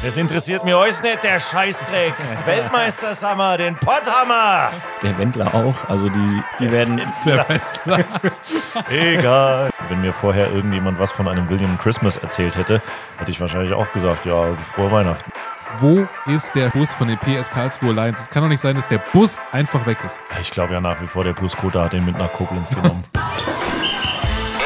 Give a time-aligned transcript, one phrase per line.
[0.00, 2.14] Das interessiert mir euch nicht, der Scheißdreck.
[2.44, 4.70] Weltmeister Summer, den Potthammer.
[5.02, 5.88] Der Wendler auch.
[5.88, 7.02] Also die, die werden.
[8.90, 9.70] Egal.
[9.88, 12.80] Wenn mir vorher irgendjemand was von einem William Christmas erzählt hätte,
[13.16, 15.32] hätte ich wahrscheinlich auch gesagt, ja, frohe Weihnachten.
[15.78, 18.20] Wo ist der Bus von den PS Karlsruhe Lions?
[18.20, 20.20] Es kann doch nicht sein, dass der Bus einfach weg ist.
[20.40, 23.04] Ich glaube ja nach wie vor, der Pluskota hat den mit nach Koblenz genommen.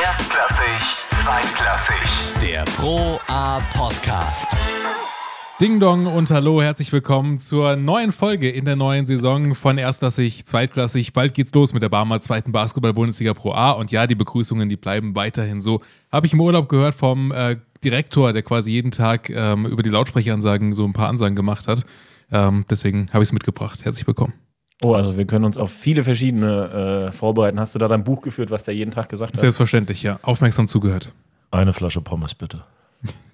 [0.03, 0.83] Erstklassig,
[1.25, 2.41] zweitklassig.
[2.41, 4.55] Der Pro A Podcast.
[5.63, 10.45] Ding Dong und Hallo, herzlich willkommen zur neuen Folge in der neuen Saison von Erstklassig,
[10.45, 11.13] Zweitklassig.
[11.13, 14.77] Bald geht's los mit der Barmer zweiten Basketball-Bundesliga Pro A und ja, die Begrüßungen, die
[14.77, 15.81] bleiben weiterhin so.
[16.11, 19.91] Habe ich im Urlaub gehört vom äh, Direktor, der quasi jeden Tag ähm, über die
[19.91, 21.87] Lautsprecheransagen so ein paar Ansagen gemacht hat.
[22.33, 23.85] Ähm, deswegen habe ich es mitgebracht.
[23.85, 24.33] Herzlich willkommen.
[24.83, 27.61] Oh, also wir können uns auf viele verschiedene äh, vorbereiten.
[27.61, 29.39] Hast du da dein Buch geführt, was der jeden Tag gesagt hat?
[29.39, 30.19] Selbstverständlich, ja.
[30.23, 31.13] Aufmerksam zugehört.
[31.53, 32.65] Eine Flasche Pommes bitte.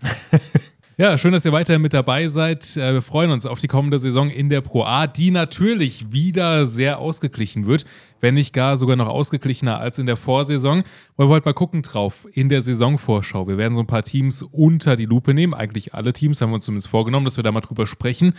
[1.01, 2.77] Ja, schön, dass ihr weiterhin mit dabei seid.
[2.77, 6.67] Äh, Wir freuen uns auf die kommende Saison in der Pro A, die natürlich wieder
[6.67, 7.85] sehr ausgeglichen wird,
[8.21, 10.83] wenn nicht gar sogar noch ausgeglichener als in der Vorsaison.
[11.17, 13.47] Wollen wir heute mal gucken drauf in der Saisonvorschau.
[13.47, 15.55] Wir werden so ein paar Teams unter die Lupe nehmen.
[15.55, 18.35] Eigentlich alle Teams haben wir uns zumindest vorgenommen, dass wir da mal drüber sprechen.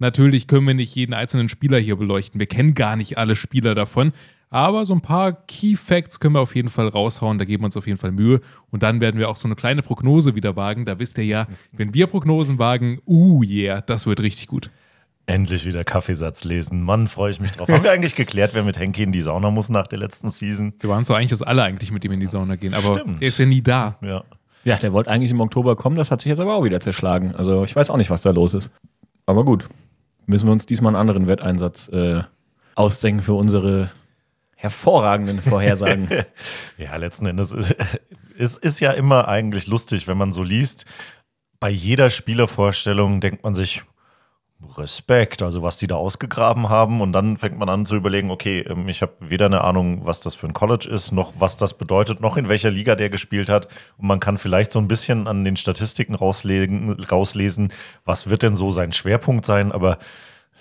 [0.00, 2.40] Natürlich können wir nicht jeden einzelnen Spieler hier beleuchten.
[2.40, 4.12] Wir kennen gar nicht alle Spieler davon.
[4.52, 7.38] Aber so ein paar Key Facts können wir auf jeden Fall raushauen.
[7.38, 8.40] Da geben wir uns auf jeden Fall Mühe.
[8.70, 10.84] Und dann werden wir auch so eine kleine Prognose wieder wagen.
[10.84, 14.70] Da wisst ihr ja, wenn wir Prognosen wagen, uh yeah, das wird richtig gut.
[15.26, 16.82] Endlich wieder Kaffeesatz lesen.
[16.82, 17.68] Mann, freue ich mich drauf.
[17.68, 20.72] Haben wir eigentlich geklärt, wer mit Henki in die Sauna muss nach der letzten Season?
[20.80, 22.74] Wir waren so eigentlich, dass alle eigentlich mit ihm in die Sauna gehen.
[22.74, 23.20] Aber Stimmt.
[23.20, 23.98] der ist ja nie da.
[24.02, 24.24] Ja.
[24.64, 27.34] Ja, der wollte eigentlich im Oktober kommen, das hat sich jetzt aber auch wieder zerschlagen.
[27.34, 28.72] Also ich weiß auch nicht, was da los ist.
[29.30, 29.68] Aber gut,
[30.26, 32.22] müssen wir uns diesmal einen anderen Wetteinsatz äh,
[32.74, 33.90] ausdenken für unsere
[34.56, 36.08] hervorragenden Vorhersagen.
[36.76, 37.74] Ja, letzten Endes ist
[38.40, 40.86] es ist ja immer eigentlich lustig, wenn man so liest.
[41.60, 43.82] Bei jeder Spielervorstellung denkt man sich,
[44.76, 47.00] Respekt, also was die da ausgegraben haben.
[47.00, 50.20] Und dann fängt man an zu überlegen, okay, ähm, ich habe weder eine Ahnung, was
[50.20, 53.48] das für ein College ist, noch was das bedeutet, noch in welcher Liga der gespielt
[53.48, 53.68] hat.
[53.96, 57.72] Und man kann vielleicht so ein bisschen an den Statistiken rauslegen, rauslesen,
[58.04, 59.72] was wird denn so sein Schwerpunkt sein.
[59.72, 59.98] Aber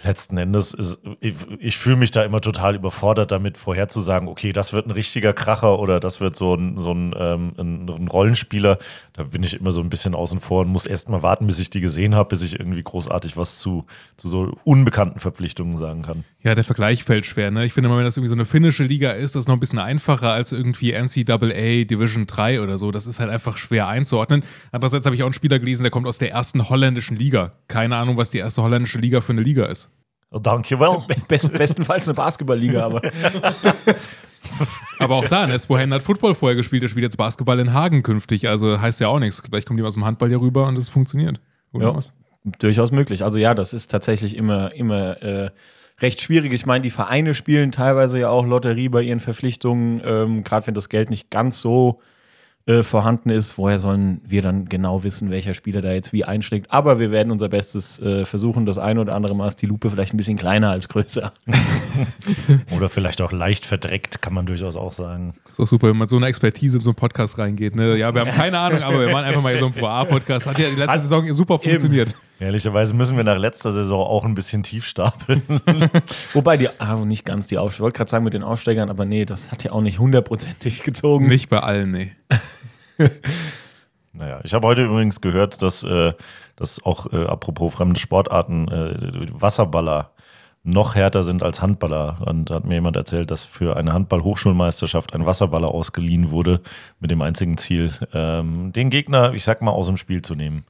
[0.04, 4.74] letzten Endes ist, ich, ich fühle mich da immer total überfordert damit, vorherzusagen, okay, das
[4.74, 8.80] wird ein richtiger Kracher oder das wird so ein, so ein, ähm, ein, Rollenspieler.
[9.14, 11.60] Da bin ich immer so ein bisschen außen vor und muss erst mal warten, bis
[11.60, 16.02] ich die gesehen habe, bis ich irgendwie großartig was zu, zu so unbekannten Verpflichtungen sagen
[16.02, 16.24] kann.
[16.42, 17.52] Ja, der Vergleich fällt schwer.
[17.52, 17.66] Ne?
[17.66, 19.60] Ich finde mal, wenn das irgendwie so eine finnische Liga ist, das ist noch ein
[19.60, 22.92] bisschen einfacher als irgendwie NCAA Division 3 oder so.
[22.92, 24.44] Das ist halt einfach schwer einzuordnen.
[24.72, 27.52] Andererseits habe ich auch einen Spieler gelesen, der kommt aus der ersten holländischen Liga.
[27.68, 29.89] Keine Ahnung, was die erste holländische Liga für eine Liga ist.
[30.32, 31.00] Oh, danke well.
[31.28, 33.02] Best, bestenfalls eine Basketballliga, aber
[35.00, 38.48] Aber auch da, Nespohen hat Football vorher gespielt, der spielt jetzt Basketball in Hagen künftig.
[38.50, 39.42] Also heißt ja auch nichts.
[39.46, 41.40] Vielleicht kommt jemand aus dem Handball hier rüber und es funktioniert.
[41.74, 41.96] Oder Ja.
[41.96, 42.14] was?
[42.60, 43.24] durchaus möglich.
[43.24, 45.50] Also ja, das ist tatsächlich immer, immer äh,
[46.00, 46.54] recht schwierig.
[46.54, 50.74] Ich meine, die Vereine spielen teilweise ja auch Lotterie bei ihren Verpflichtungen, ähm, gerade wenn
[50.74, 52.00] das Geld nicht ganz so
[52.66, 53.58] äh, vorhanden ist.
[53.58, 56.72] Woher sollen wir dann genau wissen, welcher Spieler da jetzt wie einschlägt?
[56.72, 58.66] Aber wir werden unser Bestes äh, versuchen.
[58.66, 61.34] Das eine oder andere Mal ist die Lupe vielleicht ein bisschen kleiner als größer.
[62.76, 65.34] Oder vielleicht auch leicht verdreckt, kann man durchaus auch sagen.
[65.52, 67.76] Ist auch super, wenn man so eine Expertise in so einen Podcast reingeht.
[67.76, 67.98] Ne?
[67.98, 70.46] Ja, wir haben keine Ahnung, aber wir machen einfach mal so einen Pro-A-Podcast.
[70.46, 72.14] Hat ja die letzte Saison super funktioniert.
[72.40, 75.42] Ehrlicherweise müssen wir nach letzter Saison auch ein bisschen tief stapeln.
[76.34, 77.78] Wobei die, ah, nicht ganz die Aufsteiger.
[77.78, 80.84] Ich wollte gerade sagen mit den Aufsteigern, aber nee, das hat ja auch nicht hundertprozentig
[80.84, 81.28] gezogen.
[81.28, 82.12] Nicht bei allen, nee.
[84.12, 86.14] Naja, ich habe heute übrigens gehört, dass, äh,
[86.56, 90.12] dass auch, äh, apropos fremde Sportarten, äh, Wasserballer
[90.64, 92.18] noch härter sind als Handballer.
[92.26, 96.62] Und da hat mir jemand erzählt, dass für eine Handball-Hochschulmeisterschaft ein Wasserballer ausgeliehen wurde,
[97.00, 100.66] mit dem einzigen Ziel, ähm, den Gegner, ich sag mal, aus dem Spiel zu nehmen.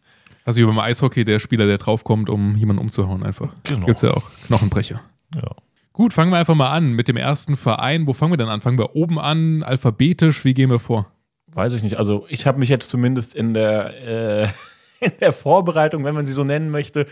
[0.50, 3.50] Also wie beim Eishockey, der Spieler, der draufkommt, um jemanden umzuhauen einfach.
[3.66, 3.86] Genau.
[3.86, 4.24] Gibt's ja auch.
[4.48, 5.00] Knochenbrecher.
[5.36, 5.52] Ja.
[5.94, 8.08] Gut, fangen wir einfach mal an mit dem ersten Verein.
[8.08, 8.60] Wo fangen wir denn an?
[8.60, 10.44] Fangen wir oben an, alphabetisch?
[10.46, 11.06] Wie gehen wir vor?
[11.54, 11.98] Weiß ich nicht.
[11.98, 14.48] Also ich habe mich jetzt zumindest in der, äh,
[15.06, 17.06] in der Vorbereitung, wenn man sie so nennen möchte,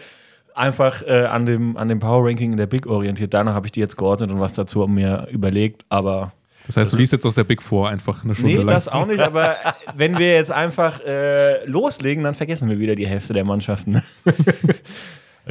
[0.56, 3.36] einfach äh, an, dem, an dem Power Ranking in der Big orientiert.
[3.36, 5.84] Danach habe ich die jetzt geordnet und was dazu mir überlegt.
[5.90, 6.34] Aber
[6.68, 8.68] Das heißt, du liest jetzt aus der Big Four einfach eine Stunde nee, lang.
[8.68, 9.22] das auch nicht.
[9.22, 9.56] Aber
[9.96, 14.04] wenn wir jetzt einfach äh, loslegen, dann vergessen wir wieder die Hälfte der Mannschaften.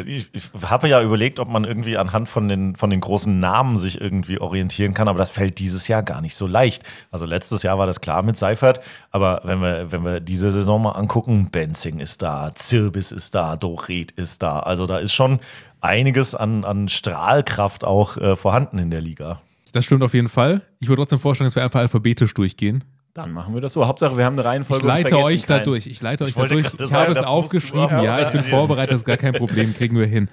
[0.04, 3.78] Ich, ich habe ja überlegt, ob man irgendwie anhand von den, von den großen Namen
[3.78, 6.82] sich irgendwie orientieren kann, aber das fällt dieses Jahr gar nicht so leicht.
[7.10, 8.80] Also letztes Jahr war das klar mit Seifert,
[9.10, 13.56] aber wenn wir, wenn wir diese Saison mal angucken, Benzing ist da, Zirbis ist da,
[13.56, 14.60] Doret ist da.
[14.60, 15.40] Also da ist schon
[15.80, 19.40] einiges an, an Strahlkraft auch äh, vorhanden in der Liga.
[19.76, 20.62] Das stimmt auf jeden Fall.
[20.80, 22.82] Ich würde trotzdem vorschlagen, dass wir einfach alphabetisch durchgehen.
[23.12, 23.86] Dann machen wir das so.
[23.86, 24.86] Hauptsache, wir haben eine Reihenfolge.
[24.86, 25.64] Ich leite euch da keinen.
[25.66, 25.86] durch.
[25.86, 26.70] Ich leite euch da wollte durch.
[26.70, 28.00] gerade Ich habe es aufgeschrieben.
[28.02, 28.92] Ja, ich bin vorbereitet.
[28.92, 29.74] Das ist gar kein Problem.
[29.74, 30.30] Kriegen wir hin.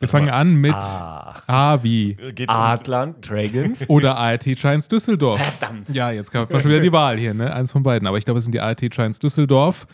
[0.00, 3.84] Wir fangen an mit Ah, A wie geht's Adland Dragons.
[3.88, 5.40] oder ART Giants Düsseldorf.
[5.40, 5.88] Verdammt.
[5.88, 7.54] Ja, jetzt kommt mal schon wieder die Wahl hier, ne?
[7.54, 8.06] Eins von beiden.
[8.06, 9.86] Aber ich glaube, es sind die ART Giants Düsseldorf.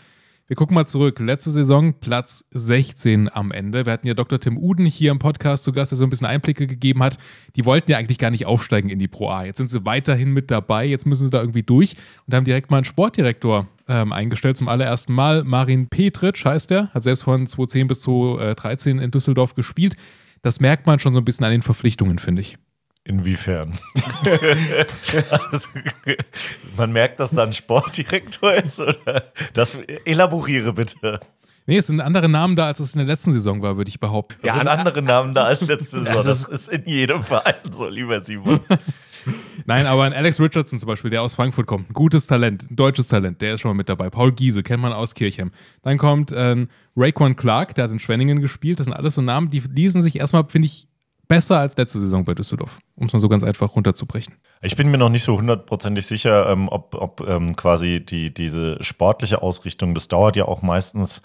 [0.50, 1.20] Wir gucken mal zurück.
[1.20, 3.87] Letzte Saison Platz 16 am Ende.
[3.87, 4.41] Wir hatten ja Dr.
[4.41, 7.19] Tim Uden hier im Podcast zu Gast, der so ein bisschen Einblicke gegeben hat.
[7.55, 9.44] Die wollten ja eigentlich gar nicht aufsteigen in die Pro A.
[9.44, 10.87] Jetzt sind sie weiterhin mit dabei.
[10.87, 11.94] Jetzt müssen sie da irgendwie durch
[12.26, 15.44] und haben direkt mal einen Sportdirektor ähm, eingestellt zum allerersten Mal.
[15.44, 19.94] Marin Petritsch heißt er, hat selbst von 2010 bis 2013 in Düsseldorf gespielt.
[20.43, 22.58] Das merkt man schon so ein bisschen an den Verpflichtungen, finde ich.
[23.10, 23.72] Inwiefern?
[25.50, 25.68] also,
[26.76, 28.80] man merkt, dass da ein Sportdirektor ist?
[28.80, 29.32] Oder?
[29.52, 31.18] Das elaboriere bitte.
[31.66, 33.98] Nee, es sind andere Namen da, als es in der letzten Saison war, würde ich
[33.98, 34.38] behaupten.
[34.42, 36.24] Es sind andere Namen da als letzte Saison.
[36.24, 38.60] Das ist in jedem Verein so, lieber Simon.
[39.66, 42.76] Nein, aber ein Alex Richardson zum Beispiel, der aus Frankfurt kommt, ein gutes Talent, ein
[42.76, 44.08] deutsches Talent, der ist schon mal mit dabei.
[44.08, 45.50] Paul Giese kennt man aus Kirchheim.
[45.82, 48.78] Dann kommt ähm, Raekwon Clark, der hat in Schwenningen gespielt.
[48.78, 50.86] Das sind alles so Namen, die lesen sich erstmal, finde ich,
[51.31, 54.35] besser als letzte Saison bei Düsseldorf, um es mal so ganz einfach runterzubrechen.
[54.62, 58.82] Ich bin mir noch nicht so hundertprozentig sicher, ähm, ob, ob ähm, quasi die, diese
[58.82, 61.23] sportliche Ausrichtung, das dauert ja auch meistens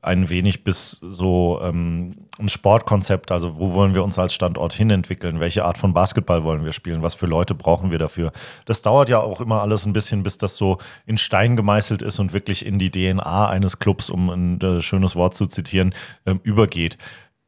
[0.00, 5.38] ein wenig bis so ähm, ein Sportkonzept, also wo wollen wir uns als Standort hinentwickeln,
[5.38, 8.32] welche Art von Basketball wollen wir spielen, was für Leute brauchen wir dafür.
[8.64, 12.18] Das dauert ja auch immer alles ein bisschen, bis das so in Stein gemeißelt ist
[12.18, 15.94] und wirklich in die DNA eines Clubs, um ein äh, schönes Wort zu zitieren,
[16.24, 16.96] ähm, übergeht.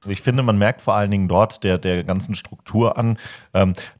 [0.06, 3.18] Ich finde, man merkt vor allen Dingen dort der, der ganzen Struktur an,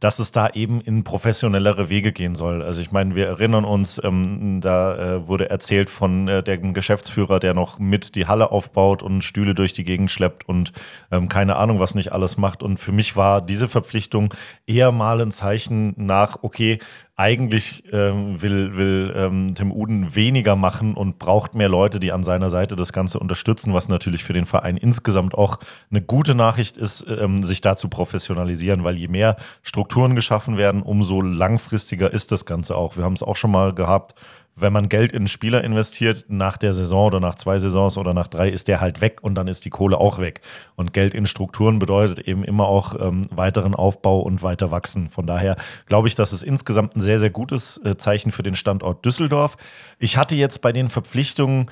[0.01, 2.62] dass es da eben in professionellere Wege gehen soll.
[2.62, 7.39] Also ich meine, wir erinnern uns, ähm, da äh, wurde erzählt von äh, dem Geschäftsführer,
[7.39, 10.73] der noch mit die Halle aufbaut und Stühle durch die Gegend schleppt und
[11.11, 12.62] ähm, keine Ahnung, was nicht alles macht.
[12.62, 14.35] Und für mich war diese Verpflichtung
[14.67, 16.79] eher mal ein Zeichen nach, okay,
[17.17, 22.25] eigentlich ähm, will, will ähm, Tim Uden weniger machen und braucht mehr Leute, die an
[22.25, 25.61] seiner Seite das Ganze unterstützen, was natürlich für den Verein insgesamt auch
[25.93, 30.82] eine gute Nachricht ist, ähm, sich da zu professionalisieren, weil je mehr Strukturen geschaffen werden,
[30.82, 32.96] umso langfristiger ist das Ganze auch.
[32.96, 34.14] Wir haben es auch schon mal gehabt,
[34.56, 38.14] wenn man Geld in einen Spieler investiert, nach der Saison oder nach zwei Saisons oder
[38.14, 40.43] nach drei, ist der halt weg und dann ist die Kohle auch weg.
[40.76, 45.11] Und Geld in Strukturen bedeutet eben immer auch ähm, weiteren Aufbau und weiter wachsen.
[45.11, 45.56] Von daher
[45.87, 49.56] glaube ich, dass es insgesamt ein sehr, sehr gutes äh, Zeichen für den Standort Düsseldorf.
[49.99, 51.67] Ich hatte jetzt bei den Verpflichtungen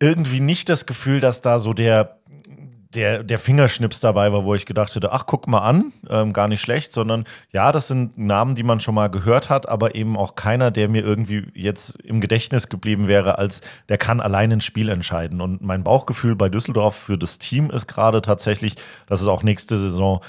[0.00, 2.19] irgendwie nicht das Gefühl, dass da so der
[2.94, 6.48] der, der Fingerschnips dabei war, wo ich gedacht hätte, ach, guck mal an, ähm, gar
[6.48, 10.16] nicht schlecht, sondern ja, das sind Namen, die man schon mal gehört hat, aber eben
[10.16, 14.60] auch keiner, der mir irgendwie jetzt im Gedächtnis geblieben wäre, als der kann allein ein
[14.60, 15.40] Spiel entscheiden.
[15.40, 18.74] Und mein Bauchgefühl bei Düsseldorf für das Team ist gerade tatsächlich,
[19.06, 20.20] dass es auch nächste Saison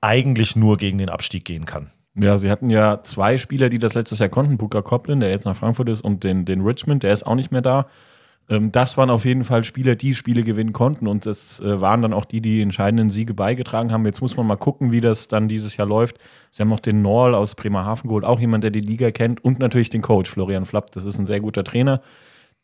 [0.00, 1.90] eigentlich nur gegen den Abstieg gehen kann.
[2.14, 4.56] Ja, sie hatten ja zwei Spieler, die das letztes Jahr konnten.
[4.56, 7.52] Booker Coplin, der jetzt nach Frankfurt ist, und den, den Richmond, der ist auch nicht
[7.52, 7.86] mehr da.
[8.48, 12.02] Ähm, das waren auf jeden Fall Spieler, die Spiele gewinnen konnten und es äh, waren
[12.02, 14.06] dann auch die, die entscheidenden Siege beigetragen haben.
[14.06, 16.18] Jetzt muss man mal gucken, wie das dann dieses Jahr läuft.
[16.50, 19.58] Sie haben noch den Norl aus Bremerhaven geholt, auch jemand, der die Liga kennt und
[19.58, 20.92] natürlich den Coach Florian Flapp.
[20.92, 22.00] Das ist ein sehr guter Trainer,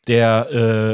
[0.07, 0.51] der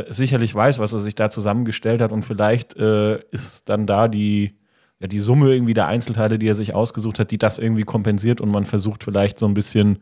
[0.07, 4.07] äh, sicherlich weiß, was er sich da zusammengestellt hat und vielleicht äh, ist dann da
[4.07, 4.55] die,
[4.99, 8.41] ja, die Summe irgendwie der Einzelteile, die er sich ausgesucht hat, die das irgendwie kompensiert
[8.41, 9.99] und man versucht vielleicht so ein bisschen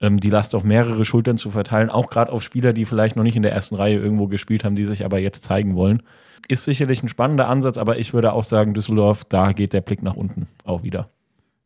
[0.00, 3.24] ähm, die Last auf mehrere Schultern zu verteilen, auch gerade auf Spieler, die vielleicht noch
[3.24, 6.02] nicht in der ersten Reihe irgendwo gespielt haben, die sich aber jetzt zeigen wollen.
[6.48, 10.02] Ist sicherlich ein spannender Ansatz, aber ich würde auch sagen, Düsseldorf, da geht der Blick
[10.02, 11.10] nach unten auch wieder.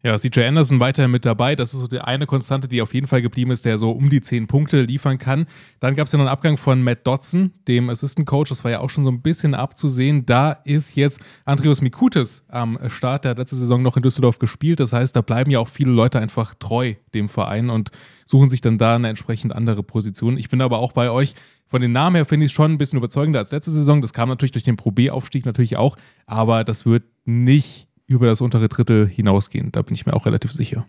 [0.04, 1.54] Ja, CJ Anderson weiterhin mit dabei.
[1.54, 4.11] Das ist so die eine Konstante, die auf jeden Fall geblieben ist, der so um
[4.11, 5.47] die 10 Punkte liefern kann.
[5.78, 8.49] Dann gab es ja noch einen Abgang von Matt Dodson, dem Assistant Coach.
[8.49, 10.26] Das war ja auch schon so ein bisschen abzusehen.
[10.26, 13.25] Da ist jetzt Andreas Mikutis am Start.
[13.25, 14.80] Der hat letzte Saison noch in Düsseldorf gespielt.
[14.80, 17.90] Das heißt, da bleiben ja auch viele Leute einfach treu dem Verein und
[18.26, 20.37] suchen sich dann da eine entsprechend andere Position.
[20.37, 21.35] Ich bin aber auch bei euch.
[21.68, 24.02] Von den Namen her finde ich es schon ein bisschen überzeugender als letzte Saison.
[24.02, 25.97] Das kam natürlich durch den Pro B-Aufstieg natürlich auch.
[26.26, 29.73] Aber das wird nicht über das untere Drittel hinausgehen.
[29.73, 30.87] Da bin ich mir auch relativ sicher.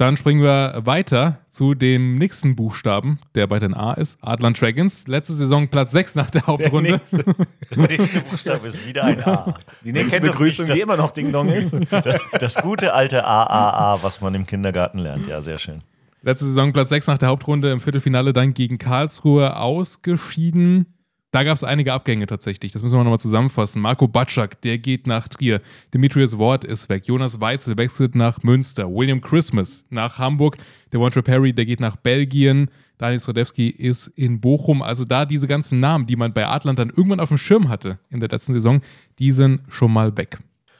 [0.00, 4.16] Dann springen wir weiter zu dem nächsten Buchstaben, der bei den A ist.
[4.22, 5.06] Adland Dragons.
[5.06, 7.02] Letzte Saison Platz 6 nach der Hauptrunde.
[7.70, 9.58] Der nächste Buchstabe ist wieder ein A.
[9.84, 11.70] Die nächste nächste Begrüßung, die immer noch Ding Dong ist.
[11.90, 15.28] Das, das gute alte AAA, was man im Kindergarten lernt.
[15.28, 15.82] Ja, sehr schön.
[16.22, 20.86] Letzte Saison Platz 6 nach der Hauptrunde, im Viertelfinale dann gegen Karlsruhe ausgeschieden.
[21.32, 22.72] Da gab es einige Abgänge tatsächlich.
[22.72, 23.80] Das müssen wir nochmal zusammenfassen.
[23.80, 25.60] Marco Batschak, der geht nach Trier.
[25.94, 27.06] Demetrius Ward ist weg.
[27.06, 28.90] Jonas Weitzel wechselt nach Münster.
[28.92, 30.56] William Christmas nach Hamburg.
[30.92, 32.68] Der Devontre Perry, der geht nach Belgien.
[32.98, 34.82] Daniel Strodewski ist in Bochum.
[34.82, 38.00] Also da diese ganzen Namen, die man bei Adland dann irgendwann auf dem Schirm hatte
[38.10, 38.80] in der letzten Saison,
[39.20, 40.38] die sind schon mal weg.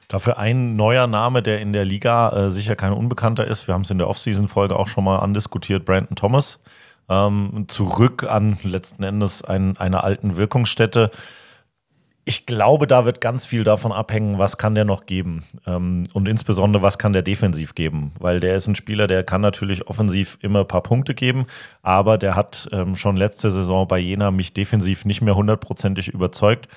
[0.08, 3.68] Dafür ein neuer Name, der in der Liga äh, sicher kein Unbekannter ist.
[3.68, 5.84] Wir haben es in der Offseason-Folge auch schon mal andiskutiert.
[5.84, 6.58] Brandon Thomas
[7.10, 11.10] ähm, zurück an letzten Endes ein, einer alten Wirkungsstätte.
[12.24, 15.42] Ich glaube, da wird ganz viel davon abhängen, was kann der noch geben.
[15.66, 19.40] Ähm, und insbesondere, was kann der defensiv geben, weil der ist ein Spieler, der kann
[19.40, 21.46] natürlich offensiv immer ein paar Punkte geben,
[21.82, 26.68] aber der hat ähm, schon letzte Saison bei Jena mich defensiv nicht mehr hundertprozentig überzeugt.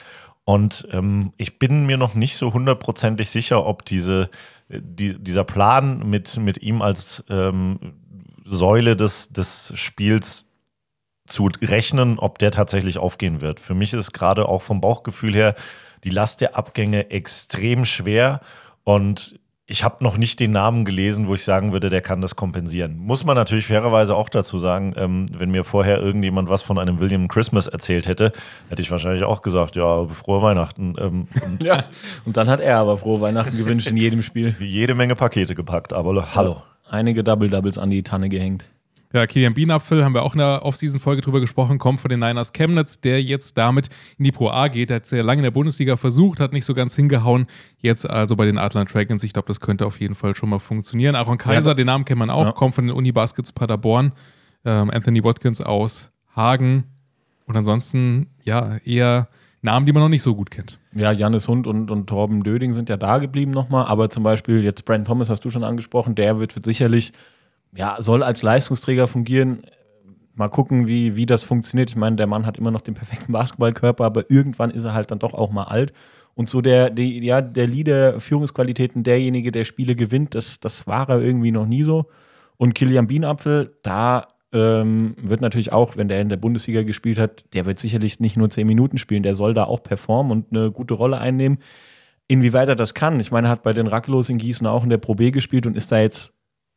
[0.45, 4.29] Und ähm, ich bin mir noch nicht so hundertprozentig sicher, ob diese,
[4.67, 7.93] die, dieser Plan mit, mit ihm als ähm,
[8.45, 10.49] Säule des, des Spiels
[11.25, 13.59] zu rechnen, ob der tatsächlich aufgehen wird.
[13.59, 15.55] Für mich ist gerade auch vom Bauchgefühl her
[16.03, 18.41] die Last der Abgänge extrem schwer
[18.83, 22.35] und ich habe noch nicht den Namen gelesen, wo ich sagen würde, der kann das
[22.35, 22.97] kompensieren.
[22.97, 26.99] Muss man natürlich fairerweise auch dazu sagen, ähm, wenn mir vorher irgendjemand was von einem
[26.99, 28.33] William Christmas erzählt hätte,
[28.67, 30.95] hätte ich wahrscheinlich auch gesagt, ja, frohe Weihnachten.
[30.99, 31.85] Ähm, und ja,
[32.25, 34.53] und dann hat er aber frohe Weihnachten gewünscht in jedem Spiel.
[34.59, 36.61] Jede Menge Pakete gepackt, aber hallo.
[36.89, 38.65] Einige Double-Doubles an die Tanne gehängt.
[39.13, 42.51] Ja, Kilian Bienapfel, haben wir auch in der Off-Season-Folge drüber gesprochen, kommt von den Niners
[42.51, 44.89] Chemnitz, der jetzt damit in die Pro A geht.
[44.89, 47.45] Er hat sehr lange in der Bundesliga versucht, hat nicht so ganz hingehauen.
[47.77, 49.23] Jetzt also bei den Atlant Dragons.
[49.23, 51.15] Ich glaube, das könnte auf jeden Fall schon mal funktionieren.
[51.15, 51.75] Aaron Kaiser, ja.
[51.75, 52.51] den Namen kennt man auch, ja.
[52.53, 54.13] kommt von den Unibaskets Paderborn.
[54.65, 56.85] Ähm, Anthony Watkins aus Hagen.
[57.45, 59.27] Und ansonsten, ja, eher
[59.63, 60.79] Namen, die man noch nicht so gut kennt.
[60.93, 64.63] Ja, Janis Hund und, und Torben Döding sind ja da geblieben nochmal, aber zum Beispiel
[64.63, 67.13] jetzt Brent Thomas hast du schon angesprochen, der wird sicherlich
[67.75, 69.63] ja, soll als Leistungsträger fungieren.
[70.35, 71.89] Mal gucken, wie, wie das funktioniert.
[71.89, 75.11] Ich meine, der Mann hat immer noch den perfekten Basketballkörper, aber irgendwann ist er halt
[75.11, 75.93] dann doch auch mal alt.
[76.35, 81.09] Und so der, der, ja, der Leader, Führungsqualitäten, derjenige, der Spiele gewinnt, das, das war
[81.09, 82.05] er irgendwie noch nie so.
[82.57, 87.45] Und Kilian Bienapfel, da ähm, wird natürlich auch, wenn der in der Bundesliga gespielt hat,
[87.53, 90.71] der wird sicherlich nicht nur zehn Minuten spielen, der soll da auch performen und eine
[90.71, 91.57] gute Rolle einnehmen.
[92.27, 94.89] Inwieweit er das kann, ich meine, er hat bei den Rackelos in Gießen auch in
[94.89, 96.33] der Pro B gespielt und ist da jetzt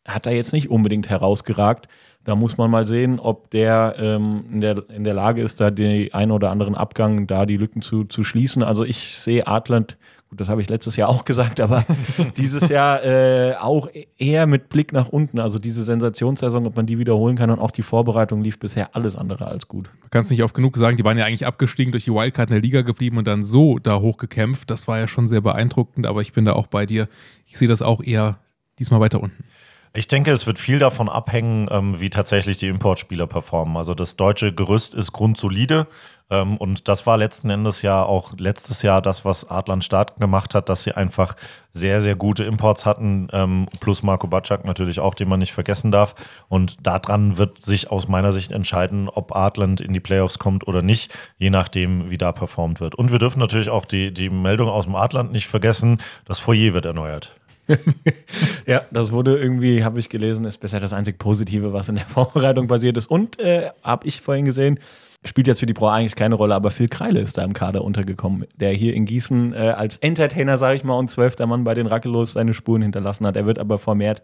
[0.07, 1.89] hat er jetzt nicht unbedingt herausgeragt.
[2.27, 5.71] Da muss man mal sehen, ob der, ähm, in, der in der Lage ist, da
[5.71, 8.65] den einen oder anderen Abgang, da die Lücken zu, zu schließen.
[8.65, 9.97] Also ich sehe Adland,
[10.29, 11.87] gut, das habe ich letztes Jahr auch gesagt, aber
[12.37, 15.39] dieses Jahr äh, auch eher mit Blick nach unten.
[15.39, 19.15] Also diese Sensationssaison, ob man die wiederholen kann und auch die Vorbereitung lief bisher alles
[19.15, 19.89] andere als gut.
[20.01, 22.51] Man kann es nicht oft genug sagen, die waren ja eigentlich abgestiegen durch die Wildcard
[22.51, 24.69] in der Liga geblieben und dann so da hochgekämpft.
[24.69, 27.07] Das war ja schon sehr beeindruckend, aber ich bin da auch bei dir.
[27.47, 28.41] Ich sehe das auch eher
[28.81, 29.45] diesmal weiter unten.
[29.97, 33.79] Ich denke, es wird viel davon abhängen, ähm, wie tatsächlich die Importspieler performen.
[33.79, 35.87] Also das deutsche Gerüst ist grundsolide
[36.29, 40.55] ähm, und das war letzten Endes ja auch letztes Jahr das, was Adland stark gemacht
[40.55, 41.35] hat, dass sie einfach
[41.71, 45.91] sehr, sehr gute Imports hatten, ähm, plus Marco Batschak natürlich auch, den man nicht vergessen
[45.91, 46.15] darf.
[46.49, 50.83] Und daran wird sich aus meiner Sicht entscheiden, ob Adland in die Playoffs kommt oder
[50.83, 52.97] nicht, je nachdem, wie da performt wird.
[52.97, 56.75] Und wir dürfen natürlich auch die, die Meldung aus dem Adland nicht vergessen, das Foyer
[56.75, 57.33] wird erneuert.
[58.67, 62.05] ja, das wurde irgendwie, habe ich gelesen, ist bisher das einzig Positive, was in der
[62.07, 63.11] Vorbereitung passiert ist.
[63.11, 64.79] Und äh, habe ich vorhin gesehen,
[65.25, 67.83] spielt jetzt für die Pro eigentlich keine Rolle, aber Phil Kreile ist da im Kader
[67.83, 71.75] untergekommen, der hier in Gießen äh, als Entertainer, sage ich mal, und zwölfter Mann bei
[71.75, 73.37] den Rackelos seine Spuren hinterlassen hat.
[73.37, 74.23] Er wird aber vermehrt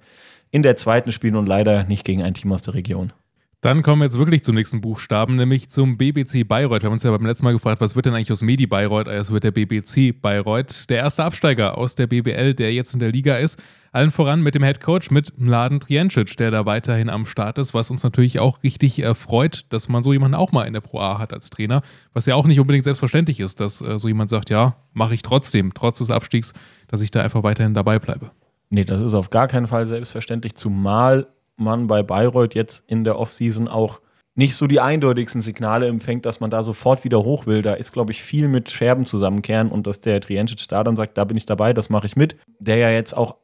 [0.50, 3.12] in der zweiten spielen und leider nicht gegen ein Team aus der Region.
[3.62, 6.82] Dann kommen wir jetzt wirklich zum nächsten Buchstaben, nämlich zum BBC Bayreuth.
[6.82, 9.06] Wir haben uns ja beim letzten Mal gefragt, was wird denn eigentlich aus Medi Bayreuth?
[9.06, 13.12] Es wird der BBC Bayreuth, der erste Absteiger aus der BBL, der jetzt in der
[13.12, 13.62] Liga ist.
[13.92, 17.88] Allen voran mit dem Headcoach, mit Mladen Triancic, der da weiterhin am Start ist, was
[17.92, 20.98] uns natürlich auch richtig äh, freut, dass man so jemanden auch mal in der Pro
[20.98, 21.82] A hat als Trainer,
[22.14, 25.22] was ja auch nicht unbedingt selbstverständlich ist, dass äh, so jemand sagt, ja, mache ich
[25.22, 26.52] trotzdem, trotz des Abstiegs,
[26.88, 28.32] dass ich da einfach weiterhin dabei bleibe.
[28.70, 33.18] Nee, das ist auf gar keinen Fall selbstverständlich, zumal man bei Bayreuth jetzt in der
[33.18, 34.00] Offseason auch
[34.34, 37.60] nicht so die eindeutigsten Signale empfängt, dass man da sofort wieder hoch will.
[37.60, 41.18] Da ist, glaube ich, viel mit Scherben zusammenkehren und dass der Triancic da dann sagt,
[41.18, 42.36] da bin ich dabei, das mache ich mit.
[42.58, 43.36] Der ja jetzt auch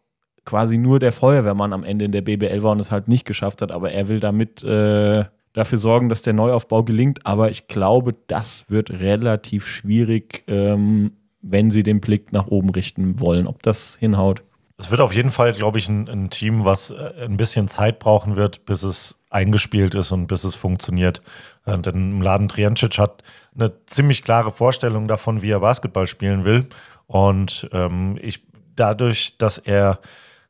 [0.46, 3.60] quasi nur der Feuerwehrmann am Ende in der BBL war und es halt nicht geschafft
[3.60, 7.26] hat, aber er will damit äh, dafür sorgen, dass der Neuaufbau gelingt.
[7.26, 11.12] Aber ich glaube, das wird relativ schwierig, ähm,
[11.42, 14.42] wenn sie den Blick nach oben richten wollen, ob das hinhaut.
[14.80, 17.98] Es wird auf jeden Fall, glaube ich, ein, ein, Team, was äh, ein bisschen Zeit
[17.98, 21.20] brauchen wird, bis es eingespielt ist und bis es funktioniert.
[21.66, 26.68] Äh, denn Laden Triancic hat eine ziemlich klare Vorstellung davon, wie er Basketball spielen will.
[27.08, 29.98] Und ähm, ich, dadurch, dass er,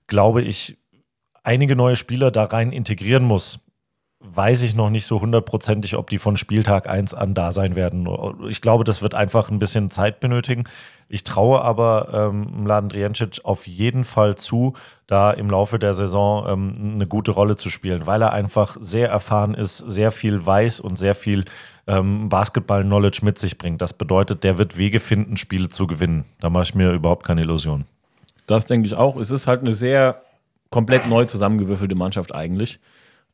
[0.08, 0.76] glaube ich,
[1.42, 3.60] einige neue Spieler da rein integrieren muss,
[4.20, 8.08] weiß ich noch nicht so hundertprozentig, ob die von Spieltag 1 an da sein werden.
[8.48, 10.64] Ich glaube, das wird einfach ein bisschen Zeit benötigen.
[11.08, 14.74] Ich traue aber ähm, Mladen Drijancic auf jeden Fall zu,
[15.06, 19.08] da im Laufe der Saison ähm, eine gute Rolle zu spielen, weil er einfach sehr
[19.08, 21.44] erfahren ist, sehr viel weiß und sehr viel
[21.86, 23.80] ähm, Basketball-Knowledge mit sich bringt.
[23.80, 26.24] Das bedeutet, der wird Wege finden, Spiele zu gewinnen.
[26.40, 27.84] Da mache ich mir überhaupt keine Illusion.
[28.48, 29.16] Das denke ich auch.
[29.16, 30.22] Es ist halt eine sehr
[30.70, 32.80] komplett neu zusammengewürfelte Mannschaft eigentlich.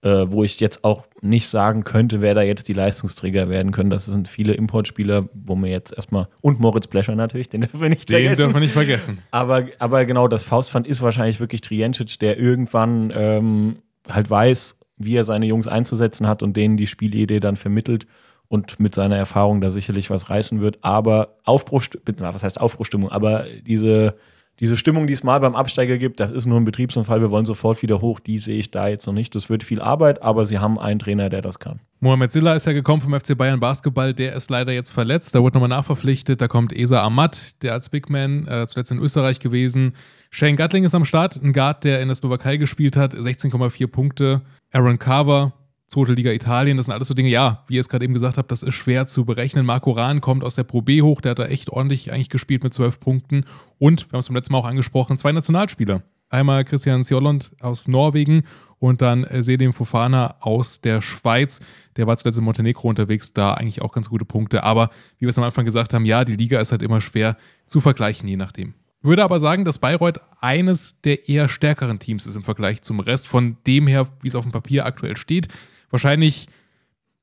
[0.04, 3.88] Äh, wo ich jetzt auch nicht sagen könnte, wer da jetzt die Leistungsträger werden können.
[3.88, 7.88] Das sind viele Importspieler, wo mir jetzt erstmal, und Moritz Blescher natürlich, den dürfen wir
[7.88, 8.40] nicht Den vergessen.
[8.42, 9.18] dürfen wir nicht vergessen.
[9.30, 15.16] Aber, aber genau, das Faustpfand ist wahrscheinlich wirklich Trijancic, der irgendwann ähm, halt weiß, wie
[15.16, 18.06] er seine Jungs einzusetzen hat und denen die Spielidee dann vermittelt
[18.48, 20.78] und mit seiner Erfahrung da sicherlich was reißen wird.
[20.82, 23.10] Aber Aufbruchstimmung, was heißt Aufbruchstimmung?
[23.10, 24.16] Aber diese,
[24.60, 27.44] diese Stimmung, die es mal beim Absteiger gibt, das ist nur ein Betriebsunfall, wir wollen
[27.44, 29.34] sofort wieder hoch, die sehe ich da jetzt noch nicht.
[29.34, 31.80] Das wird viel Arbeit, aber sie haben einen Trainer, der das kann.
[32.00, 35.34] Mohamed Silla ist ja gekommen vom FC Bayern Basketball, der ist leider jetzt verletzt.
[35.34, 36.40] Da wurde nochmal nachverpflichtet.
[36.40, 39.94] Da kommt Esa Ahmad, der als Big Man äh, zuletzt in Österreich gewesen.
[40.30, 44.42] Shane Gatling ist am Start, ein Guard, der in der Slowakei gespielt hat, 16,4 Punkte.
[44.72, 45.52] Aaron Carver,
[45.88, 48.38] zweite Liga Italien, das sind alles so Dinge, ja, wie ihr es gerade eben gesagt
[48.38, 49.66] habt, das ist schwer zu berechnen.
[49.66, 52.64] Marco Rahn kommt aus der Pro B hoch, der hat da echt ordentlich eigentlich gespielt
[52.64, 53.44] mit 12 Punkten.
[53.78, 56.02] Und, wir haben es beim letzten Mal auch angesprochen, zwei Nationalspieler.
[56.30, 58.42] Einmal Christian Sjolund aus Norwegen
[58.78, 61.60] und dann äh, Selim Fofana aus der Schweiz.
[61.96, 64.64] Der war zuletzt in Montenegro unterwegs, da eigentlich auch ganz gute Punkte.
[64.64, 67.36] Aber wie wir es am Anfang gesagt haben, ja, die Liga ist halt immer schwer
[67.66, 68.74] zu vergleichen, je nachdem.
[69.04, 73.00] Ich würde aber sagen, dass Bayreuth eines der eher stärkeren Teams ist im Vergleich zum
[73.00, 73.28] Rest.
[73.28, 75.48] Von dem her, wie es auf dem Papier aktuell steht.
[75.94, 76.48] Wahrscheinlich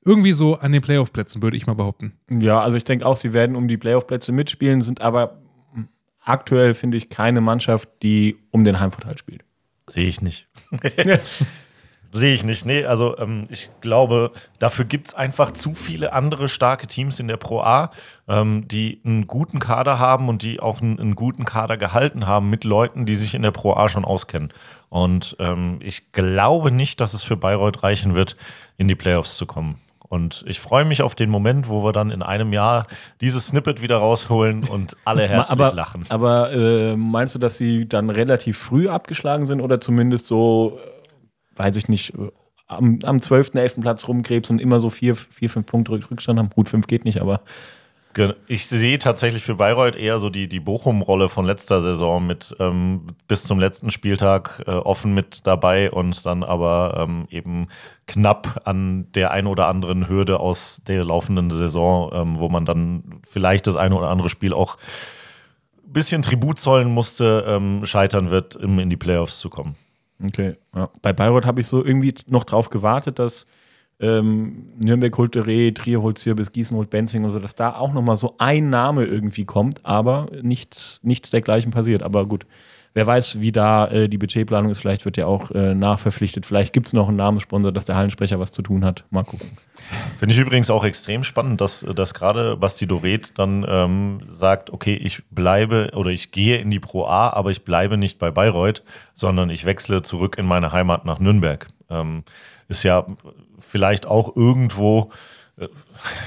[0.06, 2.14] irgendwie so an den Playoff-Plätzen, würde ich mal behaupten.
[2.30, 5.42] Ja, also ich denke auch, sie werden um die Playoff-Plätze mitspielen, sind aber
[6.24, 9.44] aktuell, finde ich, keine Mannschaft, die um den Heimvorteil spielt.
[9.90, 10.48] Sehe ich nicht.
[12.14, 12.66] Sehe ich nicht.
[12.66, 17.28] Nee, also ähm, ich glaube, dafür gibt es einfach zu viele andere starke Teams in
[17.28, 17.92] der Pro A,
[18.30, 22.50] ähm, die einen guten Kader haben und die auch einen, einen, guten Kader gehalten haben
[22.50, 24.54] mit Leuten, die sich in der Pro A schon auskennen.
[24.92, 28.36] Und ähm, ich glaube nicht, dass es für Bayreuth reichen wird,
[28.78, 29.80] in die Playoffs zu kommen.
[30.10, 32.84] Und ich freue mich auf den Moment, wo wir dann in einem Jahr
[33.22, 36.04] dieses Snippet wieder rausholen und alle herzlich aber, lachen.
[36.10, 41.58] Aber äh, meinst du, dass sie dann relativ früh abgeschlagen sind oder zumindest so, äh,
[41.58, 42.30] weiß ich nicht, äh,
[42.68, 43.76] am, am 12., 11.
[43.80, 46.50] Platz rumkrebsen und immer so vier, vier fünf Punkte Rückstand haben?
[46.50, 47.40] Gut, fünf geht nicht, aber.
[48.48, 53.08] Ich sehe tatsächlich für Bayreuth eher so die, die Bochum-Rolle von letzter Saison mit ähm,
[53.28, 57.68] bis zum letzten Spieltag äh, offen mit dabei und dann aber ähm, eben
[58.08, 63.22] knapp an der ein oder anderen Hürde aus der laufenden Saison, ähm, wo man dann
[63.24, 64.78] vielleicht das eine oder andere Spiel auch
[65.86, 69.76] ein bisschen Tribut zollen musste, ähm, scheitern wird, um in die Playoffs zu kommen.
[70.24, 70.56] Okay.
[70.76, 70.90] Ja.
[71.02, 73.46] Bei Bayreuth habe ich so irgendwie noch drauf gewartet, dass
[74.02, 77.94] ähm, Nürnberg holt Re, Trier holt Zirbis, Gießen holt Benzing und so, dass da auch
[77.94, 82.02] nochmal so ein Name irgendwie kommt, aber nichts, nichts dergleichen passiert.
[82.02, 82.46] Aber gut,
[82.94, 84.80] wer weiß, wie da äh, die Budgetplanung ist.
[84.80, 86.46] Vielleicht wird ja auch äh, nachverpflichtet.
[86.46, 89.06] Vielleicht gibt es noch einen Namenssponsor, dass der Hallensprecher was zu tun hat.
[89.12, 89.50] Mal gucken.
[90.18, 94.96] Finde ich übrigens auch extrem spannend, dass, dass gerade Basti Doret dann ähm, sagt, okay,
[94.96, 98.84] ich bleibe oder ich gehe in die Pro A, aber ich bleibe nicht bei Bayreuth,
[99.14, 101.68] sondern ich wechsle zurück in meine Heimat nach Nürnberg.
[101.90, 102.24] Ähm,
[102.68, 103.06] ist ja
[103.72, 105.12] vielleicht auch irgendwo,
[105.58, 105.68] äh,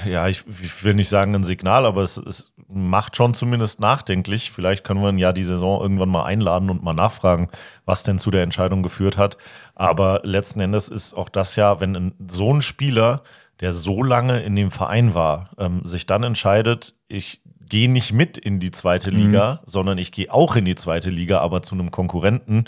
[0.09, 4.51] ja, ich, ich, will nicht sagen ein Signal, aber es, es, macht schon zumindest nachdenklich.
[4.51, 7.49] Vielleicht können wir ja die Saison irgendwann mal einladen und mal nachfragen,
[7.85, 9.37] was denn zu der Entscheidung geführt hat.
[9.75, 13.21] Aber letzten Endes ist auch das ja, wenn ein, so ein Spieler,
[13.59, 18.37] der so lange in dem Verein war, ähm, sich dann entscheidet, ich gehe nicht mit
[18.37, 19.67] in die zweite Liga, mhm.
[19.67, 22.65] sondern ich gehe auch in die zweite Liga, aber zu einem Konkurrenten,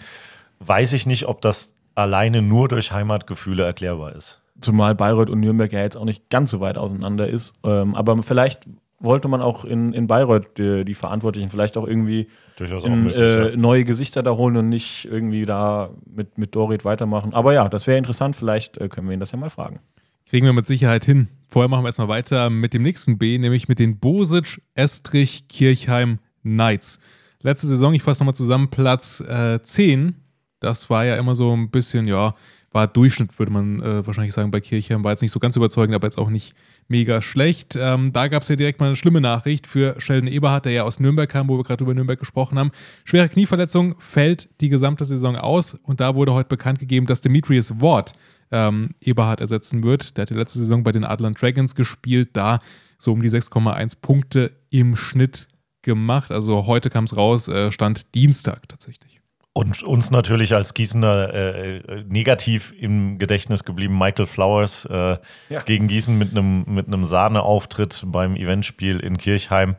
[0.59, 4.41] weiß ich nicht, ob das alleine nur durch Heimatgefühle erklärbar ist.
[4.61, 7.53] Zumal Bayreuth und Nürnberg ja jetzt auch nicht ganz so weit auseinander ist.
[7.63, 8.67] Ähm, aber vielleicht
[8.99, 12.95] wollte man auch in, in Bayreuth die, die Verantwortlichen vielleicht auch irgendwie Durchaus in, auch
[12.95, 13.57] möglich, äh, ja.
[13.57, 17.33] neue Gesichter da holen und nicht irgendwie da mit, mit Dorit weitermachen.
[17.33, 18.35] Aber ja, das wäre interessant.
[18.35, 19.79] Vielleicht äh, können wir ihn das ja mal fragen.
[20.25, 21.27] Kriegen wir mit Sicherheit hin.
[21.47, 26.19] Vorher machen wir erstmal weiter mit dem nächsten B, nämlich mit den Bosic, Estrich, Kirchheim,
[26.41, 26.99] Knights.
[27.41, 30.15] Letzte Saison, ich fasse nochmal zusammen, Platz äh, 10.
[30.59, 32.33] Das war ja immer so ein bisschen, ja,
[32.77, 35.03] war Durchschnitt, würde man äh, wahrscheinlich sagen, bei Kirchheim.
[35.03, 36.53] War jetzt nicht so ganz überzeugend, aber jetzt auch nicht
[36.87, 37.75] mega schlecht.
[37.75, 40.83] Ähm, da gab es ja direkt mal eine schlimme Nachricht für Sheldon Eberhardt, der ja
[40.83, 42.69] aus Nürnberg kam, wo wir gerade über Nürnberg gesprochen haben.
[43.03, 47.81] Schwere Knieverletzung, fällt die gesamte Saison aus und da wurde heute bekannt gegeben, dass Demetrius
[47.81, 48.13] Ward
[48.51, 50.15] ähm, Eberhardt ersetzen wird.
[50.15, 52.59] Der hat die letzte Saison bei den Adler Dragons gespielt, da
[52.99, 55.47] so um die 6,1 Punkte im Schnitt
[55.81, 56.29] gemacht.
[56.29, 59.16] Also heute kam es raus, äh, stand Dienstag tatsächlich.
[59.57, 65.17] Und uns natürlich als Gießener äh, negativ im Gedächtnis geblieben, Michael Flowers äh,
[65.49, 65.61] ja.
[65.65, 69.75] gegen Gießen mit einem mit einem Sahneauftritt beim Eventspiel in Kirchheim.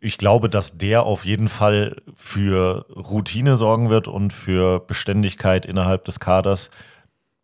[0.00, 6.04] Ich glaube, dass der auf jeden Fall für Routine sorgen wird und für Beständigkeit innerhalb
[6.04, 6.72] des Kaders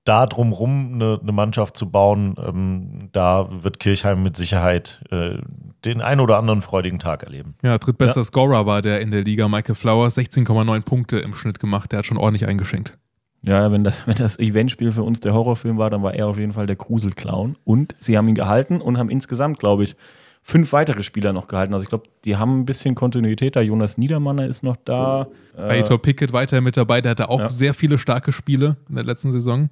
[0.08, 5.38] da drumherum eine, eine Mannschaft zu bauen, ähm, da wird Kirchheim mit Sicherheit äh,
[5.84, 7.54] den ein oder anderen freudigen Tag erleben.
[7.62, 8.24] Ja, drittbester ja.
[8.24, 12.06] Scorer war der in der Liga, Michael Flowers, 16,9 Punkte im Schnitt gemacht, der hat
[12.06, 12.98] schon ordentlich eingeschenkt.
[13.42, 16.38] Ja, wenn das, wenn das Eventspiel für uns der Horrorfilm war, dann war er auf
[16.38, 17.56] jeden Fall der Gruselclown.
[17.64, 19.94] Und sie haben ihn gehalten und haben insgesamt, glaube ich,
[20.42, 21.74] fünf weitere Spieler noch gehalten.
[21.74, 23.60] Also ich glaube, die haben ein bisschen Kontinuität da.
[23.60, 25.26] Jonas Niedermanner ist noch da.
[25.54, 27.48] Bei Etor Pickett weiter mit dabei, der hatte auch Ja.
[27.50, 29.68] sehr viele starke Spiele in der letzten Saison.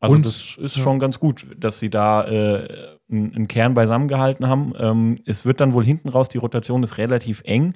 [0.00, 2.68] Also Und- das ist schon ganz gut, dass sie da äh,
[3.10, 4.72] einen einen Kern beisammen gehalten haben.
[4.78, 7.74] Ähm, es wird dann wohl hinten raus, die Rotation ist relativ eng.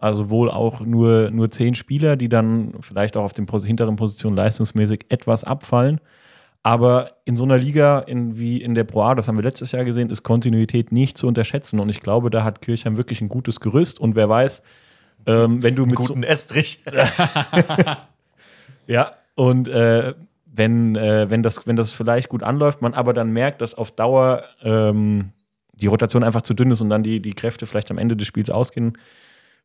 [0.00, 4.36] Also wohl auch nur, nur zehn Spieler, die dann vielleicht auch auf den hinteren Positionen
[4.36, 6.00] leistungsmäßig etwas abfallen.
[6.62, 9.72] Aber in so einer Liga in, wie in der Pro A, das haben wir letztes
[9.72, 11.80] Jahr gesehen, ist Kontinuität nicht zu unterschätzen.
[11.80, 13.98] Und ich glaube, da hat Kirchheim wirklich ein gutes Gerüst.
[13.98, 14.62] Und wer weiß,
[15.26, 16.84] ähm, wenn du mit so, Guten Estrich.
[18.86, 20.14] ja, und äh,
[20.58, 23.92] wenn, äh, wenn, das, wenn das vielleicht gut anläuft, man aber dann merkt, dass auf
[23.92, 25.30] Dauer ähm,
[25.72, 28.26] die Rotation einfach zu dünn ist und dann die, die Kräfte vielleicht am Ende des
[28.26, 28.98] Spiels ausgehen.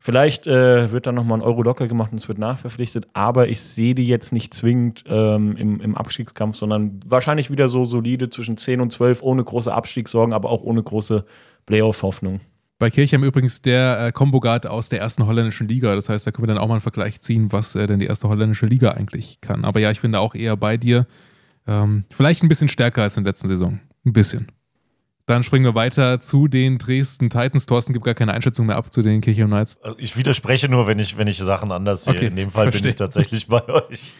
[0.00, 3.62] Vielleicht äh, wird dann nochmal ein Euro locker gemacht und es wird nachverpflichtet, aber ich
[3.62, 8.56] sehe die jetzt nicht zwingend ähm, im, im Abstiegskampf, sondern wahrscheinlich wieder so solide zwischen
[8.56, 11.24] 10 und 12, ohne große Abstiegssorgen, aber auch ohne große
[11.66, 12.40] Playoff-Hoffnung.
[12.78, 15.94] Bei Kirchheim übrigens der äh, Combo Guard aus der ersten holländischen Liga.
[15.94, 18.06] Das heißt, da können wir dann auch mal einen Vergleich ziehen, was äh, denn die
[18.06, 19.64] erste holländische Liga eigentlich kann.
[19.64, 21.06] Aber ja, ich bin da auch eher bei dir.
[21.66, 23.80] Ähm, vielleicht ein bisschen stärker als in der letzten Saison.
[24.04, 24.48] Ein bisschen.
[25.26, 27.64] Dann springen wir weiter zu den Dresden Titans.
[27.64, 29.78] Thorsten gibt gar keine Einschätzung mehr ab zu den Kirchheim Knights.
[29.96, 32.12] Ich widerspreche nur, wenn ich, wenn ich Sachen anders sehe.
[32.14, 32.90] Okay, In dem Fall bin verstehe.
[32.90, 34.14] ich tatsächlich bei euch.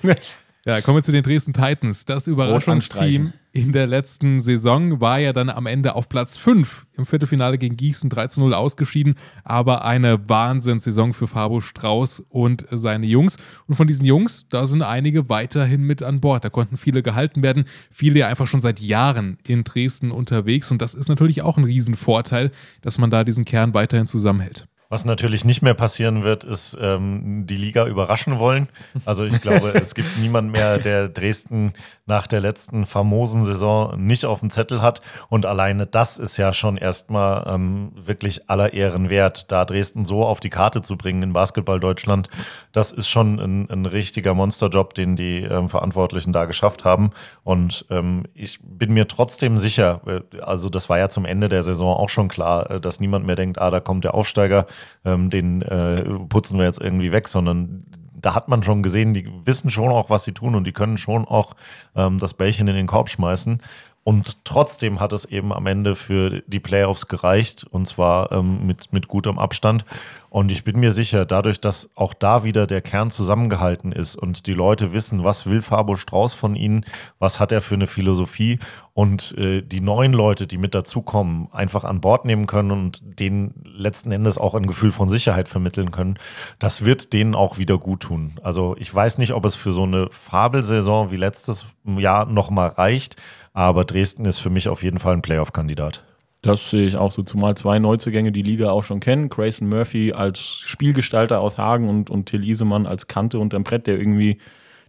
[0.66, 2.06] Ja, kommen wir zu den Dresden Titans.
[2.06, 7.04] Das Überraschungsteam in der letzten Saison war ja dann am Ende auf Platz 5 im
[7.04, 13.04] Viertelfinale gegen Gießen 3 zu 0 ausgeschieden, aber eine Wahnsinnssaison für Fabo Strauß und seine
[13.06, 13.36] Jungs.
[13.66, 16.46] Und von diesen Jungs, da sind einige weiterhin mit an Bord.
[16.46, 20.70] Da konnten viele gehalten werden, viele ja einfach schon seit Jahren in Dresden unterwegs.
[20.70, 22.50] Und das ist natürlich auch ein Riesenvorteil,
[22.80, 24.66] dass man da diesen Kern weiterhin zusammenhält.
[24.88, 28.68] Was natürlich nicht mehr passieren wird, ist ähm, die Liga überraschen wollen.
[29.04, 31.72] Also ich glaube, es gibt niemand mehr, der Dresden
[32.06, 35.00] nach der letzten famosen Saison nicht auf dem Zettel hat.
[35.30, 40.24] Und alleine das ist ja schon erstmal ähm, wirklich aller Ehren wert, da Dresden so
[40.24, 42.28] auf die Karte zu bringen in Basketball Deutschland.
[42.72, 47.10] Das ist schon ein, ein richtiger Monsterjob, den die ähm, Verantwortlichen da geschafft haben.
[47.42, 51.62] Und ähm, ich bin mir trotzdem sicher, äh, also das war ja zum Ende der
[51.62, 54.66] Saison auch schon klar, äh, dass niemand mehr denkt, ah, da kommt der Aufsteiger,
[55.04, 57.84] ähm, den äh, putzen wir jetzt irgendwie weg, sondern
[58.24, 60.96] da hat man schon gesehen, die wissen schon auch, was sie tun und die können
[60.96, 61.54] schon auch
[61.94, 63.60] ähm, das Bällchen in den Korb schmeißen.
[64.04, 68.92] Und trotzdem hat es eben am Ende für die Playoffs gereicht und zwar ähm, mit,
[68.92, 69.86] mit gutem Abstand.
[70.28, 74.46] Und ich bin mir sicher, dadurch, dass auch da wieder der Kern zusammengehalten ist und
[74.46, 76.84] die Leute wissen, was will Fabo Strauß von ihnen,
[77.18, 78.58] was hat er für eine Philosophie
[78.92, 83.54] und äh, die neuen Leute, die mit dazukommen, einfach an Bord nehmen können und denen
[83.64, 86.18] letzten Endes auch ein Gefühl von Sicherheit vermitteln können,
[86.58, 88.34] das wird denen auch wieder gut tun.
[88.42, 93.16] Also ich weiß nicht, ob es für so eine Fabelsaison wie letztes Jahr nochmal reicht,
[93.54, 96.02] aber Dresden ist für mich auf jeden Fall ein Playoff-Kandidat.
[96.42, 99.30] Das sehe ich auch so, zumal zwei Neuzugänge die Liga auch schon kennen.
[99.30, 103.98] Grayson Murphy als Spielgestalter aus Hagen und, und Till Isemann als Kante unterm Brett, der
[103.98, 104.38] irgendwie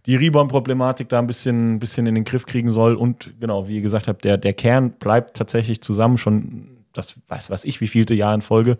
[0.04, 2.94] die Rebound-Problematik da ein bisschen, bisschen in den Griff kriegen soll.
[2.94, 7.48] Und genau, wie ihr gesagt habt, der, der Kern bleibt tatsächlich zusammen, schon das weiß,
[7.48, 8.76] weiß ich, wie vielte Jahr in Folge.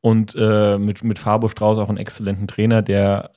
[0.00, 3.30] Und äh, mit, mit Fabo Strauß auch einen exzellenten Trainer, der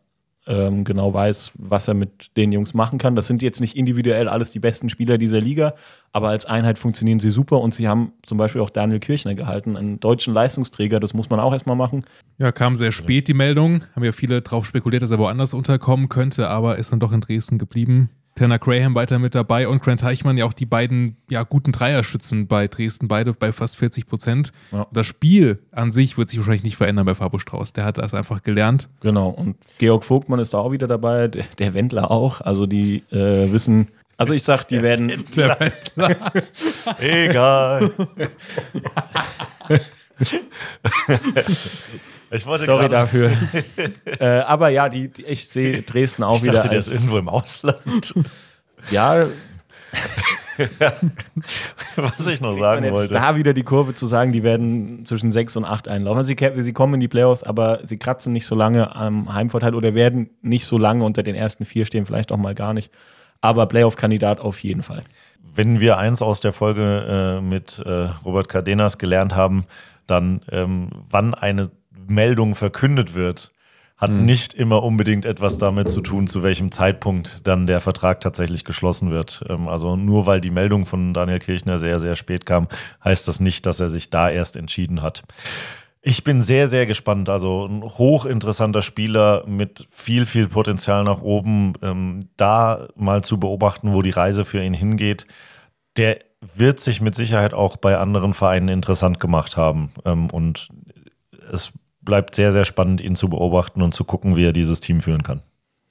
[0.48, 3.16] ähm, genau weiß, was er mit den Jungs machen kann.
[3.16, 5.76] Das sind jetzt nicht individuell alles die besten Spieler dieser Liga,
[6.14, 9.78] aber als Einheit funktionieren sie super und sie haben zum Beispiel auch Daniel Kirchner gehalten,
[9.78, 12.04] einen deutschen Leistungsträger, das muss man auch erstmal machen.
[12.38, 13.84] Ja, kam sehr spät die Meldung.
[13.96, 17.22] Haben ja viele drauf spekuliert, dass er woanders unterkommen könnte, aber ist dann doch in
[17.22, 18.10] Dresden geblieben.
[18.42, 22.48] Tanner Graham weiter mit dabei und Grant Teichmann ja auch die beiden ja, guten Dreierschützen
[22.48, 24.52] bei Dresden, beide bei fast 40 Prozent.
[24.72, 24.88] Ja.
[24.92, 27.74] Das Spiel an sich wird sich wahrscheinlich nicht verändern bei Fabo Strauß.
[27.74, 28.90] Der hat das einfach gelernt.
[29.02, 32.42] Genau, und Georg Vogtmann ist da auch wieder dabei, der, der Wendler auch.
[32.42, 36.32] Also die äh, wissen, also ich sag, die werden, Der Wendler.
[37.00, 37.92] Egal.
[42.32, 43.32] ich wollte sorry dafür.
[44.20, 47.18] äh, aber ja, die, die, ich sehe Dresden auch Ich wieder dachte, der ist irgendwo
[47.18, 48.14] im Ausland.
[48.92, 49.28] ja,
[51.96, 53.14] Was ich noch sagen wollte.
[53.14, 56.18] da wieder die Kurve zu sagen, die werden zwischen 6 und 8 einlaufen.
[56.18, 59.76] Also sie, sie kommen in die Playoffs, aber sie kratzen nicht so lange am Heimvorteil
[59.76, 62.92] oder werden nicht so lange unter den ersten vier stehen, vielleicht auch mal gar nicht.
[63.42, 65.02] Aber Playoff-Kandidat auf jeden Fall.
[65.56, 69.66] Wenn wir eins aus der Folge äh, mit äh, Robert Cardenas gelernt haben,
[70.06, 71.72] dann ähm, wann eine
[72.12, 73.52] Meldung verkündet wird,
[74.02, 78.66] hat nicht immer unbedingt etwas damit zu tun, zu welchem Zeitpunkt dann der Vertrag tatsächlich
[78.66, 79.46] geschlossen wird.
[79.48, 82.68] Ähm, also nur weil die Meldung von Daniel Kirchner sehr, sehr spät kam,
[83.04, 85.22] heißt das nicht, dass er sich da erst entschieden hat.
[86.02, 87.30] Ich bin sehr, sehr gespannt.
[87.30, 91.74] Also ein hochinteressanter Spieler mit viel, viel Potenzial nach oben.
[91.84, 95.28] Ähm, da mal zu beobachten, wo die Reise für ihn hingeht.
[95.98, 96.22] Der
[96.56, 99.92] wird sich mit Sicherheit auch bei anderen Vereinen interessant gemacht haben.
[100.04, 100.70] Ähm, und
[101.52, 101.72] es
[102.02, 105.24] bleibt sehr, sehr spannend, ihn zu beobachten und zu gucken, wie er dieses Team führen
[105.24, 105.42] kann.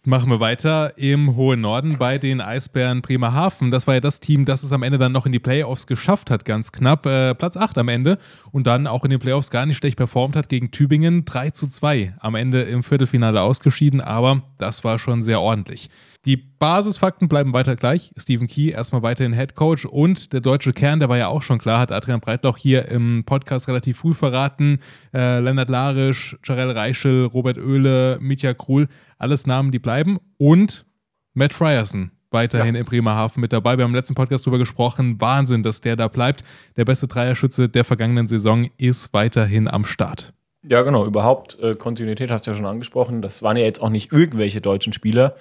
[0.03, 3.71] Machen wir weiter im hohen Norden bei den Eisbären Bremerhaven.
[3.71, 6.31] Das war ja das Team, das es am Ende dann noch in die Playoffs geschafft
[6.31, 7.05] hat, ganz knapp.
[7.05, 8.17] Äh, Platz 8 am Ende
[8.51, 11.27] und dann auch in den Playoffs gar nicht schlecht performt hat gegen Tübingen.
[11.27, 15.91] 3 zu 2 am Ende im Viertelfinale ausgeschieden, aber das war schon sehr ordentlich.
[16.27, 18.13] Die Basisfakten bleiben weiter gleich.
[18.19, 21.59] Stephen Key erstmal weiterhin Head Coach und der deutsche Kern, der war ja auch schon
[21.59, 24.81] klar, hat Adrian Breitloch hier im Podcast relativ früh verraten.
[25.15, 30.19] Äh, Lennart Larisch, Jarell Reichel, Robert Oehle, Mitya Krul, alles Namen, die bleiben.
[30.37, 30.85] Und
[31.33, 32.81] Matt Frierson weiterhin ja.
[32.81, 33.79] in Bremerhaven mit dabei.
[33.79, 35.21] Wir haben im letzten Podcast darüber gesprochen.
[35.21, 36.45] Wahnsinn, dass der da bleibt.
[36.77, 40.35] Der beste Dreierschütze der vergangenen Saison ist weiterhin am Start.
[40.63, 41.07] Ja, genau.
[41.07, 43.23] Überhaupt äh, Kontinuität hast du ja schon angesprochen.
[43.23, 45.35] Das waren ja jetzt auch nicht irgendwelche deutschen Spieler.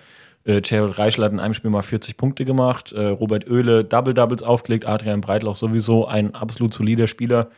[0.46, 4.44] Äh, Jared Reichel hat in einem Spiel mal 40 Punkte gemacht, äh, Robert Oehle Double-Doubles
[4.44, 7.50] aufgelegt, Adrian Breitloch sowieso ein absolut solider Spieler.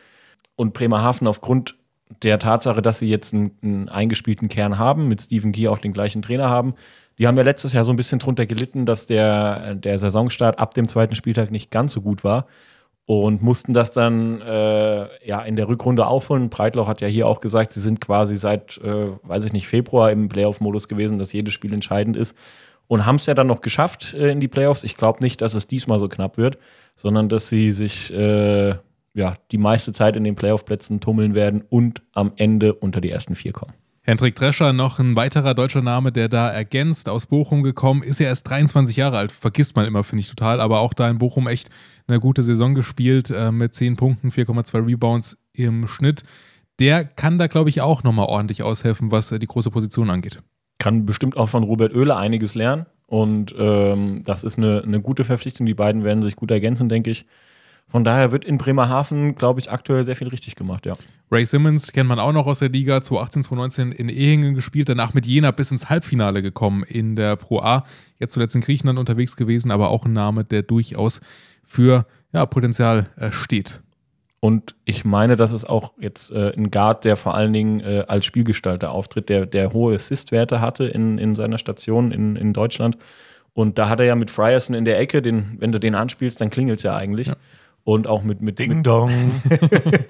[0.56, 1.76] Und Bremerhaven aufgrund
[2.22, 5.92] der Tatsache, dass sie jetzt einen, einen, eingespielten Kern haben, mit Stephen Key auch den
[5.92, 6.74] gleichen Trainer haben.
[7.18, 10.74] Die haben ja letztes Jahr so ein bisschen drunter gelitten, dass der, der Saisonstart ab
[10.74, 12.46] dem zweiten Spieltag nicht ganz so gut war
[13.06, 16.50] und mussten das dann äh, ja in der Rückrunde aufholen.
[16.50, 20.10] Breitloch hat ja hier auch gesagt, sie sind quasi seit, äh, weiß ich nicht, Februar
[20.10, 22.36] im Playoff-Modus gewesen, dass jedes Spiel entscheidend ist
[22.86, 24.84] und haben es ja dann noch geschafft äh, in die Playoffs.
[24.84, 26.58] Ich glaube nicht, dass es diesmal so knapp wird,
[26.94, 28.74] sondern dass sie sich äh,
[29.14, 33.34] ja, die meiste Zeit in den Playoff-Plätzen tummeln werden und am Ende unter die ersten
[33.34, 33.74] vier kommen.
[34.04, 38.26] Hendrik Drescher, noch ein weiterer deutscher Name, der da ergänzt, aus Bochum gekommen, ist ja
[38.26, 41.46] erst 23 Jahre alt, vergisst man immer, finde ich total, aber auch da in Bochum
[41.46, 41.70] echt
[42.08, 46.24] eine gute Saison gespielt, äh, mit 10 Punkten, 4,2 Rebounds im Schnitt.
[46.80, 50.42] Der kann da, glaube ich, auch nochmal ordentlich aushelfen, was äh, die große Position angeht
[50.82, 52.86] kann bestimmt auch von Robert Oehler einiges lernen.
[53.06, 55.64] Und ähm, das ist eine, eine gute Verpflichtung.
[55.64, 57.24] Die beiden werden sich gut ergänzen, denke ich.
[57.86, 60.96] Von daher wird in Bremerhaven, glaube ich, aktuell sehr viel richtig gemacht, ja.
[61.30, 65.14] Ray Simmons kennt man auch noch aus der Liga, 2018, 2019 in Ehingen gespielt, danach
[65.14, 67.84] mit Jena bis ins Halbfinale gekommen in der Pro A.
[68.18, 71.20] Jetzt zuletzt in Griechenland unterwegs gewesen, aber auch ein Name, der durchaus
[71.62, 73.82] für ja, Potenzial äh, steht.
[74.44, 78.04] Und ich meine, das ist auch jetzt äh, ein Guard, der vor allen Dingen äh,
[78.08, 82.98] als Spielgestalter auftritt, der, der hohe Assist-Werte hatte in, in seiner Station in, in Deutschland.
[83.54, 86.40] Und da hat er ja mit Frierson in der Ecke, den, wenn du den anspielst,
[86.40, 87.28] dann klingelt es ja eigentlich.
[87.28, 87.36] Ja.
[87.84, 89.12] Und auch mit, mit Ding Dong.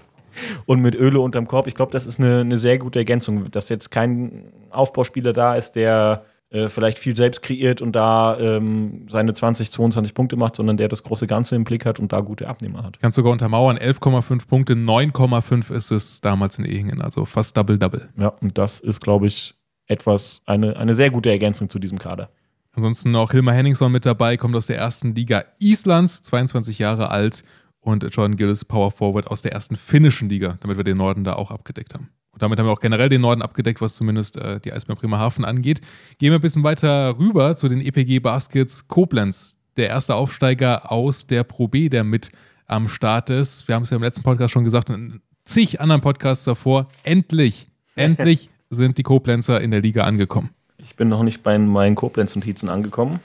[0.64, 1.66] und mit Öle unterm Korb.
[1.66, 5.72] Ich glaube, das ist eine, eine sehr gute Ergänzung, dass jetzt kein Aufbauspieler da ist,
[5.72, 10.76] der äh, vielleicht viel selbst kreiert und da ähm, seine 20, 22 Punkte macht, sondern
[10.76, 13.00] der das große Ganze im Blick hat und da gute Abnehmer hat.
[13.00, 18.10] Kannst sogar untermauern, 11,5 Punkte, 9,5 ist es damals in Ehingen, also fast Double-Double.
[18.18, 19.54] Ja, und das ist, glaube ich,
[19.86, 22.28] etwas, eine, eine sehr gute Ergänzung zu diesem Kader.
[22.72, 27.44] Ansonsten noch Hilmar Henningsson mit dabei, kommt aus der ersten Liga Islands, 22 Jahre alt
[27.80, 31.34] und Jordan Gillis, Power Forward aus der ersten finnischen Liga, damit wir den Norden da
[31.34, 32.10] auch abgedeckt haben.
[32.32, 35.44] Und damit haben wir auch generell den Norden abgedeckt, was zumindest äh, die Eisbären Bremerhaven
[35.44, 35.80] angeht.
[36.18, 39.58] Gehen wir ein bisschen weiter rüber zu den EPG Baskets Koblenz.
[39.76, 42.30] Der erste Aufsteiger aus der Pro B, der mit
[42.66, 43.68] am Start ist.
[43.68, 46.88] Wir haben es ja im letzten Podcast schon gesagt und in zig anderen Podcasts davor.
[47.04, 50.50] Endlich, endlich sind die Koblenzer in der Liga angekommen.
[50.78, 53.20] Ich bin noch nicht bei meinen Koblenz-Notizen angekommen.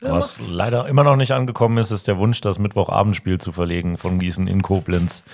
[0.00, 4.18] Was leider immer noch nicht angekommen ist, ist der Wunsch, das Mittwochabendspiel zu verlegen von
[4.18, 5.24] Gießen in Koblenz.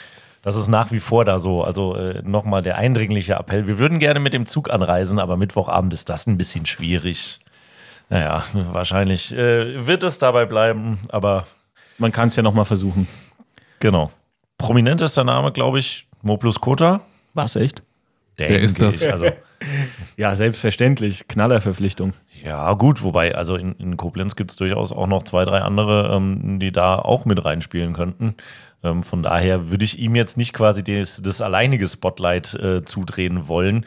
[0.42, 1.62] Das ist nach wie vor da so.
[1.62, 3.66] Also äh, nochmal der eindringliche Appell.
[3.66, 7.40] Wir würden gerne mit dem Zug anreisen, aber Mittwochabend ist das ein bisschen schwierig.
[8.08, 11.46] Naja, wahrscheinlich äh, wird es dabei bleiben, aber.
[11.98, 13.06] Man kann es ja nochmal versuchen.
[13.78, 14.10] Genau.
[14.56, 17.00] Prominentester Name, glaube ich, Moplus Kota.
[17.34, 17.82] Was, echt?
[18.36, 19.02] Wer ist das?
[19.02, 19.26] Also,
[20.20, 21.28] ja, selbstverständlich.
[21.28, 22.12] Knallerverpflichtung.
[22.44, 26.14] Ja, gut, wobei, also in, in Koblenz gibt es durchaus auch noch zwei, drei andere,
[26.14, 28.34] ähm, die da auch mit reinspielen könnten.
[28.84, 33.48] Ähm, von daher würde ich ihm jetzt nicht quasi das, das alleinige Spotlight äh, zudrehen
[33.48, 33.86] wollen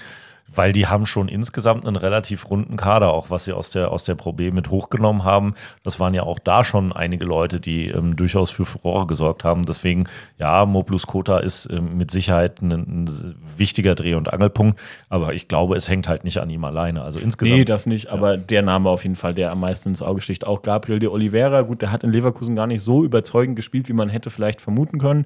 [0.56, 4.06] weil die haben schon insgesamt einen relativ runden Kader, auch was sie aus der, aus
[4.06, 5.56] der Pro B mit hochgenommen haben.
[5.84, 9.64] Das waren ja auch da schon einige Leute, die ähm, durchaus für Furore gesorgt haben.
[9.64, 10.06] Deswegen,
[10.38, 15.48] ja, Moplus Kota ist ähm, mit Sicherheit ein, ein, wichtiger Dreh- und Angelpunkt, aber ich
[15.48, 17.02] glaube, es hängt halt nicht an ihm alleine.
[17.04, 17.58] Also insgesamt.
[17.58, 20.46] Nee, das nicht, aber der Name auf jeden Fall, der am meisten ins Auge sticht.
[20.46, 23.94] Auch Gabriel de Oliveira, gut, der hat in Leverkusen gar nicht so überzeugend gespielt, wie
[23.94, 25.26] man hätte vielleicht vermuten können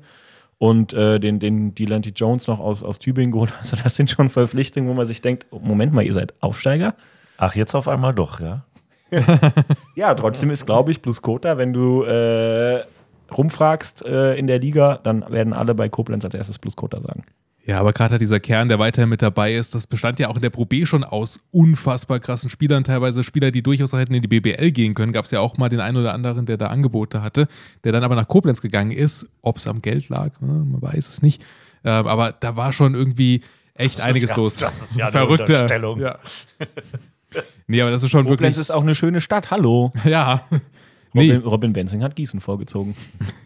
[0.60, 3.54] und äh, den, den Delanty Jones noch aus, aus Tübingen geholt.
[3.60, 6.96] Also das sind schon Verpflichtungen, wo man sich denkt, Moment mal, ihr seid Aufsteiger?
[7.38, 8.66] Ach, jetzt auf einmal doch, ja?
[9.96, 12.84] ja, trotzdem ist, glaube ich, plus Kota, wenn du äh,
[13.32, 17.24] rumfragst äh, in der Liga, dann werden alle bei Koblenz als erstes plus Kota sagen.
[17.68, 20.42] Ja, aber gerade dieser Kern, der weiterhin mit dabei ist, das bestand ja auch in
[20.42, 24.30] der Pro B schon aus unfassbar krassen Spielern, teilweise Spieler, die durchaus hätten in die
[24.30, 25.12] BBL gehen können.
[25.12, 27.48] Gab es ja auch mal den einen oder anderen, der da Angebote hatte,
[27.84, 29.28] der dann aber nach Koblenz gegangen ist.
[29.42, 31.44] Ob es am Geld lag, ne, man weiß es nicht.
[31.84, 33.42] Äh, aber da war schon irgendwie
[33.74, 34.56] echt Das einiges ja- los.
[34.56, 35.68] das ist ja eine Verrückte.
[36.00, 36.20] Ja.
[37.68, 38.58] nee, aber das ist schon Koblenz wirklich.
[38.60, 39.92] ist auch eine schöne Stadt, hallo.
[40.06, 40.42] Ja.
[41.18, 42.96] Robin, Nee, Robin Benzing hat Gießen vorgezogen.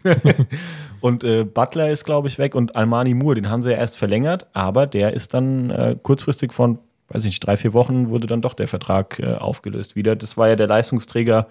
[1.00, 3.98] und äh, Butler ist, glaube ich, weg und Almani Moore, den haben sie ja erst
[3.98, 8.26] verlängert, aber der ist dann äh, kurzfristig von, weiß ich nicht, drei, vier Wochen wurde
[8.26, 10.16] dann doch der Vertrag äh, aufgelöst wieder.
[10.16, 11.48] Das war ja der Leistungsträger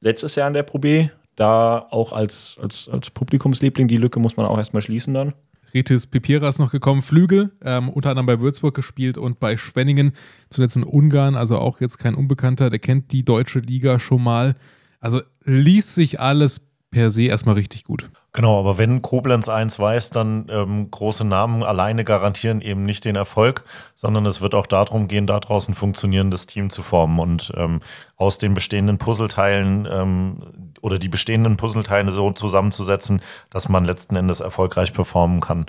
[0.00, 1.08] letztes Jahr in der Pro B.
[1.36, 5.34] Da auch als, als, als Publikumsliebling, die Lücke muss man auch erstmal schließen dann.
[5.74, 10.12] Ritis Pipira ist noch gekommen, Flügel, ähm, unter anderem bei Würzburg gespielt und bei Schwenningen,
[10.48, 14.54] zuletzt in Ungarn, also auch jetzt kein Unbekannter, der kennt die deutsche Liga schon mal.
[15.04, 18.08] Also liest sich alles per se erstmal richtig gut.
[18.32, 23.14] Genau, aber wenn Koblenz eins weiß, dann ähm, große Namen alleine garantieren eben nicht den
[23.14, 23.64] Erfolg,
[23.94, 27.80] sondern es wird auch darum gehen, da draußen ein funktionierendes Team zu formen und ähm,
[28.16, 30.42] aus den bestehenden Puzzleteilen ähm,
[30.80, 35.66] oder die bestehenden Puzzleteile so zusammenzusetzen, dass man letzten Endes erfolgreich performen kann.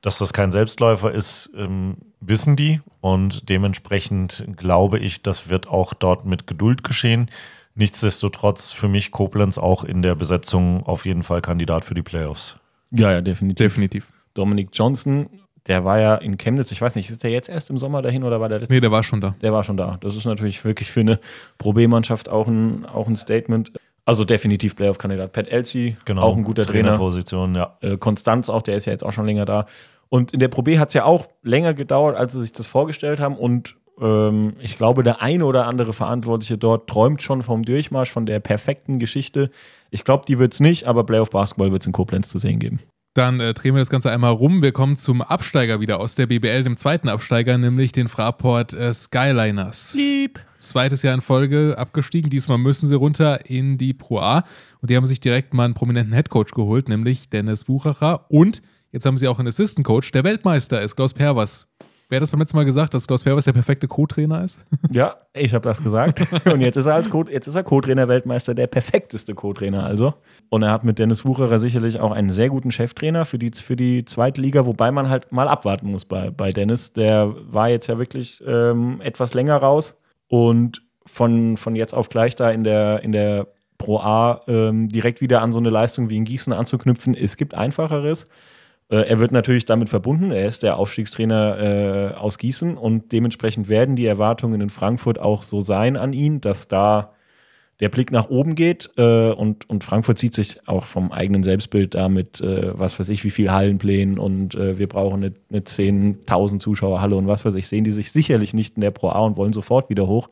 [0.00, 5.92] Dass das kein Selbstläufer ist, ähm, wissen die und dementsprechend glaube ich, das wird auch
[5.92, 7.30] dort mit Geduld geschehen.
[7.74, 12.58] Nichtsdestotrotz für mich Koblenz auch in der Besetzung auf jeden Fall Kandidat für die Playoffs.
[12.90, 13.58] Ja, ja, definitiv.
[13.64, 14.08] Definitiv.
[14.34, 15.28] Dominik Johnson,
[15.66, 18.24] der war ja in Chemnitz, ich weiß nicht, ist der jetzt erst im Sommer dahin
[18.24, 19.34] oder war der letztes Nee, der war schon da.
[19.40, 19.98] Der war schon da.
[20.00, 21.20] Das ist natürlich wirklich für eine
[21.58, 23.72] Pro B-Mannschaft auch ein, auch ein Statement.
[24.04, 25.32] Also definitiv Playoff-Kandidat.
[25.32, 26.22] Pat Elsie, Genau.
[26.22, 26.88] auch ein guter Trainer.
[26.88, 27.76] Trainerposition, ja.
[27.80, 29.66] Äh, Konstanz auch, der ist ja jetzt auch schon länger da.
[30.08, 32.66] Und in der Pro B hat es ja auch länger gedauert, als sie sich das
[32.66, 33.36] vorgestellt haben.
[33.36, 38.26] Und ähm, ich glaube, der eine oder andere Verantwortliche dort träumt schon vom Durchmarsch, von
[38.26, 39.50] der perfekten Geschichte.
[39.90, 42.80] Ich glaube, die wird es nicht, aber Playoff-Basketball wird es in Koblenz zu sehen geben.
[43.14, 44.62] Dann äh, drehen wir das Ganze einmal rum.
[44.62, 48.94] Wir kommen zum Absteiger wieder aus der BBL, dem zweiten Absteiger, nämlich den Fraport äh,
[48.94, 49.94] Skyliners.
[49.94, 50.40] Lieb.
[50.58, 52.30] Zweites Jahr in Folge abgestiegen.
[52.30, 54.44] Diesmal müssen sie runter in die Pro A.
[54.80, 58.26] Und die haben sich direkt mal einen prominenten Headcoach geholt, nämlich Dennis Wuchacher.
[58.28, 61.66] Und jetzt haben sie auch einen Assistant Coach, der Weltmeister ist, Klaus Perwas.
[62.10, 64.58] Wer hat das beim letzten Mal gesagt, dass Klaus Perwas der perfekte Co-Trainer ist?
[64.90, 66.26] Ja, ich habe das gesagt.
[66.52, 70.14] Und jetzt ist er als Co jetzt ist er Co-Trainer Weltmeister, der perfekteste Co-Trainer also.
[70.48, 73.76] Und er hat mit Dennis Wucherer sicherlich auch einen sehr guten Cheftrainer für die, für
[73.76, 76.92] die zweite Liga, wobei man halt mal abwarten muss bei, bei Dennis.
[76.92, 79.96] Der war jetzt ja wirklich ähm, etwas länger raus
[80.26, 83.46] und von, von jetzt auf gleich da in der, in der
[83.78, 87.14] Pro A ähm, direkt wieder an so eine Leistung wie in Gießen anzuknüpfen.
[87.14, 88.26] Es gibt einfacheres.
[88.90, 90.32] Äh, Er wird natürlich damit verbunden.
[90.32, 95.42] Er ist der Aufstiegstrainer äh, aus Gießen und dementsprechend werden die Erwartungen in Frankfurt auch
[95.42, 97.12] so sein an ihn, dass da
[97.80, 101.94] der Blick nach oben geht äh, und, und Frankfurt sieht sich auch vom eigenen Selbstbild
[101.94, 105.60] da mit, äh, was weiß ich, wie viel Hallenplänen und äh, wir brauchen eine, eine
[105.60, 109.20] 10.000 Zuschauerhalle und was weiß ich, sehen die sich sicherlich nicht in der Pro A
[109.20, 110.28] und wollen sofort wieder hoch.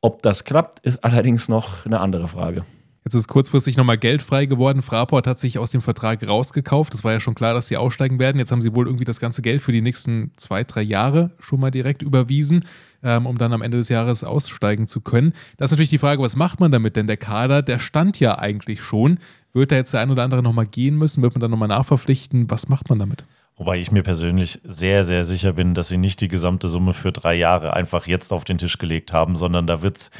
[0.00, 2.64] Ob das klappt, ist allerdings noch eine andere Frage.
[3.04, 4.82] Jetzt ist kurzfristig nochmal Geld frei geworden.
[4.82, 6.92] Fraport hat sich aus dem Vertrag rausgekauft.
[6.94, 8.38] Es war ja schon klar, dass sie aussteigen werden.
[8.38, 11.60] Jetzt haben sie wohl irgendwie das ganze Geld für die nächsten zwei, drei Jahre schon
[11.60, 12.64] mal direkt überwiesen,
[13.02, 15.32] ähm, um dann am Ende des Jahres aussteigen zu können.
[15.56, 16.96] Da ist natürlich die Frage, was macht man damit?
[16.96, 19.18] Denn der Kader, der stand ja eigentlich schon.
[19.54, 21.22] Wird da jetzt der ein oder andere nochmal gehen müssen?
[21.22, 22.50] Wird man dann nochmal nachverpflichten?
[22.50, 23.24] Was macht man damit?
[23.58, 27.10] Wobei ich mir persönlich sehr, sehr sicher bin, dass sie nicht die gesamte Summe für
[27.10, 30.10] drei Jahre einfach jetzt auf den Tisch gelegt haben, sondern da wird es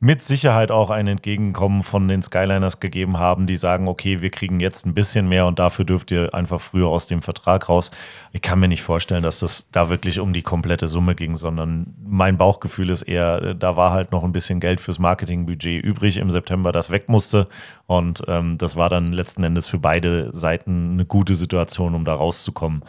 [0.00, 4.60] mit Sicherheit auch ein Entgegenkommen von den Skyliners gegeben haben, die sagen, okay, wir kriegen
[4.60, 7.90] jetzt ein bisschen mehr und dafür dürft ihr einfach früher aus dem Vertrag raus.
[8.30, 11.94] Ich kann mir nicht vorstellen, dass das da wirklich um die komplette Summe ging, sondern
[12.00, 16.30] mein Bauchgefühl ist eher, da war halt noch ein bisschen Geld fürs Marketingbudget übrig im
[16.30, 17.46] September, das weg musste.
[17.86, 22.14] Und ähm, das war dann letzten Endes für beide Seiten eine gute Situation, um da
[22.14, 22.84] rauszukommen.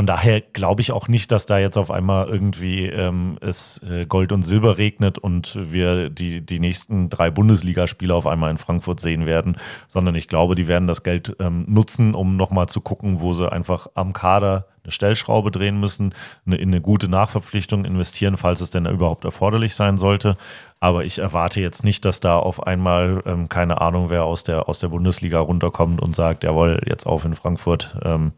[0.00, 4.06] Von daher glaube ich auch nicht, dass da jetzt auf einmal irgendwie ähm, es äh,
[4.06, 8.98] Gold und Silber regnet und wir die, die nächsten drei Bundesligaspiele auf einmal in Frankfurt
[9.00, 9.58] sehen werden,
[9.88, 13.52] sondern ich glaube, die werden das Geld ähm, nutzen, um nochmal zu gucken, wo sie
[13.52, 16.14] einfach am Kader eine Stellschraube drehen müssen,
[16.46, 20.38] eine, in eine gute Nachverpflichtung investieren, falls es denn überhaupt erforderlich sein sollte.
[20.80, 24.66] Aber ich erwarte jetzt nicht, dass da auf einmal, ähm, keine Ahnung, wer aus der,
[24.66, 27.98] aus der Bundesliga runterkommt und sagt, jawohl, jetzt auf in Frankfurt.
[28.02, 28.32] Ähm,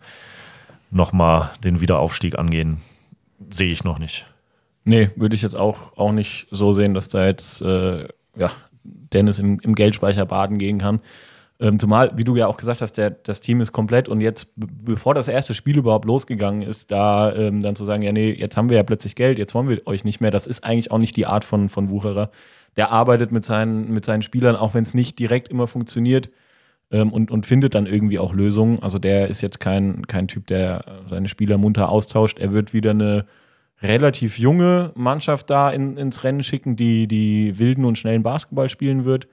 [0.92, 2.78] nochmal den Wiederaufstieg angehen,
[3.50, 4.26] sehe ich noch nicht.
[4.84, 8.48] Nee, würde ich jetzt auch, auch nicht so sehen, dass da jetzt äh, ja,
[8.84, 11.00] Dennis im, im Geldspeicher baden gehen kann.
[11.60, 14.52] Ähm, zumal, wie du ja auch gesagt hast, der, das Team ist komplett und jetzt,
[14.58, 18.32] be- bevor das erste Spiel überhaupt losgegangen ist, da ähm, dann zu sagen, ja, nee,
[18.32, 20.90] jetzt haben wir ja plötzlich Geld, jetzt wollen wir euch nicht mehr, das ist eigentlich
[20.90, 22.30] auch nicht die Art von, von Wucherer.
[22.76, 26.30] Der arbeitet mit seinen, mit seinen Spielern, auch wenn es nicht direkt immer funktioniert,
[26.92, 28.78] ähm, und, und findet dann irgendwie auch Lösungen.
[28.80, 32.38] Also der ist jetzt kein, kein Typ, der seine Spieler munter austauscht.
[32.38, 33.26] Er wird wieder eine
[33.82, 39.04] relativ junge Mannschaft da in, ins Rennen schicken, die, die wilden und schnellen Basketball spielen
[39.04, 39.26] wird.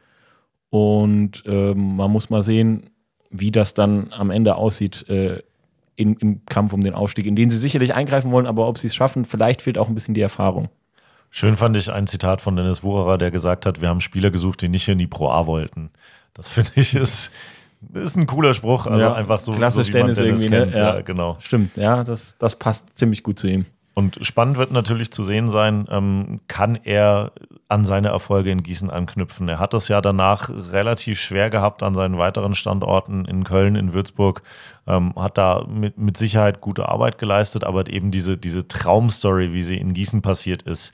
[0.72, 2.90] Und ähm, man muss mal sehen,
[3.30, 5.44] wie das dann am Ende aussieht äh,
[5.96, 8.88] in, im Kampf um den Aufstieg, in den sie sicherlich eingreifen wollen, aber ob sie
[8.88, 10.70] es schaffen, vielleicht fehlt auch ein bisschen die Erfahrung.
[11.30, 14.62] Schön fand ich ein Zitat von Dennis Wucherer, der gesagt hat, wir haben Spieler gesucht,
[14.62, 15.92] die nicht in die Pro A wollten.
[16.40, 17.32] Das finde ich ist,
[17.94, 18.88] ist ein cooler Spruch.
[18.88, 20.64] Also Ja, einfach so, klassisch so Dennis Dennis irgendwie, ne?
[20.66, 20.78] kennt.
[20.78, 20.96] Ja.
[20.96, 21.38] Ja, genau.
[21.42, 23.66] Stimmt, ja, das, das passt ziemlich gut zu ihm.
[23.94, 27.34] Und spannend wird natürlich zu sehen sein, ähm, kann er
[27.68, 29.50] an seine Erfolge in Gießen anknüpfen.
[29.50, 33.92] Er hat es ja danach relativ schwer gehabt an seinen weiteren Standorten in Köln, in
[33.92, 34.42] Würzburg,
[34.88, 39.64] ähm, hat da mit, mit Sicherheit gute Arbeit geleistet, aber eben diese, diese Traumstory, wie
[39.64, 40.94] sie in Gießen passiert ist,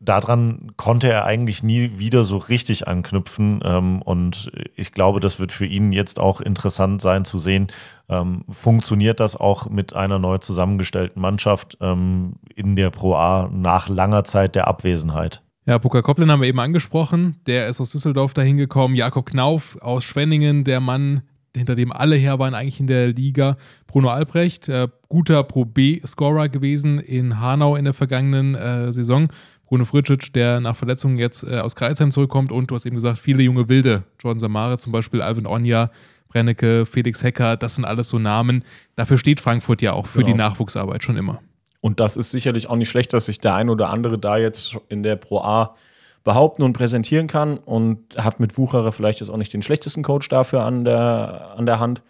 [0.00, 3.60] daran konnte er eigentlich nie wieder so richtig anknüpfen.
[3.62, 7.68] Ähm, und ich glaube, das wird für ihn jetzt auch interessant sein zu sehen,
[8.08, 13.88] ähm, funktioniert das auch mit einer neu zusammengestellten Mannschaft ähm, in der Pro A nach
[13.88, 15.42] langer Zeit der Abwesenheit.
[15.66, 17.36] Ja, Puka Koppeln haben wir eben angesprochen.
[17.46, 18.94] Der ist aus Düsseldorf dahin gekommen.
[18.96, 21.22] Jakob Knauf aus Schwenningen, der Mann,
[21.54, 23.56] hinter dem alle her waren eigentlich in der Liga.
[23.86, 29.28] Bruno Albrecht, äh, guter Pro B-Scorer gewesen in Hanau in der vergangenen äh, Saison.
[29.70, 32.50] Bruno Fritschic, der nach Verletzungen jetzt äh, aus Kreisheim zurückkommt.
[32.50, 34.02] Und du hast eben gesagt, viele junge Wilde.
[34.18, 35.90] Jordan Samare zum Beispiel, Alvin Onja,
[36.26, 38.64] Brennecke, Felix Hecker, das sind alles so Namen.
[38.96, 40.32] Dafür steht Frankfurt ja auch für Genau.
[40.32, 41.40] die Nachwuchsarbeit schon immer.
[41.80, 44.76] Und das ist sicherlich auch nicht schlecht, dass sich der ein oder andere da jetzt
[44.88, 45.76] in der Pro A
[46.24, 50.28] behaupten und präsentieren kann und hat mit Wucherer vielleicht jetzt auch nicht den schlechtesten Coach
[50.28, 52.02] dafür an der, an der Hand,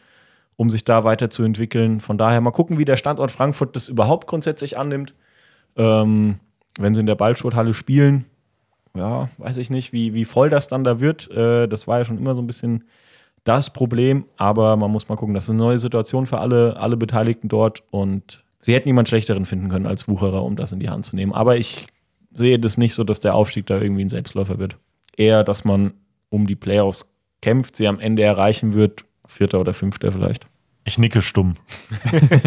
[0.56, 2.00] um sich da weiterzuentwickeln.
[2.00, 5.14] Von daher mal gucken, wie der Standort Frankfurt das überhaupt grundsätzlich annimmt.
[5.76, 6.40] Ähm,
[6.82, 8.26] wenn sie in der Ballsporthalle spielen,
[8.96, 11.30] ja, weiß ich nicht, wie, wie voll das dann da wird.
[11.30, 12.84] Äh, das war ja schon immer so ein bisschen
[13.44, 16.96] das Problem, aber man muss mal gucken, das ist eine neue Situation für alle, alle
[16.96, 20.90] Beteiligten dort und sie hätten niemand Schlechteren finden können als Wucherer, um das in die
[20.90, 21.32] Hand zu nehmen.
[21.32, 21.86] Aber ich
[22.32, 24.76] sehe das nicht so, dass der Aufstieg da irgendwie ein Selbstläufer wird.
[25.16, 25.94] Eher, dass man
[26.28, 27.10] um die Playoffs
[27.40, 30.46] kämpft, sie am Ende erreichen wird, Vierter oder Fünfter vielleicht.
[30.84, 31.54] Ich nicke stumm.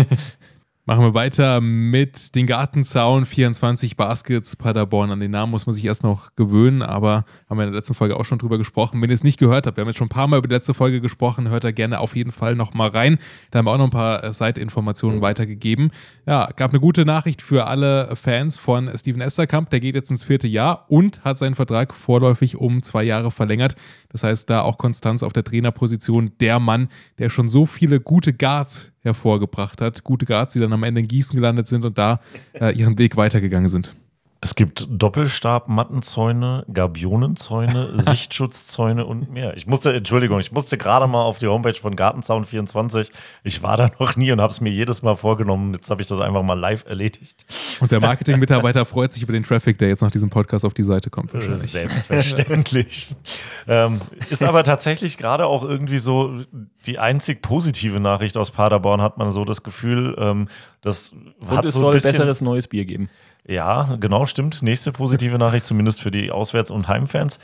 [0.86, 5.11] Machen wir weiter mit den Gartenzaun 24 Baskets Paderborn.
[5.11, 7.93] An den Namen muss man sich erst noch gewöhnen, aber haben wir in der letzten
[7.93, 9.01] Folge auch schon drüber gesprochen.
[9.01, 10.53] Wenn ihr es nicht gehört habt, wir haben jetzt schon ein paar Mal über die
[10.55, 13.17] letzte Folge gesprochen, hört da gerne auf jeden Fall noch mal rein.
[13.51, 15.91] Da haben wir auch noch ein paar äh, Seitinformationen weitergegeben.
[16.25, 19.69] Ja, gab eine gute Nachricht für alle Fans von Steven Esterkamp.
[19.69, 23.75] Der geht jetzt ins vierte Jahr und hat seinen Vertrag vorläufig um zwei Jahre verlängert.
[24.09, 26.34] Das heißt, da auch Konstanz auf der Trainerposition.
[26.41, 30.04] Der Mann, der schon so viele gute Guards hervorgebracht hat.
[30.04, 32.20] Gute Guards, die dann am Ende in Gießen gelandet sind und da
[32.54, 33.95] äh, ihren Weg weitergegangen sind.
[34.44, 39.56] Es gibt Doppelstab-Mattenzäune, Gabionenzäune, Sichtschutzzäune und mehr.
[39.56, 43.10] Ich musste, Entschuldigung, ich musste gerade mal auf die Homepage von Gartenzaun24.
[43.46, 45.74] Ich war da noch nie und habe es mir jedes Mal vorgenommen.
[45.74, 47.46] Jetzt habe ich das einfach mal live erledigt.
[47.80, 50.84] Und der Marketing-Mitarbeiter freut sich über den Traffic, der jetzt nach diesem Podcast auf die
[50.84, 51.34] Seite kommt.
[51.34, 51.72] Das ist Wahrscheinlich.
[51.72, 53.16] selbstverständlich.
[53.70, 56.41] ähm, ist aber tatsächlich gerade auch irgendwie so
[56.86, 60.50] die einzig positive Nachricht aus Paderborn, hat man so das Gefühl, ähm,
[60.82, 63.10] das Und hat es so soll besseres neues Bier geben.
[63.46, 64.62] Ja, genau, stimmt.
[64.62, 67.39] Nächste positive Nachricht, zumindest für die Auswärts- und Heimfans.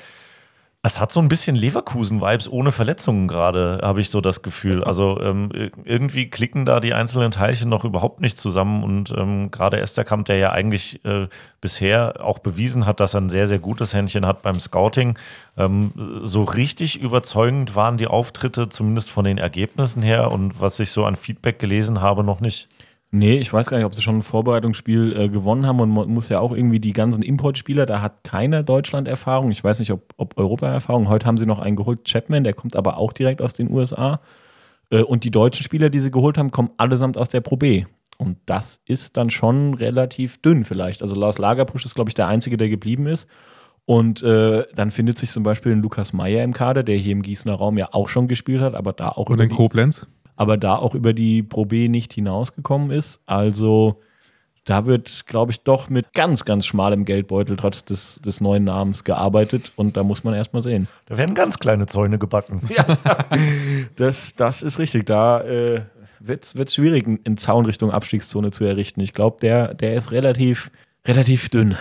[0.82, 4.82] Es hat so ein bisschen Leverkusen-Vibes ohne Verletzungen gerade, habe ich so das Gefühl.
[4.82, 5.50] Also ähm,
[5.84, 8.82] irgendwie klicken da die einzelnen Teilchen noch überhaupt nicht zusammen.
[8.86, 11.28] Und ähm, gerade Esterkamp, der ja eigentlich äh,
[11.60, 15.20] bisher auch bewiesen hat, dass er ein sehr, sehr gutes Händchen hat beim Scouting,
[15.58, 20.92] ähm, so richtig überzeugend waren die Auftritte, zumindest von den Ergebnissen her und was ich
[20.92, 22.70] so an Feedback gelesen habe, noch nicht.
[23.12, 26.10] Nee, ich weiß gar nicht, ob sie schon ein Vorbereitungsspiel äh, gewonnen haben und man
[26.10, 29.50] muss ja auch irgendwie die ganzen Importspieler, da hat keiner Deutschland-Erfahrung.
[29.50, 31.10] Ich weiß nicht, ob, ob Europa-Erfahrung.
[31.10, 34.22] Heute haben sie noch einen geholt, Chapman, der kommt aber auch direkt aus den USA.
[34.92, 37.86] Äh, und die deutschen Spieler, die sie geholt haben, kommen allesamt aus der Pro B.
[38.18, 41.02] Und das ist dann schon relativ dünn vielleicht.
[41.02, 43.28] Also Lars Lagerpusch ist, glaube ich, der Einzige, der geblieben ist.
[43.86, 47.24] Und äh, dann findet sich zum Beispiel ein Lukas Meyer im Kader, der hier im
[47.24, 50.06] Gießener Raum ja auch schon gespielt hat, aber da auch Und in Koblenz.
[50.40, 53.22] Aber da auch über die Pro B nicht hinausgekommen ist.
[53.26, 54.00] Also
[54.64, 59.04] da wird, glaube ich, doch mit ganz, ganz schmalem Geldbeutel trotz des, des neuen Namens
[59.04, 60.88] gearbeitet und da muss man erstmal sehen.
[61.08, 62.62] Da werden ganz kleine Zäune gebacken.
[63.98, 65.06] Das, das ist richtig.
[65.06, 65.82] Da äh,
[66.20, 69.02] wird es schwierig, einen Zaun Richtung Abstiegszone zu errichten.
[69.02, 70.72] Ich glaube, der, der ist relativ,
[71.06, 71.76] relativ dünn.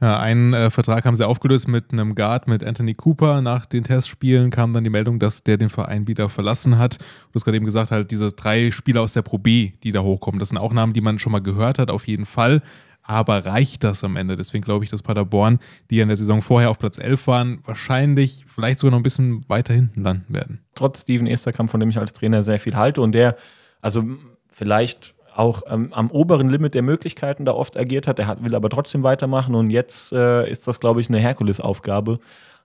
[0.00, 3.40] Ja, einen äh, Vertrag haben sie aufgelöst mit einem Guard, mit Anthony Cooper.
[3.40, 6.98] Nach den Testspielen kam dann die Meldung, dass der den Verein wieder verlassen hat.
[6.98, 10.02] Du hast gerade eben gesagt, halt diese drei Spieler aus der Pro B, die da
[10.02, 10.38] hochkommen.
[10.38, 12.60] Das sind auch Namen, die man schon mal gehört hat, auf jeden Fall.
[13.06, 14.36] aber reicht das am Ende?
[14.36, 17.60] Deswegen glaube ich, dass Paderborn, die ja in der Saison vorher auf Platz 11 waren,
[17.64, 20.60] wahrscheinlich vielleicht sogar noch ein bisschen weiter hinten landen werden.
[20.74, 23.36] Trotz Steven Esterkamp, von dem ich als Trainer sehr viel halte und der,
[23.80, 24.04] also
[24.50, 28.18] vielleicht auch ähm, am oberen Limit der Möglichkeiten da oft agiert hat.
[28.18, 32.18] Er hat, will aber trotzdem weitermachen und jetzt äh, ist das, glaube ich, eine Herkulesaufgabe.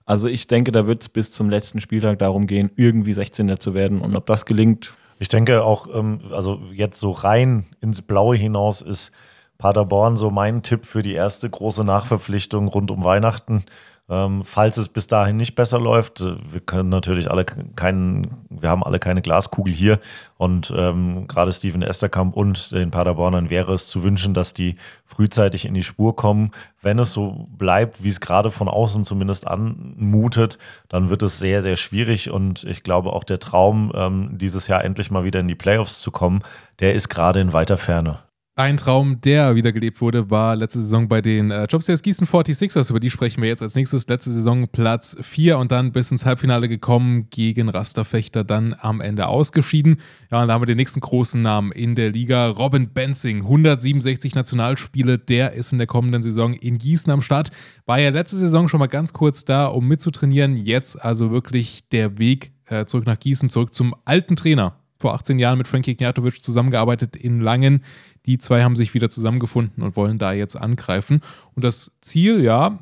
[0.04, 3.74] Also ich denke, da wird es bis zum letzten Spieltag darum gehen, irgendwie 16er zu
[3.74, 4.00] werden.
[4.00, 4.92] Und ob das gelingt.
[5.18, 9.12] Ich denke auch, ähm, also jetzt so rein ins Blaue hinaus ist
[9.58, 13.64] Paderborn so mein Tipp für die erste große Nachverpflichtung rund um Weihnachten.
[14.08, 18.68] Ähm, falls es bis dahin nicht besser läuft, äh, wir können natürlich alle keinen, wir
[18.68, 20.00] haben alle keine Glaskugel hier
[20.38, 24.74] und ähm, gerade Steven Esterkamp und den Paderbornern wäre es zu wünschen, dass die
[25.04, 26.50] frühzeitig in die Spur kommen.
[26.80, 31.62] Wenn es so bleibt, wie es gerade von außen zumindest anmutet, dann wird es sehr,
[31.62, 35.48] sehr schwierig und ich glaube auch der Traum, ähm, dieses Jahr endlich mal wieder in
[35.48, 36.42] die Playoffs zu kommen,
[36.80, 38.18] der ist gerade in weiter Ferne.
[38.54, 42.90] Ein Traum, der wieder gelebt wurde, war letzte Saison bei den äh, Jobstairs Gießen 46ers.
[42.90, 44.06] Über die sprechen wir jetzt als nächstes.
[44.08, 49.26] Letzte Saison Platz 4 und dann bis ins Halbfinale gekommen gegen Rasterfechter, dann am Ende
[49.28, 49.96] ausgeschieden.
[50.30, 52.48] Ja, und da haben wir den nächsten großen Namen in der Liga.
[52.48, 55.16] Robin Benzing, 167 Nationalspiele.
[55.16, 57.48] Der ist in der kommenden Saison in Gießen am Start.
[57.86, 60.58] War ja letzte Saison schon mal ganz kurz da, um mitzutrainieren.
[60.58, 65.38] Jetzt also wirklich der Weg äh, zurück nach Gießen, zurück zum alten Trainer vor 18
[65.38, 67.82] Jahren mit Frankie Gnatovic zusammengearbeitet in Langen.
[68.26, 71.20] Die zwei haben sich wieder zusammengefunden und wollen da jetzt angreifen.
[71.54, 72.78] Und das Ziel, ja,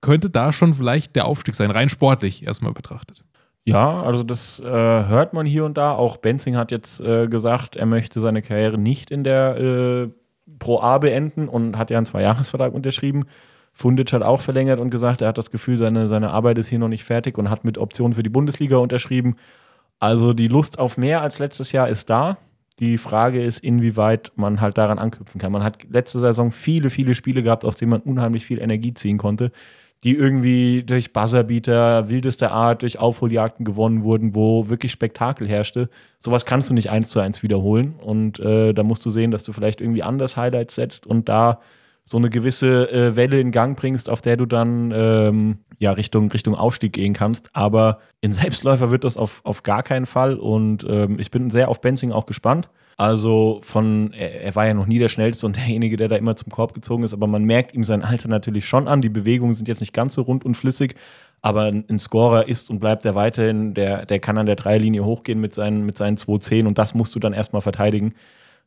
[0.00, 3.24] könnte da schon vielleicht der Aufstieg sein, rein sportlich erstmal betrachtet.
[3.64, 5.92] Ja, also das äh, hört man hier und da.
[5.92, 10.08] Auch Benzing hat jetzt äh, gesagt, er möchte seine Karriere nicht in der äh,
[10.60, 13.24] Pro A beenden und hat ja einen Zweijahresvertrag unterschrieben.
[13.72, 16.78] Fundic hat auch verlängert und gesagt, er hat das Gefühl, seine, seine Arbeit ist hier
[16.78, 19.36] noch nicht fertig und hat mit Optionen für die Bundesliga unterschrieben.
[19.98, 22.38] Also die Lust auf mehr als letztes Jahr ist da.
[22.78, 25.52] Die Frage ist, inwieweit man halt daran anknüpfen kann.
[25.52, 29.16] Man hat letzte Saison viele, viele Spiele gehabt, aus denen man unheimlich viel Energie ziehen
[29.16, 29.50] konnte,
[30.04, 35.88] die irgendwie durch Buzzerbeater wildester Art, durch Aufholjagden gewonnen wurden, wo wirklich Spektakel herrschte.
[36.18, 37.94] Sowas kannst du nicht eins zu eins wiederholen.
[37.98, 41.60] Und äh, da musst du sehen, dass du vielleicht irgendwie anders Highlights setzt und da
[42.08, 46.30] so eine gewisse äh, Welle in Gang bringst, auf der du dann ähm, ja Richtung,
[46.30, 47.50] Richtung Aufstieg gehen kannst.
[47.52, 50.34] Aber in Selbstläufer wird das auf, auf gar keinen Fall.
[50.34, 52.70] Und ähm, ich bin sehr auf Benzing auch gespannt.
[52.96, 56.36] Also von, er, er, war ja noch nie der Schnellste und derjenige, der da immer
[56.36, 59.00] zum Korb gezogen ist, aber man merkt ihm sein Alter natürlich schon an.
[59.00, 60.94] Die Bewegungen sind jetzt nicht ganz so rund und flüssig,
[61.42, 65.40] aber ein Scorer ist und bleibt er weiterhin, der, der kann an der Dreilinie hochgehen
[65.40, 68.14] mit seinen, mit seinen 2-10 und das musst du dann erstmal verteidigen.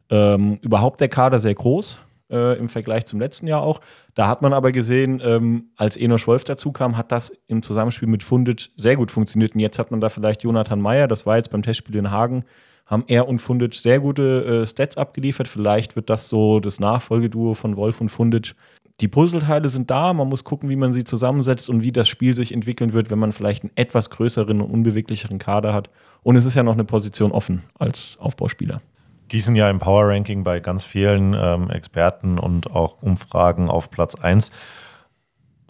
[0.09, 3.81] Ähm, überhaupt der Kader sehr groß, äh, im Vergleich zum letzten Jahr auch.
[4.15, 8.07] Da hat man aber gesehen, ähm, als Enos Wolf dazu kam, hat das im Zusammenspiel
[8.07, 9.55] mit Fundic sehr gut funktioniert.
[9.55, 12.45] Und jetzt hat man da vielleicht Jonathan Meyer, das war jetzt beim Testspiel in Hagen,
[12.85, 15.47] haben er und Fundic sehr gute äh, Stats abgeliefert.
[15.47, 18.55] Vielleicht wird das so das Nachfolgeduo von Wolf und Fundic.
[19.01, 22.35] Die Puzzleteile sind da, man muss gucken, wie man sie zusammensetzt und wie das Spiel
[22.35, 25.89] sich entwickeln wird, wenn man vielleicht einen etwas größeren und unbeweglicheren Kader hat.
[26.21, 28.81] Und es ist ja noch eine Position offen als Aufbauspieler.
[29.29, 34.15] Gießen ja im Power Ranking bei ganz vielen ähm, Experten und auch Umfragen auf Platz
[34.15, 34.51] 1.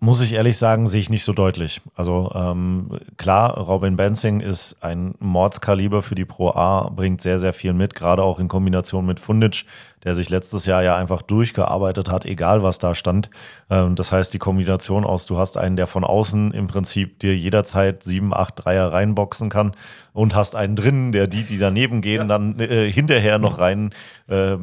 [0.01, 1.81] Muss ich ehrlich sagen, sehe ich nicht so deutlich.
[1.93, 7.51] Also ähm, klar, Robin Benzing ist ein Mordskaliber für die Pro A, bringt sehr, sehr
[7.51, 9.65] viel mit, gerade auch in Kombination mit Fundic,
[10.05, 13.29] der sich letztes Jahr ja einfach durchgearbeitet hat, egal was da stand.
[13.69, 17.35] Ähm, das heißt, die Kombination aus, du hast einen, der von außen im Prinzip dir
[17.35, 19.73] jederzeit sieben, acht Dreier reinboxen kann
[20.13, 22.27] und hast einen drinnen, der die, die daneben gehen, ja.
[22.27, 23.93] dann äh, hinterher noch rein
[24.27, 24.55] äh,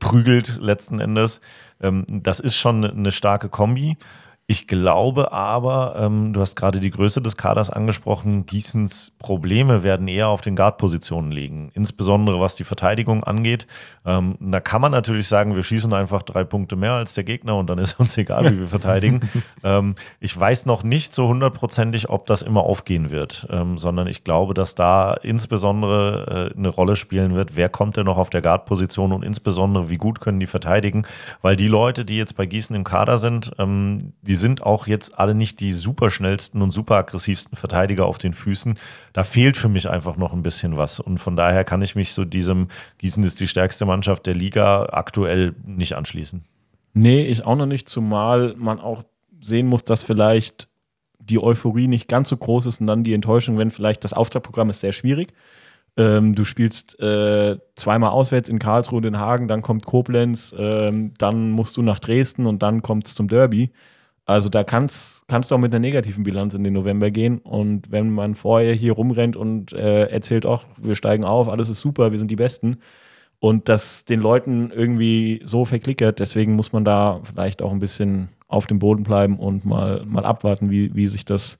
[0.00, 1.40] prügelt letzten Endes.
[1.80, 3.96] Ähm, das ist schon eine starke Kombi.
[4.48, 10.06] Ich glaube aber, ähm, du hast gerade die Größe des Kaders angesprochen, Gießens Probleme werden
[10.06, 13.66] eher auf den Guard-Positionen liegen, insbesondere was die Verteidigung angeht.
[14.04, 17.56] Ähm, da kann man natürlich sagen, wir schießen einfach drei Punkte mehr als der Gegner
[17.56, 19.28] und dann ist uns egal, wie wir verteidigen.
[19.64, 24.22] ähm, ich weiß noch nicht so hundertprozentig, ob das immer aufgehen wird, ähm, sondern ich
[24.22, 28.42] glaube, dass da insbesondere äh, eine Rolle spielen wird, wer kommt denn noch auf der
[28.42, 31.04] Guard-Position und insbesondere, wie gut können die verteidigen,
[31.42, 34.86] weil die Leute, die jetzt bei Gießen im Kader sind, ähm, die die sind auch
[34.86, 38.78] jetzt alle nicht die super schnellsten und super aggressivsten Verteidiger auf den Füßen.
[39.14, 41.00] Da fehlt für mich einfach noch ein bisschen was.
[41.00, 42.68] Und von daher kann ich mich so diesem
[42.98, 46.44] Gießen ist die stärkste Mannschaft der Liga aktuell nicht anschließen.
[46.92, 49.04] Nee, ich auch noch nicht, zumal man auch
[49.40, 50.68] sehen muss, dass vielleicht
[51.18, 54.68] die Euphorie nicht ganz so groß ist und dann die Enttäuschung, wenn vielleicht das Auftaktprogramm
[54.68, 55.32] ist sehr schwierig.
[55.96, 61.14] Ähm, du spielst äh, zweimal auswärts in Karlsruhe und in Hagen, dann kommt Koblenz, ähm,
[61.16, 63.70] dann musst du nach Dresden und dann kommt es zum Derby.
[64.26, 67.38] Also da kannst, kannst du auch mit einer negativen Bilanz in den November gehen.
[67.38, 71.80] Und wenn man vorher hier rumrennt und äh, erzählt, ach, wir steigen auf, alles ist
[71.80, 72.78] super, wir sind die Besten.
[73.38, 76.20] und das den Leuten irgendwie so verklickert.
[76.20, 80.24] Deswegen muss man da vielleicht auch ein bisschen auf dem Boden bleiben und mal, mal
[80.24, 81.58] abwarten, wie, wie sich das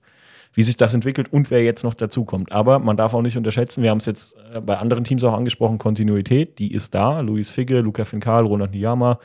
[0.54, 2.50] wie sich das entwickelt und wer jetzt noch dazukommt.
[2.50, 5.34] Aber man darf auch nicht unterschätzen, wir haben es jetzt äh, bei anderen Teams auch
[5.34, 7.20] angesprochen, Kontinuität, die ist da.
[7.20, 9.18] Luis Figge, Luca Finkal, Ronald Niyama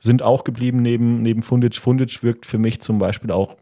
[0.00, 1.76] sind auch geblieben neben, neben Fundic.
[1.76, 3.56] Fundic wirkt für mich zum Beispiel auch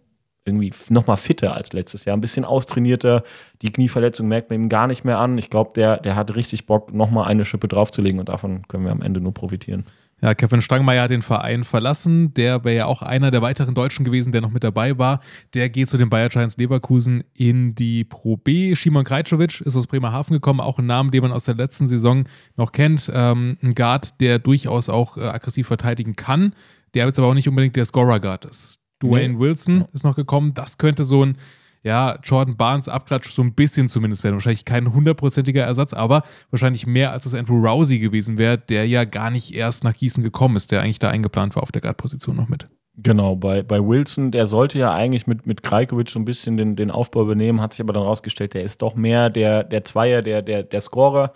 [0.45, 3.23] irgendwie nochmal fitter als letztes Jahr, ein bisschen austrainierter.
[3.61, 5.37] Die Knieverletzung merkt man ihm gar nicht mehr an.
[5.37, 8.93] Ich glaube, der, der hat richtig Bock, nochmal eine Schippe draufzulegen und davon können wir
[8.93, 9.85] am Ende nur profitieren.
[10.21, 12.35] Ja, Kevin Stangmeier hat den Verein verlassen.
[12.35, 15.21] Der wäre ja auch einer der weiteren Deutschen gewesen, der noch mit dabei war.
[15.55, 18.75] Der geht zu den Bayer Giants Leverkusen in die Pro B.
[18.75, 22.25] Simon Krajcovic ist aus Bremerhaven gekommen, auch ein Name, den man aus der letzten Saison
[22.57, 23.11] noch kennt.
[23.15, 26.53] Ähm, ein Guard, der durchaus auch äh, aggressiv verteidigen kann,
[26.95, 28.81] der jetzt aber auch nicht unbedingt der Scorer-Guard ist.
[29.01, 29.41] Dwayne nee.
[29.41, 30.53] Wilson ist noch gekommen.
[30.55, 31.37] Das könnte so ein
[31.83, 34.35] ja, Jordan Barnes Abklatsch so ein bisschen zumindest werden.
[34.35, 39.05] Wahrscheinlich kein hundertprozentiger Ersatz, aber wahrscheinlich mehr als es Andrew Rousey gewesen wäre, der ja
[39.05, 42.37] gar nicht erst nach Gießen gekommen ist, der eigentlich da eingeplant war auf der Guard-Position
[42.37, 42.69] noch mit.
[43.01, 46.75] Genau, bei, bei Wilson, der sollte ja eigentlich mit, mit Krajkovic so ein bisschen den,
[46.75, 50.21] den Aufbau übernehmen, hat sich aber dann rausgestellt, der ist doch mehr der, der Zweier,
[50.21, 51.33] der, der, der Scorer.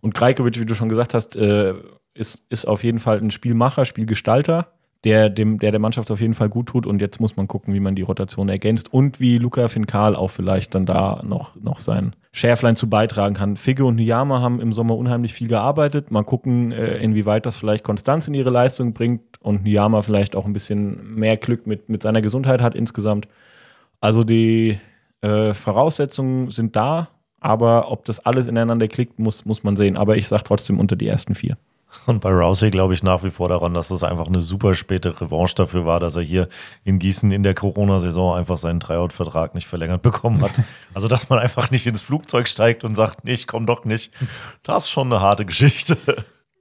[0.00, 1.74] Und Krajkovic, wie du schon gesagt hast, äh,
[2.14, 4.72] ist, ist auf jeden Fall ein Spielmacher, Spielgestalter
[5.04, 6.86] der, dem, der der Mannschaft auf jeden Fall gut tut.
[6.86, 10.28] Und jetzt muss man gucken, wie man die Rotation ergänzt und wie Luca Finkal auch
[10.28, 13.56] vielleicht dann da noch, noch sein Schärflein zu beitragen kann.
[13.56, 16.10] Figge und Niyama haben im Sommer unheimlich viel gearbeitet.
[16.10, 20.46] Mal gucken, äh, inwieweit das vielleicht Konstanz in ihre Leistung bringt und Niyama vielleicht auch
[20.46, 23.28] ein bisschen mehr Glück mit, mit seiner Gesundheit hat insgesamt.
[24.00, 24.78] Also die
[25.20, 27.08] äh, Voraussetzungen sind da,
[27.40, 29.96] aber ob das alles ineinander klickt, muss, muss man sehen.
[29.96, 31.56] Aber ich sage trotzdem unter die ersten vier.
[32.06, 35.20] Und bei Rousey glaube ich nach wie vor daran, dass das einfach eine super späte
[35.20, 36.48] Revanche dafür war, dass er hier
[36.84, 40.52] in Gießen in der Corona-Saison einfach seinen Tryout-Vertrag nicht verlängert bekommen hat.
[40.94, 44.12] Also, dass man einfach nicht ins Flugzeug steigt und sagt, nee, ich komme doch nicht.
[44.62, 45.96] Das ist schon eine harte Geschichte.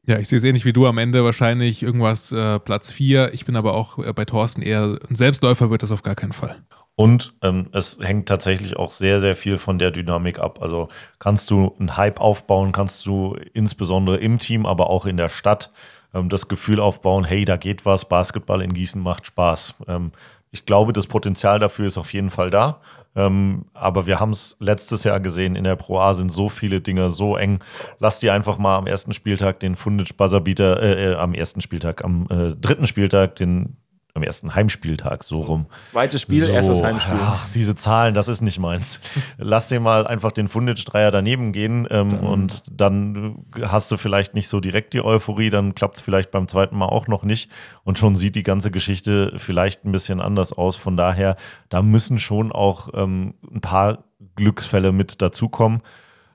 [0.07, 3.33] Ja, ich sehe es ähnlich wie du am Ende wahrscheinlich irgendwas äh, Platz 4.
[3.33, 6.33] Ich bin aber auch äh, bei Thorsten eher ein Selbstläufer wird das auf gar keinen
[6.33, 6.57] Fall.
[6.95, 10.61] Und ähm, es hängt tatsächlich auch sehr, sehr viel von der Dynamik ab.
[10.61, 15.29] Also kannst du einen Hype aufbauen, kannst du insbesondere im Team, aber auch in der
[15.29, 15.71] Stadt
[16.13, 19.75] ähm, das Gefühl aufbauen, hey, da geht was, Basketball in Gießen macht Spaß.
[19.87, 20.11] Ähm,
[20.51, 22.79] ich glaube, das Potenzial dafür ist auf jeden Fall da.
[23.15, 26.81] Ähm, aber wir haben es letztes Jahr gesehen, in der Pro A sind so viele
[26.81, 27.59] Dinge so eng.
[27.99, 32.03] Lass dir einfach mal am ersten Spieltag den Fundage Buzzerbeater, äh, äh, am ersten Spieltag,
[32.03, 33.77] am äh, dritten Spieltag den
[34.15, 35.65] am ersten Heimspieltag, so rum.
[35.85, 37.17] Zweites Spiel, so, erstes Heimspiel.
[37.19, 39.01] Ach, diese Zahlen, das ist nicht meins.
[39.37, 42.19] Lass dir mal einfach den Fundage-Dreier daneben gehen ähm, dann.
[42.19, 46.47] und dann hast du vielleicht nicht so direkt die Euphorie, dann klappt es vielleicht beim
[46.47, 47.49] zweiten Mal auch noch nicht
[47.83, 50.75] und schon sieht die ganze Geschichte vielleicht ein bisschen anders aus.
[50.75, 51.35] Von daher,
[51.69, 54.03] da müssen schon auch ähm, ein paar
[54.35, 55.81] Glücksfälle mit dazukommen.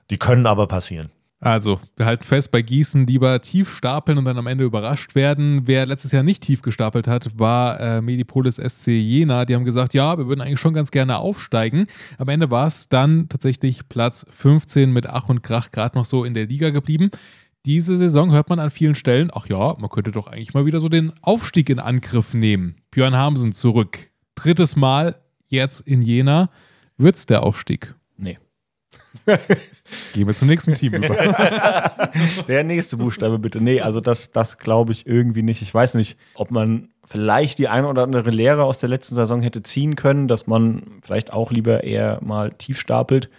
[0.09, 1.11] Die können aber passieren.
[1.41, 5.61] Also, wir halten fest, bei Gießen lieber tief stapeln und dann am Ende überrascht werden.
[5.65, 9.45] Wer letztes Jahr nicht tief gestapelt hat, war äh, Medipolis SC Jena.
[9.45, 11.87] Die haben gesagt, ja, wir würden eigentlich schon ganz gerne aufsteigen.
[12.17, 16.25] Am Ende war es dann tatsächlich Platz 15 mit Ach und Krach gerade noch so
[16.25, 17.09] in der Liga geblieben.
[17.65, 20.81] Diese Saison hört man an vielen Stellen, ach ja, man könnte doch eigentlich mal wieder
[20.81, 22.75] so den Aufstieg in Angriff nehmen.
[22.91, 24.09] Björn Hamsen zurück.
[24.35, 26.49] Drittes Mal jetzt in Jena.
[26.97, 27.95] Wird's der Aufstieg?
[28.17, 28.39] Nee.
[30.13, 31.15] Gehen wir zum nächsten Team über.
[32.47, 33.61] Der nächste Buchstabe bitte.
[33.61, 35.61] Nee, also das, das glaube ich irgendwie nicht.
[35.61, 39.41] Ich weiß nicht, ob man vielleicht die eine oder andere Lehre aus der letzten Saison
[39.41, 43.29] hätte ziehen können, dass man vielleicht auch lieber eher mal tief stapelt.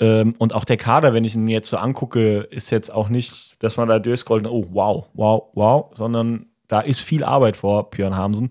[0.00, 3.62] Ähm, und auch der Kader, wenn ich ihn jetzt so angucke, ist jetzt auch nicht,
[3.62, 8.16] dass man da durchscrollt, oh wow, wow, wow, sondern da ist viel Arbeit vor Björn
[8.16, 8.50] Hamsen.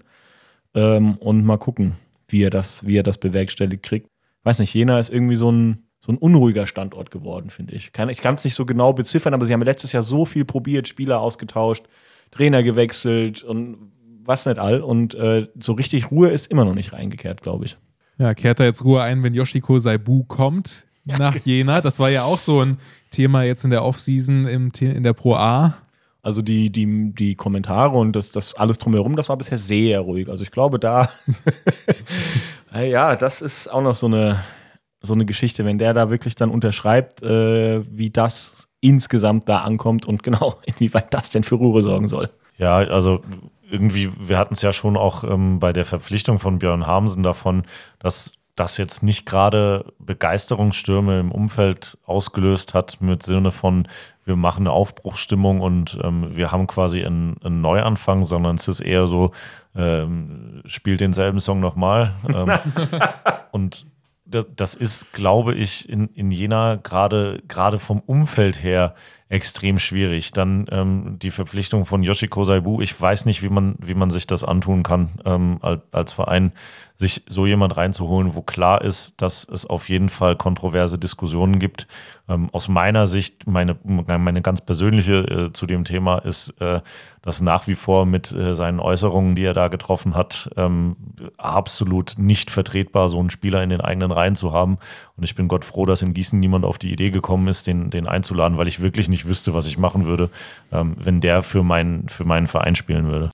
[0.76, 1.94] Ähm, und mal gucken,
[2.28, 4.08] wie er das, wie er das bewerkstelligt kriegt.
[4.44, 7.92] Weiß nicht, Jena ist irgendwie so ein, so ein unruhiger Standort geworden, finde ich.
[8.10, 10.88] ich kann es nicht so genau beziffern, aber sie haben letztes Jahr so viel probiert,
[10.88, 11.86] Spieler ausgetauscht,
[12.30, 13.92] Trainer gewechselt und
[14.26, 14.82] was nicht all.
[14.82, 17.78] Und äh, so richtig Ruhe ist immer noch nicht reingekehrt, glaube ich.
[18.18, 21.36] Ja, kehrt da jetzt Ruhe ein, wenn Yoshiko Saibu kommt ja, nach.
[21.38, 21.80] Jena?
[21.80, 22.78] Das war ja auch so ein
[23.12, 25.78] Thema jetzt in der Offseason in der Pro A.
[26.22, 30.30] Also die, die, die Kommentare und das, das alles drumherum, das war bisher sehr ruhig.
[30.30, 31.10] Also ich glaube, da,
[32.74, 34.40] ja, das ist auch noch so eine,
[35.04, 40.06] so eine Geschichte, wenn der da wirklich dann unterschreibt, äh, wie das insgesamt da ankommt
[40.06, 42.30] und genau, inwieweit das denn für Ruhe sorgen soll.
[42.58, 43.22] Ja, also
[43.70, 47.64] irgendwie, wir hatten es ja schon auch ähm, bei der Verpflichtung von Björn Hamsen davon,
[48.00, 53.88] dass das jetzt nicht gerade Begeisterungsstürme im Umfeld ausgelöst hat, mit Sinne von,
[54.26, 58.80] wir machen eine Aufbruchsstimmung und ähm, wir haben quasi einen, einen, Neuanfang, sondern es ist
[58.80, 59.32] eher so,
[59.76, 62.14] ähm, spielt denselben Song nochmal.
[62.34, 62.52] Ähm,
[63.52, 63.88] und
[64.34, 68.96] das ist, glaube ich, in, in Jena gerade gerade vom Umfeld her
[69.30, 70.32] extrem schwierig.
[70.32, 72.82] Dann ähm, die Verpflichtung von Yoshiko Saibu.
[72.82, 76.54] Ich weiß nicht, wie man, wie man sich das antun kann, ähm, als, als Verein,
[76.96, 81.88] sich so jemand reinzuholen, wo klar ist, dass es auf jeden Fall kontroverse Diskussionen gibt.
[82.30, 86.82] Ähm, aus meiner Sicht, meine, meine ganz persönliche äh, zu dem Thema ist, äh,
[87.22, 90.96] dass nach wie vor mit äh, seinen Äußerungen, die er da getroffen hat, ähm,
[91.38, 94.78] absolut nicht vertretbar, so einen Spieler in den eigenen Reihen zu haben.
[95.18, 97.90] Und ich bin Gott froh, dass in Gießen niemand auf die Idee gekommen ist, den,
[97.90, 100.30] den einzuladen, weil ich wirklich nicht wüsste, was ich machen würde,
[100.72, 103.32] ähm, wenn der für, mein, für meinen Verein spielen würde.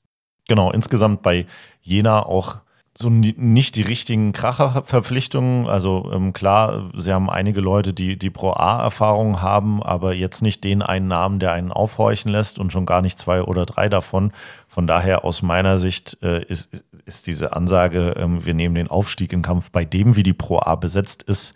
[0.47, 1.45] Genau, insgesamt bei
[1.81, 2.57] Jena auch
[2.97, 5.67] so nicht die richtigen Kracherverpflichtungen.
[5.67, 10.63] Also ähm, klar, sie haben einige Leute, die die Pro A-Erfahrung haben, aber jetzt nicht
[10.63, 14.31] den einen Namen, der einen aufhorchen lässt und schon gar nicht zwei oder drei davon.
[14.67, 19.31] Von daher aus meiner Sicht äh, ist, ist diese Ansage, ähm, wir nehmen den Aufstieg
[19.33, 21.55] in Kampf bei dem, wie die Pro A besetzt ist,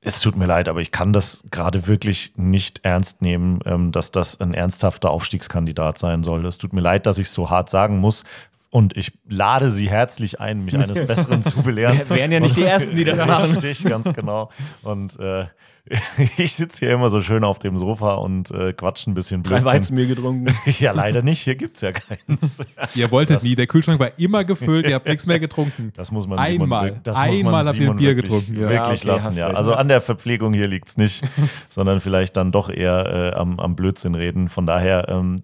[0.00, 4.12] es tut mir leid, aber ich kann das gerade wirklich nicht ernst nehmen, ähm, dass
[4.12, 6.46] das ein ernsthafter Aufstiegskandidat sein soll.
[6.46, 8.24] Es tut mir leid, dass ich es so hart sagen muss.
[8.70, 11.98] Und ich lade Sie herzlich ein, mich eines Besseren zu belehren.
[11.98, 13.50] Wir wären ja nicht die Ersten, die das machen.
[13.50, 14.50] Richtig, ganz genau.
[14.82, 15.46] Und äh,
[16.36, 19.56] ich sitze hier immer so schön auf dem Sofa und äh, quatsch ein bisschen Drei
[19.60, 19.66] Blödsinn.
[19.72, 20.54] Weizenbier getrunken.
[20.78, 21.40] Ja, leider nicht.
[21.40, 22.64] Hier gibt es ja keins.
[22.94, 25.92] Ihr wolltet Das- nie, der Kühlschrank war immer gefüllt, ihr habt nichts mehr getrunken.
[25.96, 26.88] Das muss man Einmal.
[26.88, 28.68] Simon, das muss man Einmal habt ihr ein Bier wirklich, getrunken, ja.
[28.68, 29.46] Wirklich Ja, okay, lassen, ja.
[29.46, 29.76] recht, Also ne?
[29.78, 31.26] an der Verpflegung hier liegt es nicht,
[31.68, 34.48] sondern vielleicht dann doch eher äh, am, am Blödsinn reden.
[34.48, 35.36] Von daher ähm,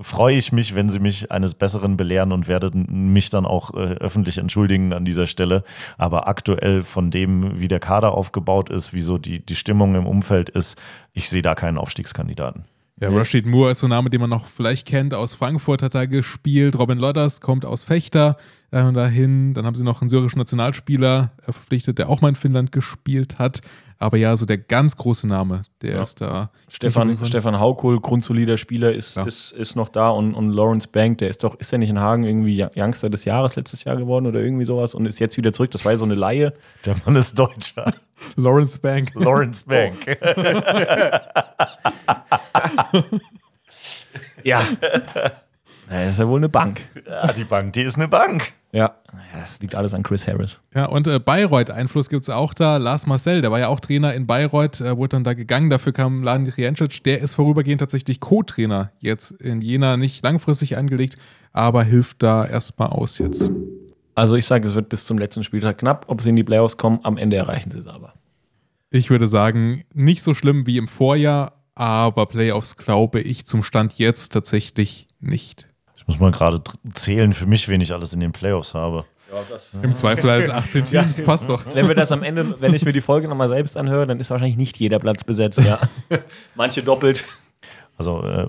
[0.00, 3.94] freue ich mich, wenn Sie mich eines Besseren belehren und werde mich dann auch äh,
[3.94, 5.64] öffentlich entschuldigen an dieser Stelle.
[5.96, 10.06] Aber aktuell von dem, wie der Kader aufgebaut ist, wie so die, die Stimmung im
[10.06, 10.78] Umfeld ist,
[11.12, 12.64] ich sehe da keinen Aufstiegskandidaten.
[13.00, 15.14] Ja, Rashid Moore ist so ein Name, den man noch vielleicht kennt.
[15.14, 16.76] Aus Frankfurt hat er gespielt.
[16.76, 18.36] Robin Lodders kommt aus Fechter
[18.72, 19.54] äh, dahin.
[19.54, 23.38] Dann haben sie noch einen syrischen Nationalspieler äh, verpflichtet, der auch mal in Finnland gespielt
[23.38, 23.60] hat.
[24.00, 26.02] Aber ja, so der ganz große Name, der Ja.
[26.02, 26.50] ist da.
[26.68, 29.24] Stefan, Stefan Haukohl, grundsolider Spieler, ist, Ja.
[29.24, 31.98] ist, ist noch da und, und Lawrence Bank, der ist doch, ist der nicht in
[31.98, 35.52] Hagen irgendwie Youngster des Jahres letztes Jahr geworden oder irgendwie sowas und ist jetzt wieder
[35.52, 35.72] zurück.
[35.72, 36.52] Das war ja so eine Laie.
[36.86, 37.92] Der Mann ist Deutscher.
[38.36, 39.10] Lawrence Bank.
[39.14, 40.16] Lawrence Bank.
[44.44, 44.62] Ja.
[45.90, 46.80] das ist ja wohl eine Bank.
[47.06, 48.52] Ja, die Bank, die ist eine Bank.
[48.72, 48.96] Ja.
[49.32, 50.58] das liegt alles an Chris Harris.
[50.74, 52.76] Ja, und äh, Bayreuth-Einfluss gibt es auch da.
[52.76, 55.70] Lars Marcel, der war ja auch Trainer in Bayreuth, äh, wurde dann da gegangen.
[55.70, 57.02] Dafür kam Laden Rijancic.
[57.04, 59.96] Der ist vorübergehend tatsächlich Co-Trainer jetzt in Jena.
[59.96, 61.16] Nicht langfristig angelegt,
[61.52, 63.50] aber hilft da erstmal aus jetzt.
[64.14, 66.04] Also ich sage, es wird bis zum letzten Spieltag knapp.
[66.08, 68.12] Ob sie in die Playoffs kommen, am Ende erreichen sie es aber.
[68.90, 73.98] Ich würde sagen, nicht so schlimm wie im Vorjahr, aber Playoffs glaube ich zum Stand
[73.98, 75.67] jetzt tatsächlich nicht.
[76.08, 76.60] Muss mal gerade
[76.94, 79.04] zählen für mich, wen ich alles in den Playoffs habe.
[79.82, 81.64] Im Zweifel halt 18 Teams, passt doch.
[81.74, 84.30] Wenn wir das am Ende, wenn ich mir die Folge nochmal selbst anhöre, dann ist
[84.30, 85.78] wahrscheinlich nicht jeder Platz besetzt, ja.
[86.54, 87.24] Manche doppelt.
[87.98, 88.46] Also äh,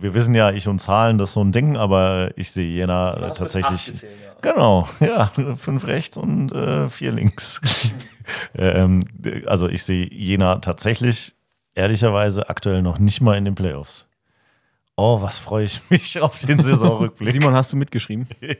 [0.00, 3.12] wir wissen ja, ich und Zahlen, das ist so ein Ding, aber ich sehe Jena
[3.12, 3.92] äh, tatsächlich.
[4.42, 7.60] Genau, ja, fünf rechts und äh, vier links.
[8.54, 9.02] ähm,
[9.46, 11.34] also ich sehe Jena tatsächlich,
[11.74, 14.09] ehrlicherweise, aktuell noch nicht mal in den Playoffs.
[15.02, 17.30] Oh, was freue ich mich auf den Saisonrückblick.
[17.32, 18.26] Simon, hast du mitgeschrieben?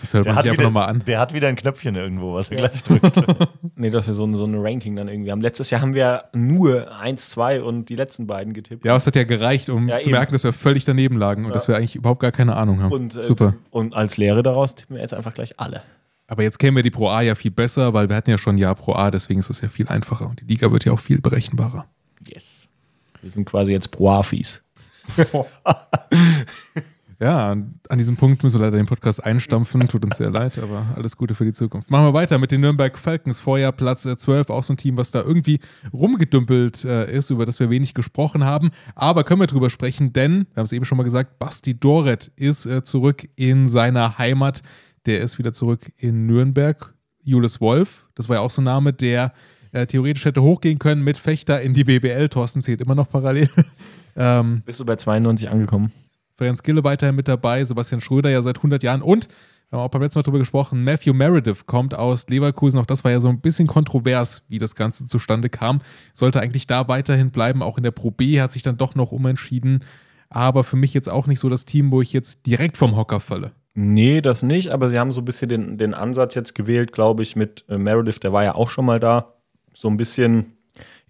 [0.00, 1.02] Das hört der man hat, sich einfach wieder, nochmal an.
[1.06, 3.22] der hat wieder ein Knöpfchen irgendwo, was er gleich drückt.
[3.76, 5.40] Nee, dass wir so, ein- so ein Ranking dann irgendwie haben.
[5.42, 8.84] Letztes Jahr haben wir nur 1, 2 und die letzten beiden getippt.
[8.84, 10.16] Ja, aber es hat ja gereicht, um Ja, zu eben.
[10.18, 12.92] merken, dass wir völlig daneben lagen und dass wir eigentlich überhaupt gar keine Ahnung haben.
[12.92, 13.54] Und, äh, Super.
[13.70, 15.82] Und als Lehre daraus tippen wir jetzt einfach gleich alle.
[16.26, 18.54] Aber jetzt kennen wir die Pro A ja viel besser, weil wir hatten ja schon
[18.54, 20.92] ein Jahr Pro A, deswegen ist es ja viel einfacher und die Liga wird ja
[20.92, 21.86] auch viel berechenbarer.
[22.26, 22.68] Yes.
[23.20, 24.61] Wir sind quasi jetzt Proafis.
[27.22, 29.86] Ja, an diesem Punkt müssen wir leider den Podcast einstampfen.
[29.86, 31.88] Tut uns sehr leid, aber alles Gute für die Zukunft.
[31.88, 33.38] Machen wir weiter mit den Nürnberg Falcons.
[33.38, 35.60] Vorjahr Platz äh, 12, auch so ein Team, was da irgendwie
[35.92, 38.72] rumgedümpelt äh, ist, über das wir wenig gesprochen haben.
[38.96, 42.32] Aber können wir drüber sprechen, denn, wir haben es eben schon mal gesagt, Basti Doret
[42.34, 44.62] ist äh, zurück in seiner Heimat.
[45.06, 46.92] Der ist wieder zurück in Nürnberg.
[47.22, 49.32] Julius Wolf, das war ja auch so ein Name, der
[49.70, 52.30] äh, theoretisch hätte hochgehen können mit Fechter in die BBL.
[52.30, 53.48] Thorsten zählt immer noch parallel.
[54.16, 55.92] Ähm, Bist du bei 92 angekommen?
[56.36, 59.28] Ferenc Gille weiterhin mit dabei, Sebastian Schröder ja seit 100 Jahren und
[59.72, 62.78] wir haben auch beim letzten Mal drüber gesprochen, Matthew Meredith kommt aus Leverkusen.
[62.78, 65.80] Auch das war ja so ein bisschen kontrovers, wie das Ganze zustande kam.
[66.12, 67.62] Sollte eigentlich da weiterhin bleiben.
[67.62, 69.82] Auch in der Pro B hat sich dann doch noch umentschieden.
[70.28, 73.18] Aber für mich jetzt auch nicht so das Team, wo ich jetzt direkt vom Hocker
[73.18, 73.52] falle.
[73.72, 77.22] Nee, das nicht, aber sie haben so ein bisschen den, den Ansatz jetzt gewählt, glaube
[77.22, 79.32] ich, mit äh, Meredith, der war ja auch schon mal da.
[79.72, 80.52] So ein bisschen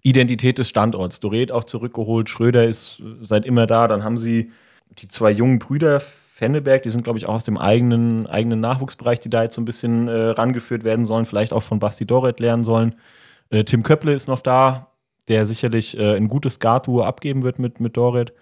[0.03, 1.19] Identität des Standorts.
[1.19, 3.87] Doret auch zurückgeholt, Schröder ist seit immer da.
[3.87, 4.51] Dann haben sie
[4.99, 9.19] die zwei jungen Brüder Fenneberg, die sind, glaube ich, auch aus dem eigenen, eigenen Nachwuchsbereich,
[9.19, 12.39] die da jetzt so ein bisschen äh, rangeführt werden sollen, vielleicht auch von Basti Doret
[12.39, 12.95] lernen sollen.
[13.49, 14.91] Äh, Tim Köpple ist noch da,
[15.27, 18.33] der sicherlich äh, ein gutes Guard-Duo abgeben wird mit, mit Dorit.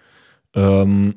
[0.54, 1.16] Ähm,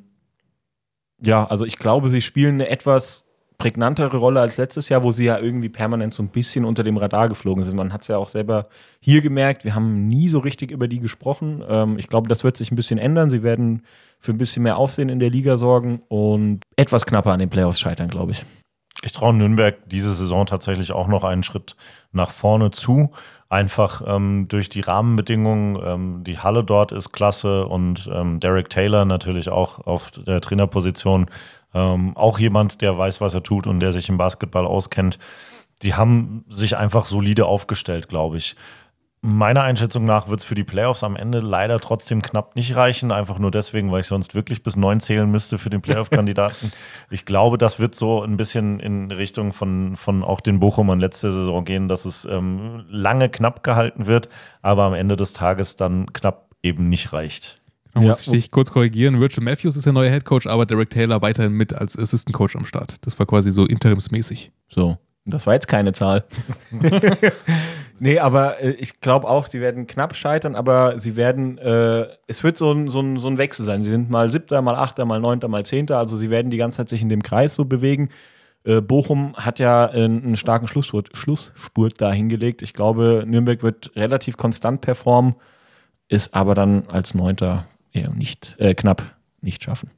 [1.21, 3.24] ja, also ich glaube, sie spielen eine etwas
[3.57, 6.97] prägnantere Rolle als letztes Jahr, wo sie ja irgendwie permanent so ein bisschen unter dem
[6.97, 7.75] Radar geflogen sind.
[7.75, 8.67] Man hat es ja auch selber
[8.99, 11.63] hier gemerkt, wir haben nie so richtig über die gesprochen.
[11.67, 13.29] Ähm, ich glaube, das wird sich ein bisschen ändern.
[13.29, 13.83] Sie werden
[14.19, 17.79] für ein bisschen mehr Aufsehen in der Liga sorgen und etwas knapper an den Playoffs
[17.79, 18.45] scheitern, glaube ich.
[19.03, 21.75] Ich traue Nürnberg diese Saison tatsächlich auch noch einen Schritt
[22.11, 23.11] nach vorne zu.
[23.47, 25.79] Einfach ähm, durch die Rahmenbedingungen.
[25.83, 31.27] Ähm, die Halle dort ist klasse und ähm, Derek Taylor natürlich auch auf der Trainerposition.
[31.73, 35.19] Ähm, auch jemand, der weiß, was er tut und der sich im Basketball auskennt.
[35.83, 38.55] Die haben sich einfach solide aufgestellt, glaube ich.
[39.27, 43.11] Meiner Einschätzung nach wird es für die Playoffs am Ende leider trotzdem knapp nicht reichen.
[43.11, 46.71] Einfach nur deswegen, weil ich sonst wirklich bis neun zählen müsste für den Playoff-Kandidaten.
[47.09, 51.31] ich glaube, das wird so ein bisschen in Richtung von, von auch den Bochumern letzte
[51.31, 54.29] Saison gehen, dass es ähm, lange knapp gehalten wird,
[54.61, 57.59] aber am Ende des Tages dann knapp eben nicht reicht.
[57.95, 59.19] Da muss ich dich kurz korrigieren.
[59.19, 62.55] Virgil Matthews ist der neue Head Coach, aber Derek Taylor weiterhin mit als Assistant Coach
[62.55, 63.03] am Start.
[63.07, 64.51] Das war quasi so interimsmäßig.
[64.67, 64.99] So.
[65.25, 66.23] Das war jetzt keine Zahl.
[67.99, 72.43] nee, aber äh, ich glaube auch, sie werden knapp scheitern, aber sie werden, äh, es
[72.43, 73.81] wird so ein, so, ein, so ein Wechsel sein.
[73.81, 75.97] Sie sind mal siebter, mal achter, mal neunter, mal zehnter.
[75.97, 78.09] Also sie werden die ganze Zeit sich in dem Kreis so bewegen.
[78.65, 82.61] Äh, Bochum hat ja einen, einen starken Schlussspurt, Schlussspurt da hingelegt.
[82.61, 85.35] Ich glaube, Nürnberg wird relativ konstant performen,
[86.07, 89.01] ist aber dann als neunter eher nicht, äh, knapp
[89.41, 89.89] nicht schaffen.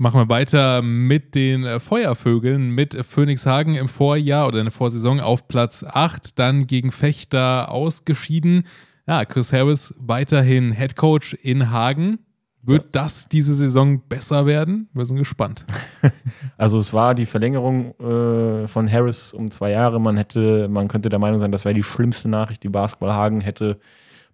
[0.00, 5.18] Machen wir weiter mit den äh, Feuervögeln, mit Phoenixhagen im Vorjahr oder in der Vorsaison
[5.18, 8.62] auf Platz 8, dann gegen Fechter ausgeschieden.
[9.08, 12.20] Ja, Chris Harris weiterhin Head Coach in Hagen.
[12.62, 14.88] Wird das diese Saison besser werden?
[14.92, 15.66] Wir sind gespannt.
[16.56, 20.00] Also es war die Verlängerung äh, von Harris um zwei Jahre.
[20.00, 23.40] Man hätte, man könnte der Meinung sein, das wäre die schlimmste Nachricht, die Basketball Hagen
[23.40, 23.78] hätte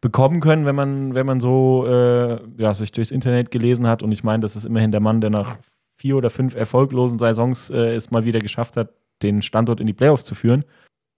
[0.05, 4.03] bekommen können, wenn man, wenn man so äh, ja, sich durchs Internet gelesen hat.
[4.03, 5.57] Und ich meine, das ist immerhin der Mann, der nach
[5.97, 8.91] vier oder fünf erfolglosen Saisons äh, es mal wieder geschafft hat,
[9.23, 10.67] den Standort in die Playoffs zu führen.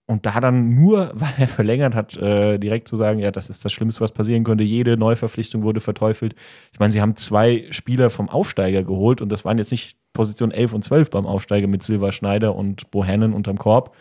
[0.05, 3.65] Und da dann nur, weil er verlängert hat, äh, direkt zu sagen, ja, das ist
[3.65, 4.63] das Schlimmste, was passieren könnte.
[4.63, 6.33] Jede Neuverpflichtung wurde verteufelt.
[6.71, 10.51] Ich meine, sie haben zwei Spieler vom Aufsteiger geholt und das waren jetzt nicht Position
[10.51, 13.93] 11 und 12 beim Aufsteiger mit Silva Schneider und Bohannon unterm Korb.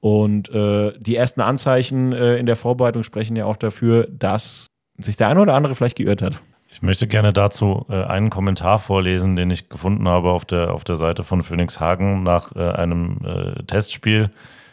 [0.00, 5.16] Und äh, die ersten Anzeichen äh, in der Vorbereitung sprechen ja auch dafür, dass sich
[5.16, 6.40] der eine oder andere vielleicht geirrt hat.
[6.68, 10.84] Ich möchte gerne dazu äh, einen Kommentar vorlesen, den ich gefunden habe auf der, auf
[10.84, 14.30] der Seite von Phoenix Hagen nach äh, einem äh, Testspiel.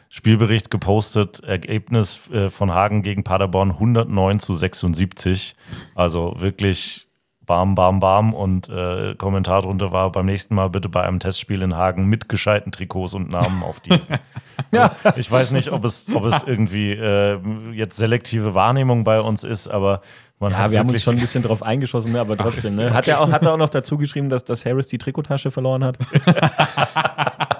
[0.10, 5.54] Spielbericht gepostet, Ergebnis äh, von Hagen gegen Paderborn 109 zu 76.
[5.96, 7.07] Also wirklich
[7.48, 8.34] bam, bam, bam.
[8.36, 12.30] Und äh, Kommentar drunter war, beim nächsten Mal bitte bei einem Testspiel in Hagen mit
[12.30, 14.18] gescheiten Trikots und Namen auf diesen.
[14.72, 14.92] ja.
[15.16, 17.40] Ich weiß nicht, ob es, ob es irgendwie äh,
[17.74, 20.02] jetzt selektive Wahrnehmung bei uns ist, aber
[20.40, 22.20] man Ja, hat wir haben uns schon ein bisschen drauf eingeschossen, ne?
[22.20, 22.76] aber trotzdem.
[22.76, 22.94] Ne?
[22.94, 25.84] Hat, er auch, hat er auch noch dazu geschrieben, dass, dass Harris die Trikottasche verloren
[25.84, 25.98] hat?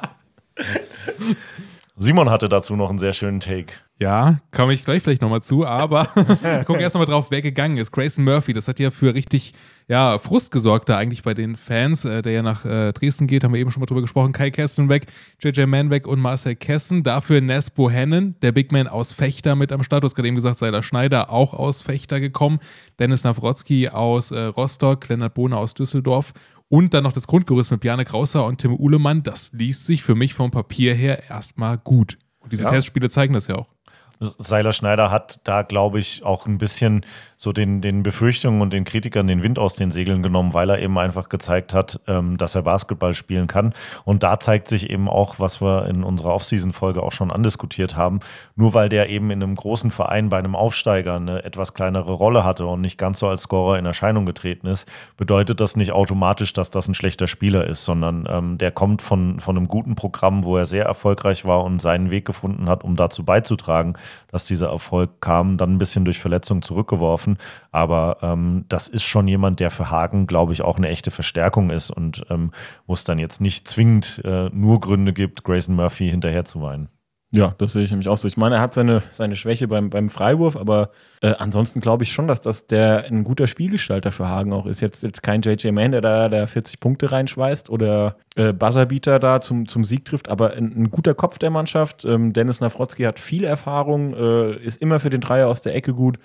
[2.00, 3.74] Simon hatte dazu noch einen sehr schönen Take.
[4.00, 6.06] Ja, komme ich gleich vielleicht nochmal zu, aber
[6.66, 7.92] gucken erst nochmal drauf, wer gegangen ist.
[7.92, 9.54] Grayson Murphy, das hat ja für richtig
[9.88, 13.44] ja, Frust gesorgt da eigentlich bei den Fans, äh, der ja nach äh, Dresden geht,
[13.44, 14.34] haben wir eben schon mal drüber gesprochen.
[14.34, 15.08] Kai Kessen weg,
[15.42, 17.02] JJ Mann weg und Marcel Kessen.
[17.02, 20.04] Dafür Nes Bohannon, der Big Man aus Fechter mit am Start.
[20.04, 22.60] Du hast gerade eben gesagt, sei der Schneider auch aus Fechter gekommen.
[23.00, 26.34] Dennis Nawrotzki aus äh, Rostock, Lennart Bohner aus Düsseldorf
[26.70, 29.24] und dann noch das Grundgerüst mit Bjarne Krauser und Tim Uhlemann.
[29.24, 32.18] Das liest sich für mich vom Papier her erstmal gut.
[32.40, 32.70] Und diese Ja.
[32.70, 33.74] Testspiele zeigen das ja auch.
[34.20, 37.06] Seiler Schneider hat da, glaube ich, auch ein bisschen
[37.40, 40.80] so den, den Befürchtungen und den Kritikern den Wind aus den Segeln genommen, weil er
[40.80, 43.74] eben einfach gezeigt hat, ähm, dass er Basketball spielen kann.
[44.06, 48.22] Und da zeigt sich eben auch, was wir in unserer Offseason-Folge auch schon andiskutiert haben,
[48.56, 52.44] nur weil der eben in einem großen Verein bei einem Aufsteiger eine etwas kleinere Rolle
[52.44, 56.54] hatte und nicht ganz so als Scorer in Erscheinung getreten ist, bedeutet das nicht automatisch,
[56.54, 60.44] dass das ein schlechter Spieler ist, sondern ähm, der kommt von, von einem guten Programm,
[60.44, 63.94] wo er sehr erfolgreich war und seinen Weg gefunden hat, um dazu beizutragen,
[64.30, 67.38] dass dieser Erfolg kam, dann ein bisschen durch Verletzung zurückgeworfen.
[67.72, 71.70] Aber ähm, das ist schon jemand, der für Hagen, glaube ich, auch eine echte Verstärkung
[71.70, 72.52] ist und ähm,
[72.86, 76.90] wo es dann jetzt nicht zwingend äh, nur Gründe gibt, Grayson Murphy hinterher zu weinen.
[77.32, 78.28] Ja, das sehe ich nämlich auch so.
[78.28, 80.92] Ich meine, er hat seine, seine Schwäche beim, beim Freiwurf, aber
[81.22, 84.82] äh, ansonsten glaube ich schon, dass das der ein guter Spielgestalter für Hagen auch ist.
[84.82, 89.42] Jetzt, jetzt kein JJ Mann, der da der 40 Punkte reinschweißt oder äh, Buzzerbeater da
[89.42, 92.06] zum, zum Sieg trifft, aber ein, ein guter Kopf der Mannschaft.
[92.06, 95.94] Ähm, Dennis Nawrotzki hat viel Erfahrung, äh, ist immer für den Dreier aus der Ecke
[95.94, 96.20] gut.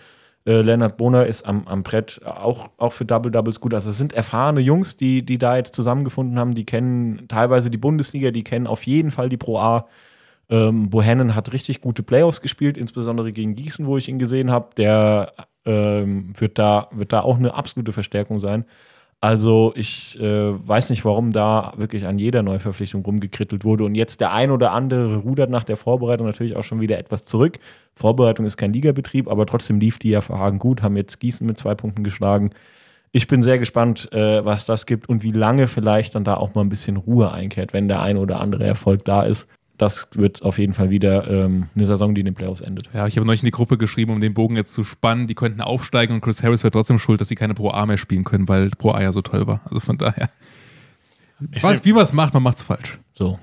[0.45, 3.75] Äh, Lennart Bohner ist am, am Brett auch, auch für Double Doubles gut.
[3.75, 6.55] Also es sind erfahrene Jungs, die, die da jetzt zusammengefunden haben.
[6.55, 9.87] Die kennen teilweise die Bundesliga, die kennen auf jeden Fall die Pro A.
[10.53, 14.69] Ähm, Bohannon hat richtig gute Playoffs gespielt, insbesondere gegen Gießen, wo ich ihn gesehen habe.
[14.77, 15.33] Der
[15.65, 18.67] ähm, wird, da, wird da auch eine absolute Verstärkung sein.
[19.19, 24.21] Also ich äh, weiß nicht, warum da wirklich an jeder Neuverpflichtung rumgekrittelt wurde und jetzt
[24.21, 27.59] der ein oder andere rudert nach der Vorbereitung natürlich auch schon wieder etwas zurück.
[27.95, 31.47] Vorbereitung ist kein Ligabetrieb, aber trotzdem lief die ja für Hagen gut, haben jetzt Gießen
[31.47, 32.51] mit zwei Punkten geschlagen.
[33.13, 36.55] Ich bin sehr gespannt, äh, was das gibt und wie lange vielleicht dann da auch
[36.55, 39.49] mal ein bisschen Ruhe einkehrt, wenn der ein oder andere Erfolg da ist
[39.83, 42.89] das wird auf jeden Fall wieder ähm, eine Saison, die in den Playoffs endet.
[42.95, 45.27] Ja, ich habe neulich in die Gruppe geschrieben, um den Bogen jetzt zu spannen.
[45.27, 47.99] Die könnten aufsteigen und Chris Harris wäre trotzdem schuld, dass sie keine Pro A mehr
[47.99, 49.61] spielen können, weil Pro A ja so toll war.
[49.65, 50.31] Also von daher.
[51.51, 53.01] Ich weiß, wie man es macht, man macht es falsch.
[53.15, 53.41] So.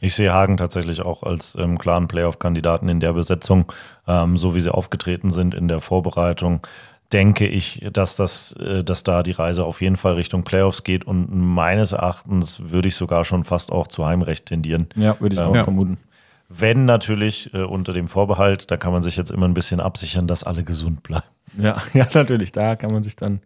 [0.00, 3.72] Ich sehe Hagen tatsächlich auch als ähm, klaren Playoff-Kandidaten in der Besetzung,
[4.08, 6.66] ähm, so wie sie aufgetreten sind in der Vorbereitung
[7.12, 11.04] denke ich, dass das, äh, dass da die Reise auf jeden Fall Richtung Playoffs geht
[11.04, 14.88] und meines Erachtens würde ich sogar schon fast auch zu Heimrecht tendieren.
[14.96, 15.98] Ja, würde ich auch Ähm, vermuten.
[16.48, 20.28] Wenn natürlich äh, unter dem Vorbehalt, da kann man sich jetzt immer ein bisschen absichern,
[20.28, 21.26] dass alle gesund bleiben.
[21.58, 22.52] Ja, ja, natürlich.
[22.52, 23.40] Da kann man sich dann.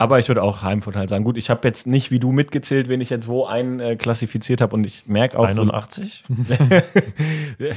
[0.00, 1.24] Aber ich würde auch Heimvorteil sagen.
[1.24, 4.62] Gut, ich habe jetzt nicht wie du mitgezählt, wen ich jetzt wo ein äh, klassifiziert
[4.62, 6.24] habe und ich merke auch so, 81?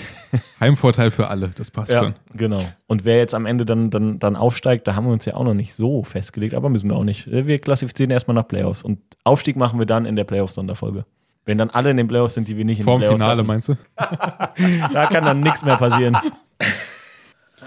[0.62, 2.16] Heimvorteil für alle, das passt Ja, schon.
[2.34, 2.64] genau.
[2.88, 5.44] Und wer jetzt am Ende dann, dann, dann aufsteigt, da haben wir uns ja auch
[5.44, 7.30] noch nicht so festgelegt, aber müssen wir auch nicht.
[7.30, 11.04] Wir klassifizieren erstmal nach Playoffs und Aufstieg machen wir dann in der Playoffs-Sonderfolge.
[11.44, 13.40] Wenn dann alle in den Playoffs sind, die wir nicht in Vorm den Playoffs Finale,
[13.40, 13.76] hatten, meinst du?
[14.94, 16.18] da kann dann nichts mehr passieren.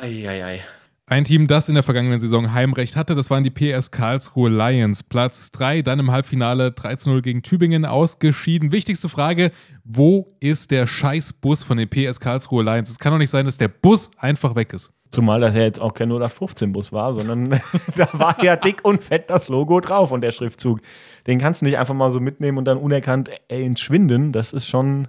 [0.00, 0.62] Eieiei.
[1.08, 5.04] Ein Team, das in der vergangenen Saison Heimrecht hatte, das waren die PS Karlsruhe Lions.
[5.04, 8.72] Platz 3, dann im Halbfinale 13-0 gegen Tübingen ausgeschieden.
[8.72, 9.52] Wichtigste Frage,
[9.84, 12.90] wo ist der Scheißbus von den PS Karlsruhe Lions?
[12.90, 14.90] Es kann doch nicht sein, dass der Bus einfach weg ist.
[15.12, 17.50] Zumal das ja jetzt auch kein 0815-Bus war, sondern
[17.96, 20.80] da war ja dick und fett das Logo drauf und der Schriftzug.
[21.28, 24.32] Den kannst du nicht einfach mal so mitnehmen und dann unerkannt entschwinden.
[24.32, 25.06] Das ist schon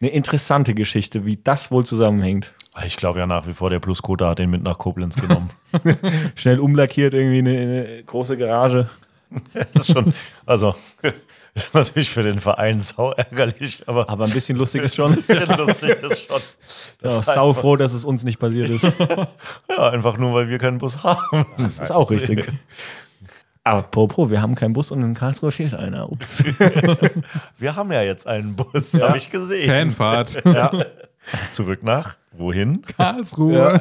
[0.00, 2.54] eine interessante Geschichte, wie das wohl zusammenhängt.
[2.86, 5.50] Ich glaube ja nach wie vor, der Pluskota hat den mit nach Koblenz genommen.
[6.36, 8.88] Schnell umlackiert, irgendwie eine, eine große Garage.
[9.74, 10.14] das ist schon,
[10.46, 10.74] also,
[11.54, 15.10] ist natürlich für den Verein sau ärgerlich, aber Aber ein bisschen lustig ist schon.
[15.10, 16.40] ein bisschen lustig ist schon.
[17.02, 18.84] Ja, Das sau froh, dass es uns nicht passiert ist.
[19.68, 21.46] Ja, einfach nur, weil wir keinen Bus haben.
[21.58, 22.48] Das ist auch richtig.
[23.64, 26.10] Aber Popo, wir haben keinen Bus und in Karlsruhe fehlt einer.
[26.10, 26.42] Ups.
[27.58, 29.68] Wir haben ja jetzt einen Bus, habe ich gesehen.
[29.68, 30.42] Fanfahrt.
[30.46, 30.70] Ja.
[31.50, 32.82] Zurück nach, wohin?
[32.82, 33.80] Karlsruhe.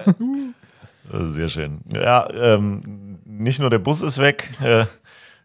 [1.13, 1.81] Sehr schön.
[1.93, 4.85] Ja, ähm, nicht nur der Bus ist weg, äh,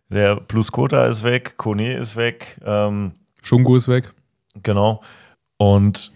[0.09, 4.13] der Pluskota ist weg, Kone ist weg, ähm, Schungo ist weg.
[4.63, 5.03] genau.
[5.57, 6.13] Und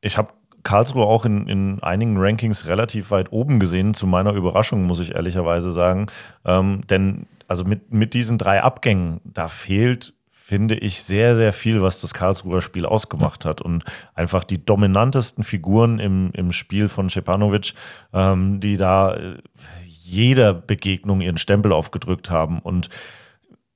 [0.00, 0.32] ich habe
[0.62, 5.14] Karlsruhe auch in, in einigen Rankings relativ weit oben gesehen, zu meiner Überraschung, muss ich
[5.14, 6.06] ehrlicherweise sagen.
[6.44, 10.14] Ähm, denn also mit, mit diesen drei Abgängen, da fehlt,
[10.44, 13.62] finde ich, sehr, sehr viel, was das Karlsruher Spiel ausgemacht hat.
[13.62, 13.82] Und
[14.14, 17.72] einfach die dominantesten Figuren im, im Spiel von Cepanovic,
[18.12, 19.38] ähm, die da äh,
[19.86, 22.90] jeder Begegnung ihren Stempel aufgedrückt haben und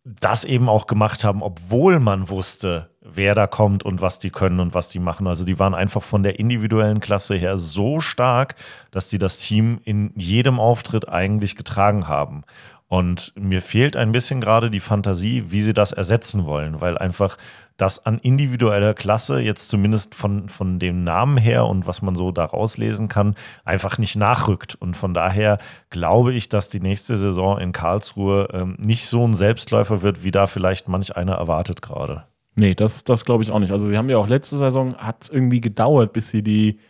[0.05, 4.61] das eben auch gemacht haben, obwohl man wusste, wer da kommt und was die können
[4.61, 5.27] und was die machen.
[5.27, 8.57] Also die waren einfach von der individuellen Klasse her so stark,
[8.91, 12.45] dass die das Team in jedem Auftritt eigentlich getragen haben.
[12.89, 17.37] Und mir fehlt ein bisschen gerade die Fantasie, wie sie das ersetzen wollen, weil einfach
[17.77, 22.33] das an individueller Klasse jetzt zumindest von, von dem Namen her und was man so
[22.33, 24.75] da rauslesen kann, einfach nicht nachrückt.
[24.75, 25.59] Und von daher
[25.91, 30.33] glaube ich, dass die nächste Saison in Karlsruhe ähm, nicht so ein Selbstläufer wird, wie
[30.33, 32.25] da vielleicht manch einer erwartet gerade.
[32.57, 33.71] Nee, das, das glaube ich auch nicht.
[33.71, 36.81] Also sie haben ja auch letzte Saison, hat es irgendwie gedauert, bis sie die,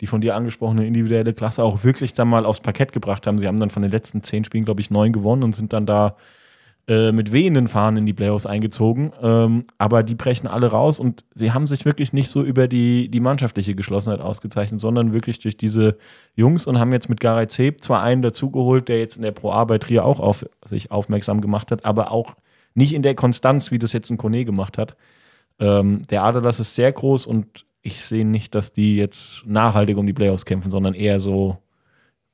[0.00, 3.38] die von dir angesprochene individuelle Klasse auch wirklich dann mal aufs Parkett gebracht haben.
[3.38, 5.86] Sie haben dann von den letzten zehn Spielen, glaube ich, neun gewonnen und sind dann
[5.86, 6.16] da
[6.86, 9.12] äh, mit wehenden Fahnen in die Playoffs eingezogen.
[9.22, 13.08] Ähm, aber die brechen alle raus und sie haben sich wirklich nicht so über die,
[13.08, 15.96] die mannschaftliche Geschlossenheit ausgezeichnet, sondern wirklich durch diese
[16.34, 19.52] Jungs und haben jetzt mit Gareth Zeb zwar einen dazugeholt, der jetzt in der Pro
[19.52, 22.34] A bei Trier auch auf sich aufmerksam gemacht hat, aber auch
[22.74, 24.94] nicht in der Konstanz, wie das jetzt ein Kone gemacht hat.
[25.58, 30.06] Ähm, der Aderlass ist sehr groß und ich sehe nicht, dass die jetzt nachhaltig um
[30.06, 31.58] die Playoffs kämpfen, sondern eher so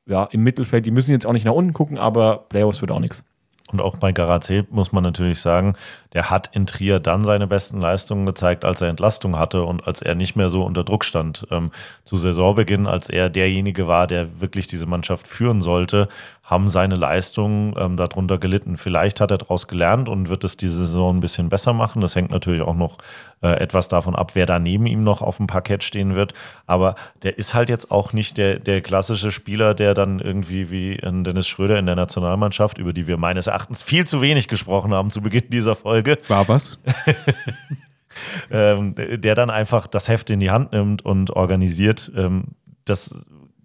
[0.06, 0.86] ja, im Mittelfeld.
[0.86, 3.24] Die müssen jetzt auch nicht nach unten gucken, aber Playoffs wird auch nichts.
[3.72, 5.76] Und auch bei Garazé muss man natürlich sagen,
[6.12, 10.02] der hat in Trier dann seine besten Leistungen gezeigt, als er Entlastung hatte und als
[10.02, 11.46] er nicht mehr so unter Druck stand.
[11.50, 11.70] Ähm,
[12.04, 16.08] zu Saisonbeginn, als er derjenige war, der wirklich diese Mannschaft führen sollte,
[16.50, 18.76] haben seine Leistungen ähm, darunter gelitten.
[18.76, 22.02] Vielleicht hat er daraus gelernt und wird es diese Saison ein bisschen besser machen.
[22.02, 22.98] Das hängt natürlich auch noch
[23.40, 26.34] äh, etwas davon ab, wer da neben ihm noch auf dem Parkett stehen wird.
[26.66, 31.00] Aber der ist halt jetzt auch nicht der, der klassische Spieler, der dann irgendwie wie
[31.00, 34.92] ein Dennis Schröder in der Nationalmannschaft, über die wir meines Erachtens viel zu wenig gesprochen
[34.92, 36.80] haben zu Beginn dieser Folge, War was?
[38.50, 42.10] ähm, der dann einfach das Heft in die Hand nimmt und organisiert.
[42.16, 43.14] Ähm, das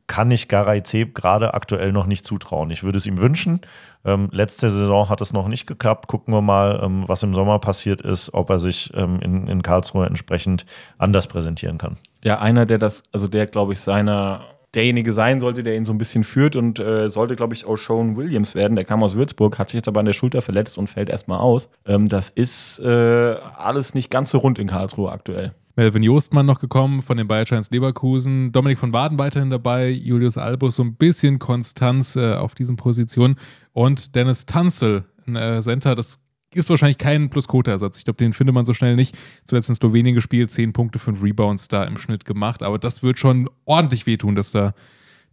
[0.07, 2.69] kann ich Garay Zeb gerade aktuell noch nicht zutrauen.
[2.71, 3.61] Ich würde es ihm wünschen.
[4.03, 6.07] Ähm, letzte Saison hat es noch nicht geklappt.
[6.07, 9.61] Gucken wir mal, ähm, was im Sommer passiert ist, ob er sich ähm, in, in
[9.63, 10.65] Karlsruhe entsprechend
[10.97, 11.97] anders präsentieren kann.
[12.23, 14.41] Ja, einer, der das, also der, glaube ich, seiner
[14.75, 17.77] derjenige sein sollte, der ihn so ein bisschen führt und äh, sollte, glaube ich, auch
[17.77, 18.75] Sean Williams werden.
[18.75, 21.39] Der kam aus Würzburg, hat sich jetzt aber an der Schulter verletzt und fällt erstmal
[21.39, 21.69] aus.
[21.85, 25.53] Ähm, das ist äh, alles nicht ganz so rund in Karlsruhe aktuell.
[25.75, 30.77] Melvin Jostmann noch gekommen von den Bayergiants Leverkusen, Dominik von Waden weiterhin dabei, Julius Albus
[30.77, 33.35] so ein bisschen Konstanz äh, auf diesen Positionen
[33.73, 36.21] und Dennis Tanzel, ein äh, Center, das
[36.53, 37.97] ist wahrscheinlich kein Plus-Quota-Ersatz.
[37.97, 39.17] Ich glaube, den findet man so schnell nicht.
[39.43, 43.19] Zuletzt in Slowenien gespielt, 10 Punkte, 5 Rebounds da im Schnitt gemacht, aber das wird
[43.19, 44.73] schon ordentlich wehtun, dass da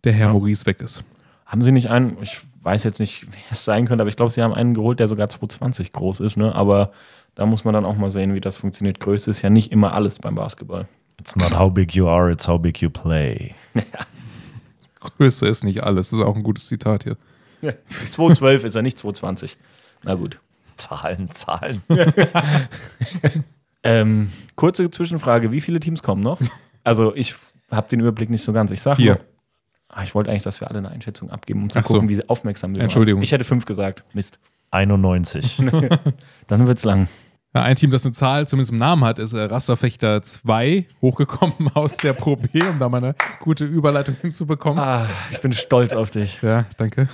[0.03, 0.33] der Herr Ja.
[0.33, 1.05] Maurice weg ist.
[1.47, 4.33] Haben sie nicht einen, ich weiß jetzt nicht, wer es sein könnte, aber ich glaube,
[4.33, 6.53] sie haben einen geholt, der sogar 220 groß ist, ne?
[6.55, 6.91] Aber
[7.35, 9.01] da muss man dann auch mal sehen, wie das funktioniert.
[9.01, 10.87] Größe ist ja nicht immer alles beim Basketball.
[11.19, 13.55] It's not how big you are, it's how big you play.
[15.01, 16.11] Größe ist nicht alles.
[16.11, 17.17] Das ist auch ein gutes Zitat hier.
[18.11, 19.57] 212 ist er nicht 220.
[20.03, 20.39] Na gut.
[20.77, 21.83] Zahlen, Zahlen.
[23.85, 26.41] Ähm, kurze Zwischenfrage: Wie viele Teams kommen noch?
[26.85, 27.35] Also, ich
[27.71, 28.71] habe den Überblick nicht so ganz.
[28.71, 29.21] Ich sage nur.
[29.89, 31.95] Ah, ich wollte eigentlich, dass wir alle eine Einschätzung abgeben, um zu Ach so.
[31.95, 32.85] gucken, wie aufmerksam wir waren.
[32.85, 33.23] Entschuldigung.
[33.23, 34.05] Ich hätte fünf gesagt.
[34.15, 34.39] Mist.
[34.73, 35.63] 91.
[36.49, 37.09] Dann wird's lang.
[37.55, 41.71] Ja, ein Team, das eine Zahl zumindest im Namen hat, ist äh, Rasterfechter 2, hochgekommen
[41.75, 44.83] aus der Pro B, um da mal eine gute Überleitung hinzubekommen.
[44.83, 46.41] Ah, ich bin stolz auf dich.
[46.41, 47.09] Ja, danke.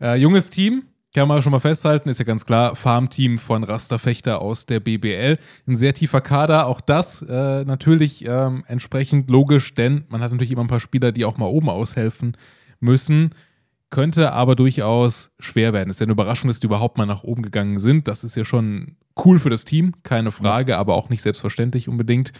[0.00, 0.84] äh, junges Team,
[1.14, 5.38] kann man schon mal festhalten, ist ja ganz klar, Farmteam von Rasterfechter aus der BBL.
[5.66, 10.52] Ein sehr tiefer Kader, auch das äh, natürlich ähm, entsprechend logisch, denn man hat natürlich
[10.52, 12.34] immer ein paar Spieler, die auch mal oben aushelfen
[12.80, 13.30] müssen.
[13.94, 15.88] Könnte aber durchaus schwer werden.
[15.88, 18.08] Es ist ja eine Überraschung, dass die überhaupt mal nach oben gegangen sind.
[18.08, 22.32] Das ist ja schon cool für das Team, keine Frage, aber auch nicht selbstverständlich unbedingt.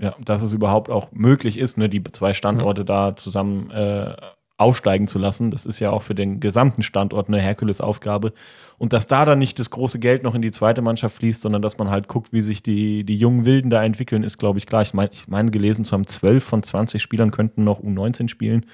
[0.00, 4.16] Ja, dass es überhaupt auch möglich ist, ne, die zwei Standorte da zusammen äh,
[4.56, 5.52] aufsteigen zu lassen.
[5.52, 8.32] Das ist ja auch für den gesamten Standort eine Herkulesaufgabe.
[8.76, 11.62] Und dass da dann nicht das große Geld noch in die zweite Mannschaft fließt, sondern
[11.62, 14.66] dass man halt guckt, wie sich die, die jungen Wilden da entwickeln, ist, glaube ich,
[14.66, 14.82] klar.
[14.82, 18.66] Ich meine, ich meine gelesen zu haben, 12 von 20 Spielern könnten noch U19 spielen.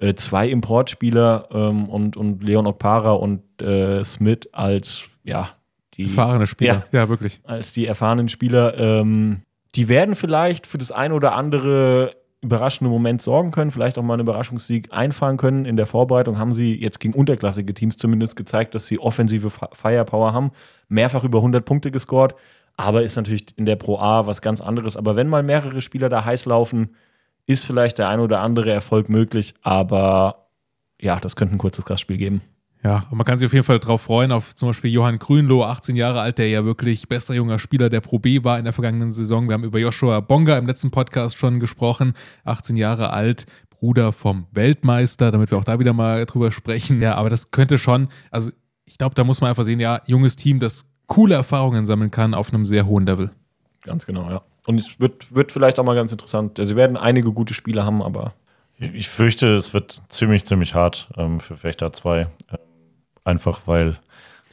[0.00, 5.50] Äh, zwei Importspieler ähm, und, und Leon Okpara und äh, Smith als, ja,
[5.94, 6.82] die Erfahrene Spieler.
[6.90, 7.40] Ja, wirklich.
[7.44, 8.78] als die erfahrenen Spieler.
[8.78, 9.42] Ähm,
[9.74, 14.14] die werden vielleicht für das ein oder andere überraschende Moment sorgen können, vielleicht auch mal
[14.14, 15.66] einen Überraschungssieg einfahren können.
[15.66, 19.66] In der Vorbereitung haben sie jetzt gegen unterklassige Teams zumindest gezeigt, dass sie offensive Fi-
[19.74, 20.50] Firepower haben.
[20.88, 22.34] Mehrfach über 100 Punkte gescored,
[22.78, 24.96] aber ist natürlich in der Pro A was ganz anderes.
[24.96, 26.94] Aber wenn mal mehrere Spieler da heiß laufen,
[27.46, 30.48] ist vielleicht der ein oder andere Erfolg möglich, aber
[31.00, 32.42] ja, das könnte ein kurzes Gastspiel geben.
[32.82, 35.64] Ja, und man kann sich auf jeden Fall darauf freuen, auf zum Beispiel Johann Grünloh,
[35.64, 38.72] 18 Jahre alt, der ja wirklich bester junger Spieler der Pro B war in der
[38.72, 39.48] vergangenen Saison.
[39.48, 42.14] Wir haben über Joshua Bonga im letzten Podcast schon gesprochen,
[42.44, 47.02] 18 Jahre alt, Bruder vom Weltmeister, damit wir auch da wieder mal drüber sprechen.
[47.02, 48.50] Ja, aber das könnte schon, also
[48.86, 52.34] ich glaube, da muss man einfach sehen, ja, junges Team, das coole Erfahrungen sammeln kann
[52.34, 53.30] auf einem sehr hohen Level.
[53.82, 54.42] Ganz genau, ja.
[54.66, 56.58] Und es wird, wird vielleicht auch mal ganz interessant.
[56.58, 58.34] Also, sie werden einige gute Spiele haben, aber
[58.78, 62.20] Ich fürchte, es wird ziemlich, ziemlich hart ähm, für Fechter 2.
[62.20, 62.28] Ähm,
[63.24, 63.96] einfach weil.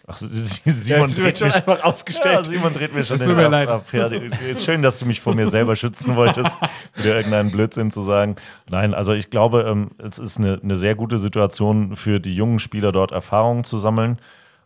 [0.09, 2.35] Ach, Simon Ja, dreht mich einfach ausgestellt.
[2.35, 3.67] Ja, Simon dreht mir schon Es den mir leid.
[3.67, 3.85] ab.
[3.91, 6.57] Ja, ist schön, dass du mich vor mir selber schützen wolltest,
[6.95, 8.37] wieder irgendeinen Blödsinn zu sagen.
[8.69, 12.59] Nein, also ich glaube, ähm, es ist eine, eine sehr gute Situation für die jungen
[12.59, 14.17] Spieler dort Erfahrungen zu sammeln.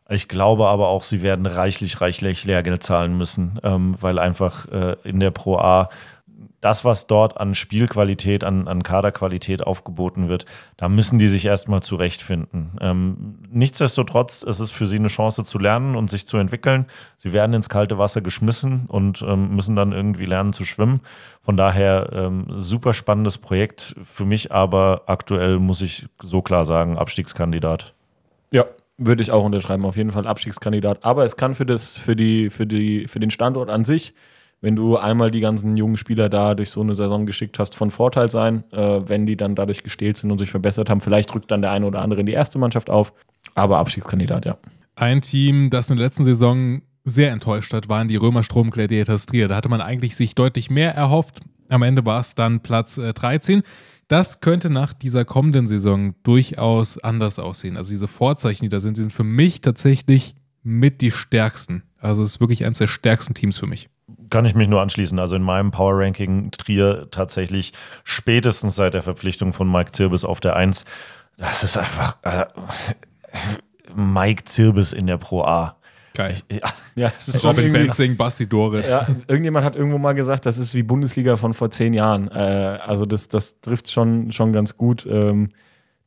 [0.10, 4.96] Ich glaube aber auch, sie werden reichlich, reichlich Lehrgeld zahlen müssen, ähm, weil einfach äh,
[5.04, 5.90] in der Pro A
[6.62, 10.46] das, was dort an Spielqualität, an, an Kaderqualität aufgeboten wird,
[10.78, 12.78] da müssen die sich erstmal zurechtfinden.
[12.80, 16.86] Ähm, nichtsdestotrotz ist es für sie eine Chance zu lernen und sich zu entwickeln.
[17.18, 21.02] Sie werden ins kalte Wasser geschmissen und ähm, müssen dann irgendwie lernen zu schwimmen.
[21.42, 23.96] Von daher ähm, super spannendes Projekt.
[24.04, 27.96] Für mich aber aktuell muss ich so klar sagen, Abstiegskandidat.
[28.52, 28.66] Ja,
[29.06, 29.86] würde ich auch unterschreiben.
[29.86, 31.04] Auf jeden Fall Abstiegskandidat.
[31.04, 34.14] Aber es kann für, das, für, die, für, die, für den Standort an sich,
[34.62, 37.90] wenn du einmal die ganzen jungen Spieler da durch so eine Saison geschickt hast, von
[37.90, 41.02] Vorteil sein, äh, wenn die dann dadurch gestählt sind und sich verbessert haben.
[41.02, 43.14] Vielleicht rückt dann der eine oder andere in die erste Mannschaft auf.
[43.56, 44.58] Aber Abstiegskandidat, ja.
[44.96, 49.48] Ein Team, das in der letzten Saison sehr enttäuscht hat, waren die Römerstrom Gladiators Trier.
[49.48, 51.40] Da hatte man eigentlich sich deutlich mehr erhofft.
[51.70, 53.64] Am Ende war es dann Platz äh, 13.
[54.12, 57.78] Das könnte nach dieser kommenden Saison durchaus anders aussehen.
[57.78, 61.84] Also diese Vorzeichen, die da sind, die sind für mich tatsächlich mit die stärksten.
[61.98, 63.88] Also es ist wirklich eines der stärksten Teams für mich.
[64.30, 65.18] Kann ich mich nur anschließen.
[65.18, 67.72] Also in meinem Power Ranking Trier tatsächlich
[68.04, 70.84] spätestens seit der Verpflichtung von Mike Zirbis auf der 1.
[71.38, 72.48] Das ist einfach äh,
[73.96, 75.78] Mike Zirbis in der Pro A.
[76.14, 76.36] Geil.
[76.52, 76.60] Ja,
[76.96, 78.90] Ja, es ist schon Robin irgendwie, Benzing, Basti Doret.
[78.90, 82.30] Ja, irgendjemand hat irgendwo mal gesagt, das ist wie Bundesliga von vor zehn Jahren.
[82.30, 85.06] Äh, also das, das trifft schon, schon ganz gut.
[85.10, 85.50] Ähm,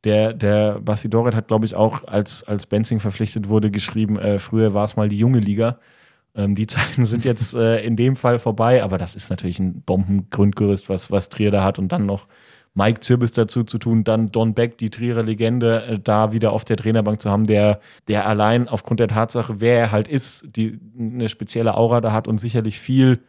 [0.04, 4.38] der, der Basti Doret hat, glaube ich, auch, als, als Benzing verpflichtet wurde, geschrieben, äh,
[4.38, 5.78] früher war es mal die junge Liga.
[6.34, 9.82] Ähm, die Zeiten sind jetzt äh, in dem Fall vorbei, aber das ist natürlich ein
[9.82, 12.28] Bombengrundgerüst, was, was Trier da hat und dann noch
[12.74, 16.64] Mike Zirbis dazu zu tun, dann Don Beck, die Trierer Legende, äh, da wieder auf
[16.64, 20.80] der Trainerbank zu haben, der, der allein aufgrund der Tatsache, wer er halt ist, die
[20.98, 23.20] eine spezielle Aura da hat und sicherlich viel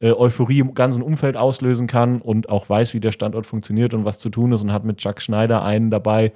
[0.00, 4.04] äh, Euphorie im ganzen Umfeld auslösen kann und auch weiß, wie der Standort funktioniert und
[4.04, 6.32] was zu tun ist und hat mit Chuck Schneider einen dabei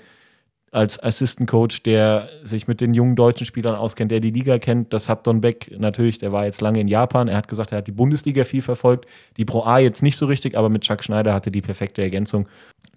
[0.73, 4.93] als Assistant Coach, der sich mit den jungen deutschen Spielern auskennt, der die Liga kennt.
[4.93, 7.29] Das hat Don Beck natürlich, der war jetzt lange in Japan.
[7.29, 9.07] Er hat gesagt, er hat die Bundesliga viel verfolgt,
[9.37, 12.49] die Pro A jetzt nicht so richtig, aber mit Chuck Schneider hatte die perfekte Ergänzung.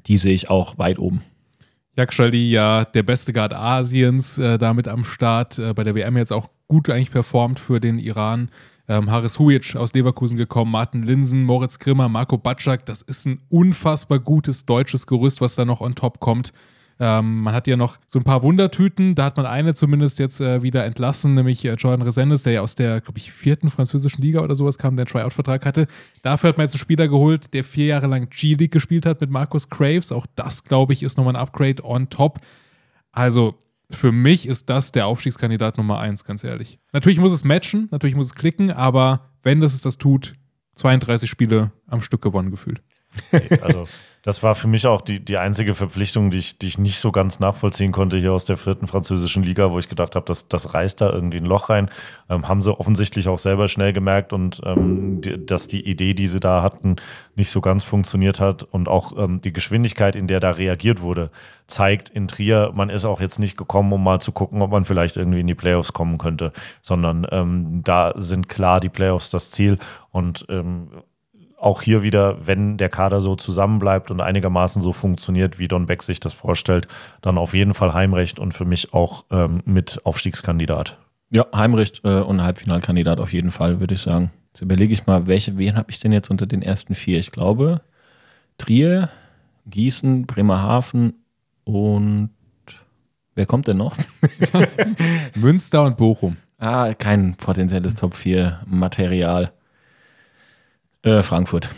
[0.08, 1.22] Die sehe ich auch weit oben.
[1.98, 6.32] Jakschaldi ja der beste Guard Asiens, äh, damit am Start, äh, bei der WM jetzt
[6.32, 8.50] auch gut eigentlich performt für den Iran.
[8.88, 12.86] Ähm, Haris Hujic aus Leverkusen gekommen, Martin Linsen, Moritz Grimmer, Marco Batschak.
[12.86, 16.54] Das ist ein unfassbar gutes deutsches Gerüst, was da noch on top kommt.
[17.02, 19.16] Ähm, man hat ja noch so ein paar Wundertüten.
[19.16, 22.62] Da hat man eine zumindest jetzt äh, wieder entlassen, nämlich äh, Jordan Resendes, der ja
[22.62, 25.88] aus der, glaube ich, vierten französischen Liga oder sowas kam, der einen Tryout-Vertrag hatte.
[26.24, 29.30] Dafür hat man jetzt einen Spieler geholt, der vier Jahre lang G-League gespielt hat mit
[29.30, 30.12] Markus Graves.
[30.12, 32.42] Auch das, glaube ich, ist nochmal ein Upgrade on top.
[33.14, 33.56] Also
[33.90, 36.80] für mich ist das der Aufstiegskandidat Nummer eins, ganz ehrlich.
[36.92, 40.34] Natürlich muss es matchen, natürlich muss es klicken, aber wenn das es das tut,
[40.76, 42.82] 32 Spiele am Stück gewonnen gefühlt.
[43.62, 43.88] Also
[44.22, 47.12] das war für mich auch die, die einzige Verpflichtung, die ich, die ich nicht so
[47.12, 50.74] ganz nachvollziehen konnte hier aus der vierten französischen Liga, wo ich gedacht habe, das, das
[50.74, 51.90] reißt da irgendwie ein Loch rein.
[52.30, 56.28] Ähm, haben sie offensichtlich auch selber schnell gemerkt und ähm, die, dass die Idee, die
[56.28, 56.98] sie da hatten,
[57.36, 61.32] nicht so ganz funktioniert hat und auch ähm, die Geschwindigkeit, in der da reagiert wurde,
[61.68, 64.84] zeigt in Trier, man ist auch jetzt nicht gekommen, um mal zu gucken, ob man
[64.84, 69.50] vielleicht irgendwie in die Playoffs kommen könnte, sondern ähm, da sind klar die Playoffs das
[69.52, 69.78] Ziel
[70.12, 70.90] und ähm,
[71.60, 76.04] auch hier wieder, wenn der Kader so zusammenbleibt und einigermaßen so funktioniert, wie Don Beck
[76.04, 76.88] sich das vorstellt,
[77.22, 80.98] dann auf jeden Fall Heimrecht und für mich auch ähm, mit Aufstiegskandidat.
[81.30, 84.32] Ja, Heimrecht äh, und Halbfinalkandidat auf jeden Fall, würde ich sagen.
[84.48, 87.20] Jetzt überlege ich mal, welche, wen habe ich denn jetzt unter den ersten vier?
[87.20, 87.82] Ich glaube,
[88.58, 89.10] Trier,
[89.68, 91.14] Gießen, Bremerhaven
[91.66, 92.32] und
[93.36, 93.96] wer kommt denn noch?
[95.36, 96.38] Münster und Bochum.
[96.58, 99.52] Ah, kein potenzielles Top 4 Material.
[101.04, 101.70] Äh, Frankfurt.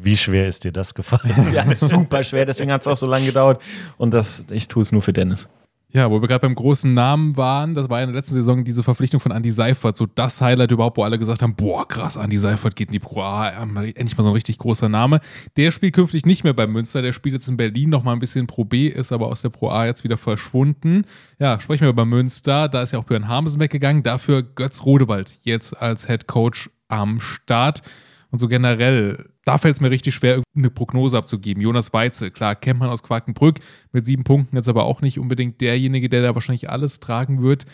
[0.00, 1.34] Wie schwer ist dir das gefallen?
[1.52, 3.60] Ja, super schwer, deswegen hat es auch so lange gedauert.
[3.96, 5.48] Und das, ich tue es nur für Dennis.
[5.92, 8.64] Ja, wo wir gerade beim großen Namen waren, das war ja in der letzten Saison
[8.64, 12.16] diese Verpflichtung von Andy Seifert, so das Highlight überhaupt, wo alle gesagt haben, boah, krass,
[12.16, 15.20] Andy Seifert geht in die Pro A, endlich mal so ein richtig großer Name.
[15.56, 18.18] Der spielt künftig nicht mehr bei Münster, der spielt jetzt in Berlin noch mal ein
[18.18, 21.04] bisschen Pro B, ist aber aus der Pro A jetzt wieder verschwunden.
[21.38, 25.32] Ja, sprechen wir über Münster, da ist ja auch Björn Hamsen weggegangen, dafür Götz Rodewald
[25.44, 27.82] jetzt als Head Coach am Start.
[28.30, 31.62] Und so generell, da fällt es mir richtig schwer, eine Prognose abzugeben.
[31.62, 33.60] Jonas Weitzel, klar, kennt man aus Quakenbrück,
[33.92, 37.64] mit sieben Punkten jetzt aber auch nicht unbedingt derjenige, der da wahrscheinlich alles tragen wird.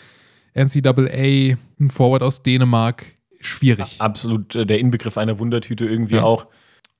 [0.55, 3.05] NCAA, ein Forward aus Dänemark,
[3.39, 3.95] schwierig.
[3.99, 6.23] Absolut äh, der Inbegriff einer Wundertüte irgendwie Ja.
[6.23, 6.47] auch.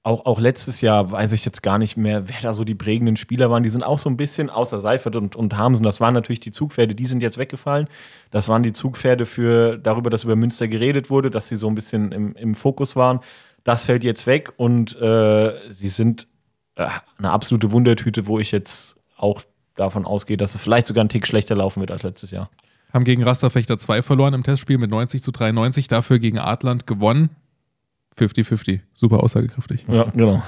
[0.06, 3.16] Auch, auch letztes Jahr weiß ich jetzt gar nicht mehr, wer da so die prägenden
[3.16, 3.64] Spieler waren.
[3.64, 6.52] Die sind auch so ein bisschen, außer Seifert und, und Hamsen, das waren natürlich die
[6.52, 7.88] Zugpferde, die sind jetzt weggefallen.
[8.30, 11.76] Das waren die Zugpferde für darüber, dass über Münster geredet wurde, dass sie so ein
[11.76, 13.22] bisschen im, im Fokus waren.
[13.64, 16.28] Das fällt jetzt weg und äh, sie sind
[16.76, 19.42] äh, eine absolute Wundertüte, wo ich jetzt auch
[19.76, 22.50] davon ausgehe, dass es vielleicht sogar einen Tick schlechter laufen wird als letztes Jahr.
[22.94, 27.30] Haben gegen Rasterfechter 2 verloren im Testspiel mit 90 zu 93, dafür gegen Adland gewonnen.
[28.18, 29.86] 50-50, super aussagekräftig.
[29.88, 30.44] Ja, genau.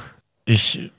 [0.46, 0.92] Ich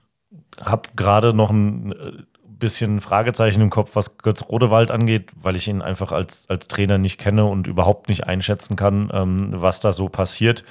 [0.60, 2.12] habe gerade noch ein äh,
[2.58, 6.98] bisschen Fragezeichen im Kopf, was Götz Rodewald angeht, weil ich ihn einfach als, als Trainer
[6.98, 10.64] nicht kenne und überhaupt nicht einschätzen kann, ähm, was da so passiert.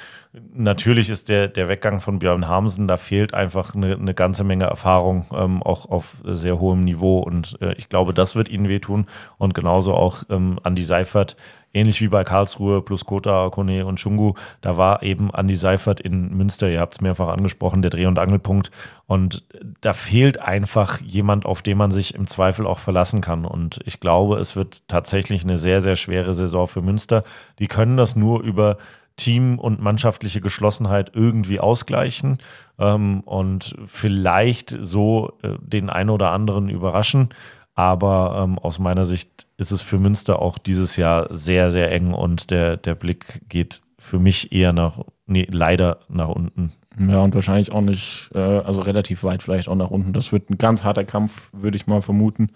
[0.53, 4.65] Natürlich ist der, der Weggang von Björn Hamsen, da fehlt einfach eine, eine ganze Menge
[4.65, 7.19] Erfahrung, ähm, auch auf sehr hohem Niveau.
[7.19, 9.05] Und äh, ich glaube, das wird ihnen wehtun.
[9.37, 11.37] Und genauso auch ähm, Andi Seifert,
[11.73, 16.35] ähnlich wie bei Karlsruhe plus Kota, Kone und Schungu, da war eben Andi Seifert in
[16.35, 18.71] Münster, ihr habt es mehrfach angesprochen, der Dreh- und Angelpunkt.
[19.07, 19.45] Und
[19.81, 23.45] da fehlt einfach jemand, auf den man sich im Zweifel auch verlassen kann.
[23.45, 27.23] Und ich glaube, es wird tatsächlich eine sehr, sehr schwere Saison für Münster.
[27.59, 28.77] Die können das nur über
[29.15, 32.39] Team- und mannschaftliche Geschlossenheit irgendwie ausgleichen
[32.79, 37.29] ähm, und vielleicht so äh, den einen oder anderen überraschen.
[37.75, 42.13] Aber ähm, aus meiner Sicht ist es für Münster auch dieses Jahr sehr, sehr eng
[42.13, 46.71] und der, der Blick geht für mich eher nach, nee, leider nach unten.
[46.97, 50.13] Ja, und wahrscheinlich auch nicht, äh, also relativ weit vielleicht auch nach unten.
[50.13, 52.51] Das wird ein ganz harter Kampf, würde ich mal vermuten.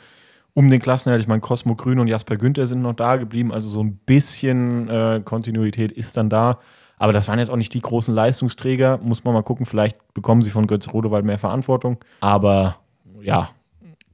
[0.54, 1.22] Um den Klassenerhalt.
[1.22, 4.90] Ich meine, Cosmo Grün und Jasper Günther sind noch da geblieben, also so ein bisschen
[4.90, 6.60] äh, Kontinuität ist dann da.
[6.98, 9.00] Aber das waren jetzt auch nicht die großen Leistungsträger.
[9.02, 11.98] Muss man mal gucken, vielleicht bekommen sie von Götz Rodewald mehr Verantwortung.
[12.20, 12.78] Aber
[13.22, 13.50] ja,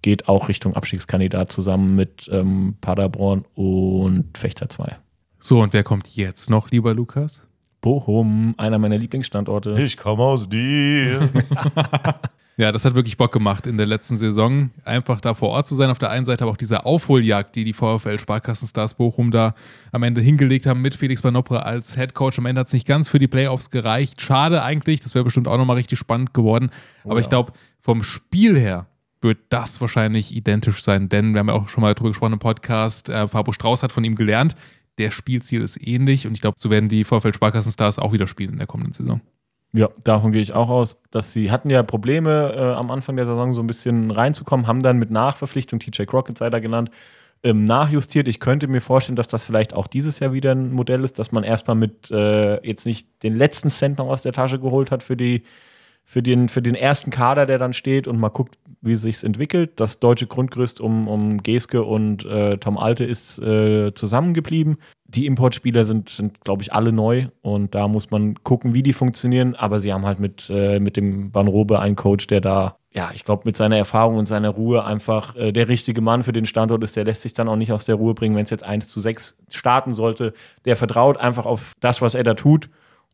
[0.04, 4.98] geht auch Richtung Abstiegskandidat zusammen mit ähm, Paderborn und Fechter 2.
[5.40, 7.48] So, und wer kommt jetzt noch, lieber Lukas?
[7.82, 9.82] Bochum, einer meiner Lieblingsstandorte.
[9.82, 11.30] Ich komme aus dir.
[12.58, 15.76] Ja, das hat wirklich Bock gemacht in der letzten Saison, einfach da vor Ort zu
[15.76, 15.90] sein.
[15.90, 19.56] Auf der einen Seite aber auch diese Aufholjagd, die die VfL Sparkassenstars Bochum da
[19.92, 22.38] am Ende hingelegt haben mit Felix Banopre als Headcoach.
[22.38, 24.22] Am Ende hat es nicht ganz für die Playoffs gereicht.
[24.22, 26.72] Schade eigentlich, das wäre bestimmt auch nochmal richtig spannend geworden.
[27.04, 27.52] Aber ich glaube,
[27.82, 28.88] vom Spiel her
[29.20, 32.40] wird das wahrscheinlich identisch sein, denn wir haben ja auch schon mal drüber gesprochen im
[32.40, 33.10] Podcast.
[33.10, 34.56] Äh, Fabo Strauß hat von ihm gelernt.
[34.98, 38.54] Der Spielziel ist ähnlich und ich glaube, so werden die VfL Sparkassenstars auch wieder spielen
[38.54, 39.20] in der kommenden Saison.
[39.76, 43.26] Ja, davon gehe ich auch aus, dass sie hatten ja Probleme äh, am Anfang der
[43.26, 46.92] Saison so ein bisschen reinzukommen, haben dann mit Nachverpflichtung, TJ Crockett sei da genannt,
[47.44, 48.30] ähm, nachjustiert.
[48.30, 51.34] Ich könnte mir vorstellen, dass das vielleicht auch dieses Jahr wieder ein Modell ist, dass
[51.34, 55.04] man erstmal mit äh, jetzt nicht den letzten Cent noch aus der Tasche geholt hat
[55.04, 55.44] für die
[56.08, 59.72] für den, für den ersten Kader, der dann steht und mal guckt, wie sich entwickelt.
[59.78, 64.78] Das deutsche Grundgerüst um, um Geske und äh, Tom Alte ist äh, zusammengeblieben.
[65.08, 68.94] Die Importspieler sind, sind glaube ich, alle neu und da muss man gucken, wie die
[68.94, 69.56] funktionieren.
[69.56, 73.10] Aber sie haben halt mit, äh, mit dem Van Robe einen Coach, der da, ja,
[73.16, 76.46] ich glaube, mit seiner Erfahrung und seiner Ruhe einfach äh, der richtige Mann für den
[76.46, 76.96] Standort ist.
[76.96, 79.00] Der lässt sich dann auch nicht aus der Ruhe bringen, wenn es jetzt 1 zu
[79.00, 80.34] 6 starten sollte.
[80.66, 82.70] Der vertraut einfach auf das, was er da tut.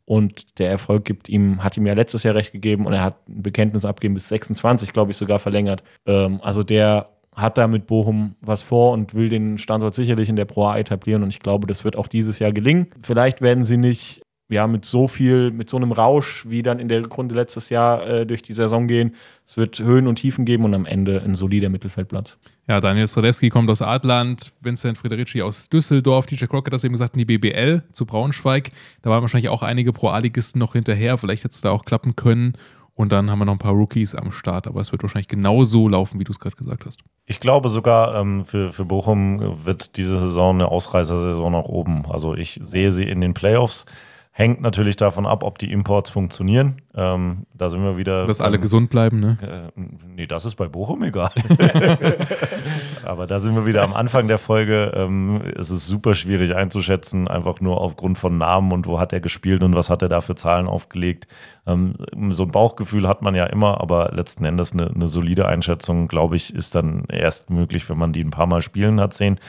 [0.06, 3.28] Und der Erfolg gibt ihm, hat ihm ja letztes Jahr recht gegeben und er hat
[3.30, 5.84] ein Bekenntnis abgegeben bis 26, glaube ich, sogar verlängert.
[6.06, 10.36] Ähm, also der hat da mit Bochum was vor und will den Standort sicherlich in
[10.36, 12.88] der Pro A etablieren und ich glaube, das wird auch dieses Jahr gelingen.
[13.00, 14.22] Vielleicht werden sie nicht
[14.52, 18.06] ja, mit so viel, mit so einem Rausch wie dann in der Runde letztes Jahr
[18.06, 19.16] äh, durch die Saison gehen.
[19.48, 22.38] Es wird Höhen und Tiefen geben und am Ende ein solider Mittelfeldplatz.
[22.68, 27.16] Ja, Daniel Stradewski kommt aus Adland, Vincent Frederici aus Düsseldorf, DJ Crockett hat eben gesagt,
[27.16, 28.72] in die BBL zu Braunschweig.
[29.02, 31.18] Da waren wahrscheinlich auch einige Pro-A-Ligisten noch hinterher.
[31.18, 32.54] Vielleicht hätte es da auch klappen können.
[32.94, 35.64] Und dann haben wir noch ein paar Rookies am Start, aber es wird wahrscheinlich genau
[35.64, 37.00] so laufen, wie du es gerade gesagt hast.
[37.26, 42.06] Ich glaube sogar, ähm, für, für Bochum wird diese Saison eine Ausreißersaison nach oben.
[42.10, 43.86] Also ich sehe sie in den Playoffs.
[44.34, 46.82] Hängt natürlich davon ab, ob die Imports funktionieren.
[46.96, 48.26] Ähm, da sind wir wieder.
[48.26, 49.72] Dass alle gesund bleiben, ne?
[49.76, 49.82] Äh,
[50.16, 51.32] nee, das ist bei Bochum egal.
[53.04, 54.94] Aber da sind wir wieder am Anfang der Folge.
[54.96, 59.20] Ähm, es ist super schwierig einzuschätzen, einfach nur aufgrund von Namen und wo hat er
[59.20, 61.28] gespielt und was hat er da für Zahlen aufgelegt.
[61.68, 61.96] Ähm,
[62.30, 66.38] so ein Bauchgefühl hat man ja immer, aber letzten Endes eine, eine solide Einschätzung, glaube
[66.38, 69.42] ich, ist dann erst möglich, wenn man die ein paar Mal spielen hat sehen.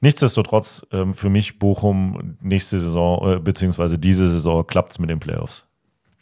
[0.00, 5.18] Nichtsdestotrotz, ähm, für mich Bochum nächste Saison, äh, beziehungsweise diese Saison, klappt es mit den
[5.18, 5.66] Playoffs.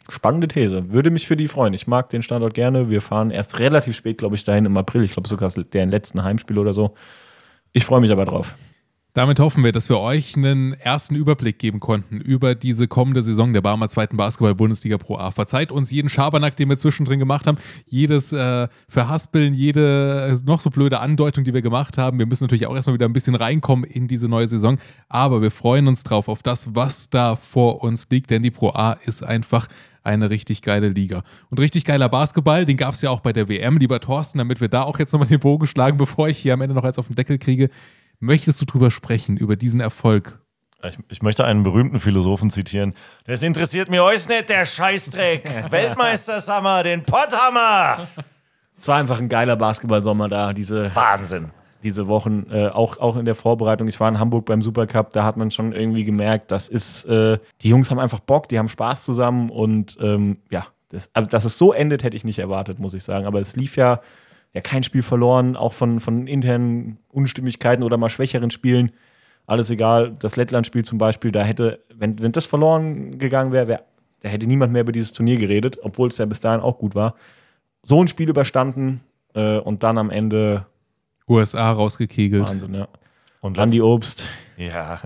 [0.09, 0.91] Spannende These.
[0.91, 1.73] Würde mich für die freuen.
[1.73, 2.89] Ich mag den Standort gerne.
[2.89, 5.03] Wir fahren erst relativ spät, glaube ich, dahin im April.
[5.03, 6.93] Ich glaube sogar der letzten Heimspiel oder so.
[7.73, 8.55] Ich freue mich aber drauf.
[9.17, 13.51] Damit hoffen wir, dass wir euch einen ersten Überblick geben konnten über diese kommende Saison
[13.51, 15.31] der Barmer zweiten Basketball-Bundesliga Pro A.
[15.31, 17.57] Verzeiht uns jeden Schabernack, den wir zwischendrin gemacht haben,
[17.87, 22.19] jedes äh, Verhaspeln, jede äh, noch so blöde Andeutung, die wir gemacht haben.
[22.19, 24.77] Wir müssen natürlich auch erstmal wieder ein bisschen reinkommen in diese neue Saison,
[25.09, 28.69] aber wir freuen uns drauf, auf das, was da vor uns liegt, denn die Pro
[28.69, 29.67] A ist einfach
[30.03, 31.23] eine richtig geile Liga.
[31.49, 34.61] Und richtig geiler Basketball, den gab es ja auch bei der WM, lieber Thorsten, damit
[34.61, 36.99] wir da auch jetzt nochmal den Bogen schlagen, bevor ich hier am Ende noch eins
[36.99, 37.71] auf den Deckel kriege.
[38.19, 40.39] Möchtest du drüber sprechen, über diesen Erfolg?
[40.83, 42.93] Ich, ich, möchte einen berühmten Philosophen zitieren.
[43.25, 45.43] Das interessiert mir euch nicht, der Scheißdreck.
[45.71, 48.07] Weltmeister Sommer, den Potthammer.
[48.77, 51.51] Es war einfach ein geiler Basketballsommer da, diese Wahnsinn.
[51.83, 53.87] Diese Wochen, äh, auch, auch in der Vorbereitung.
[53.87, 57.37] Ich war in Hamburg beim Supercup, da hat man schon irgendwie gemerkt, das ist, äh,
[57.61, 61.45] die Jungs haben einfach Bock, die haben Spaß zusammen und ähm, ja, das, also, dass
[61.45, 63.25] es so endet, hätte ich nicht erwartet, muss ich sagen.
[63.25, 63.99] Aber es lief ja
[64.57, 68.91] ja kein Spiel verloren, auch von, von internen Unstimmigkeiten oder mal schwächeren Spielen.
[69.45, 70.15] Alles egal.
[70.17, 73.83] Das Lettland-Spiel zum Beispiel, da hätte, wenn, wenn das verloren gegangen wäre, wär,
[74.21, 76.95] da hätte niemand mehr über dieses Turnier geredet, obwohl es ja bis dahin auch gut
[76.95, 77.13] war.
[77.83, 79.01] So ein Spiel überstanden
[79.35, 80.65] äh, und dann am Ende
[81.29, 82.49] USA rausgekegelt.
[82.49, 82.87] Wahnsinn, ja.
[83.41, 84.27] Und Andi Obst.
[84.57, 84.99] Ja.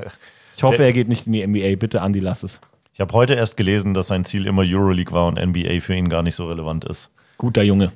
[0.56, 1.76] Ich hoffe, er geht nicht in die NBA.
[1.76, 2.62] Bitte, Andi, lass es.
[2.94, 6.08] Ich habe heute erst gelesen, dass sein Ziel immer Euroleague war und NBA für ihn
[6.08, 7.14] gar nicht so relevant ist.
[7.38, 7.92] Guter Junge.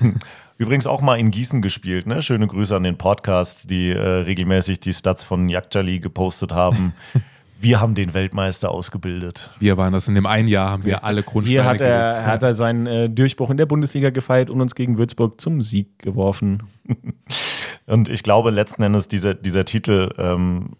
[0.58, 2.20] Übrigens auch mal in Gießen gespielt, ne?
[2.20, 6.94] Schöne Grüße an den Podcast, die äh, regelmäßig die Stats von Jakjali gepostet haben.
[7.60, 9.50] Wir haben den Weltmeister ausgebildet.
[9.58, 12.26] Wir waren das in dem einen Jahr, haben wir alle Grundsteine Hier hat er, gelegt.
[12.26, 15.98] hat er seinen äh, Durchbruch in der Bundesliga gefeiert und uns gegen Würzburg zum Sieg
[15.98, 16.62] geworfen.
[17.86, 20.76] Und ich glaube letzten Endes, dieser, dieser Titel ähm,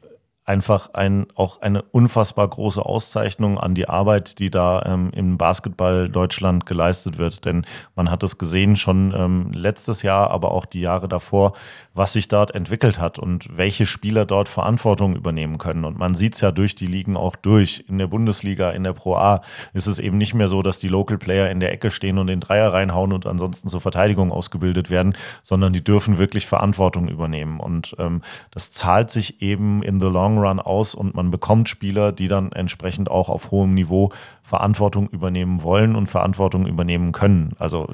[0.49, 6.09] einfach ein, auch eine unfassbar große Auszeichnung an die Arbeit, die da ähm, im Basketball
[6.09, 7.45] Deutschland geleistet wird.
[7.45, 11.53] Denn man hat es gesehen schon ähm, letztes Jahr, aber auch die Jahre davor,
[11.93, 15.85] was sich dort entwickelt hat und welche Spieler dort Verantwortung übernehmen können.
[15.85, 17.85] Und man sieht es ja durch die Ligen auch durch.
[17.89, 19.43] In der Bundesliga, in der Pro A
[19.75, 22.29] ist es eben nicht mehr so, dass die Local Player in der Ecke stehen und
[22.29, 27.61] den Dreier reinhauen und ansonsten zur Verteidigung ausgebildet werden, sondern die dürfen wirklich Verantwortung übernehmen.
[27.61, 32.13] Und ähm, das zahlt sich eben in the long run aus und man bekommt Spieler,
[32.13, 34.11] die dann entsprechend auch auf hohem Niveau
[34.43, 37.55] Verantwortung übernehmen wollen und Verantwortung übernehmen können.
[37.59, 37.89] Also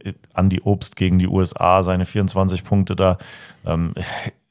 [0.00, 3.18] äh, Andy Obst gegen die USA, seine 24 Punkte da,
[3.64, 3.94] ähm,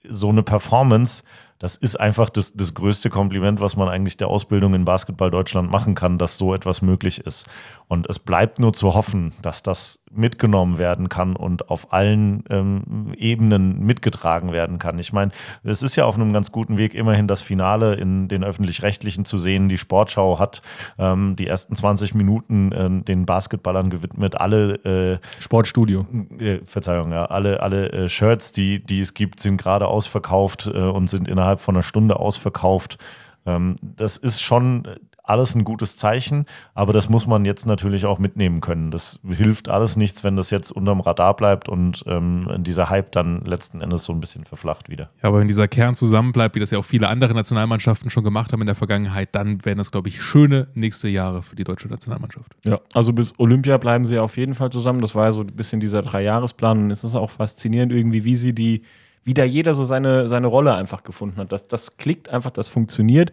[0.09, 1.23] so eine Performance
[1.63, 5.71] das ist einfach das, das größte Kompliment, was man eigentlich der Ausbildung in Basketball Deutschland
[5.71, 7.47] machen kann, dass so etwas möglich ist.
[7.87, 13.13] Und es bleibt nur zu hoffen, dass das mitgenommen werden kann und auf allen ähm,
[13.17, 14.99] Ebenen mitgetragen werden kann.
[14.99, 15.31] Ich meine,
[15.63, 19.37] es ist ja auf einem ganz guten Weg, immerhin das Finale in den öffentlich-rechtlichen zu
[19.37, 19.69] sehen.
[19.69, 20.61] Die Sportschau hat
[20.99, 24.39] ähm, die ersten 20 Minuten äh, den Basketballern gewidmet.
[24.39, 26.05] Alle äh, Sportstudio.
[26.39, 30.77] Äh, Verzeihung, ja, alle, alle äh, Shirts, die, die es gibt, sind gerade ausverkauft äh,
[30.77, 32.97] und sind innerhalb von einer Stunde ausverkauft.
[33.45, 34.87] Ähm, das ist schon
[35.23, 38.91] alles ein gutes Zeichen, aber das muss man jetzt natürlich auch mitnehmen können.
[38.91, 43.41] Das hilft alles nichts, wenn das jetzt unterm Radar bleibt und ähm, dieser Hype dann
[43.45, 45.09] letzten Endes so ein bisschen verflacht wieder.
[45.21, 48.51] Ja, aber wenn dieser Kern zusammenbleibt, wie das ja auch viele andere Nationalmannschaften schon gemacht
[48.51, 51.87] haben in der Vergangenheit, dann werden das, glaube ich, schöne nächste Jahre für die deutsche
[51.87, 52.51] Nationalmannschaft.
[52.65, 54.99] Ja, also bis Olympia bleiben sie auf jeden Fall zusammen.
[54.99, 58.35] Das war ja so ein bisschen dieser Dreijahresplan und es ist auch faszinierend irgendwie, wie
[58.35, 58.83] sie die,
[59.23, 61.51] wie da jeder so seine, seine Rolle einfach gefunden hat.
[61.51, 63.31] Das, das klickt einfach, das funktioniert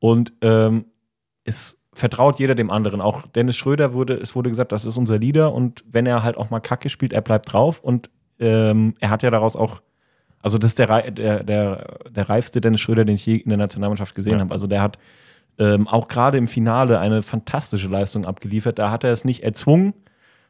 [0.00, 0.86] und ähm,
[1.44, 3.00] es vertraut jeder dem anderen.
[3.00, 6.36] Auch Dennis Schröder wurde, es wurde gesagt, das ist unser Leader und wenn er halt
[6.36, 9.82] auch mal Kacke spielt, er bleibt drauf und ähm, er hat ja daraus auch,
[10.40, 13.58] also das ist der, der, der, der reifste Dennis Schröder, den ich je in der
[13.58, 14.40] Nationalmannschaft gesehen ja.
[14.40, 14.52] habe.
[14.52, 14.98] Also der hat
[15.58, 18.78] ähm, auch gerade im Finale eine fantastische Leistung abgeliefert.
[18.78, 19.94] Da hat er es nicht erzwungen,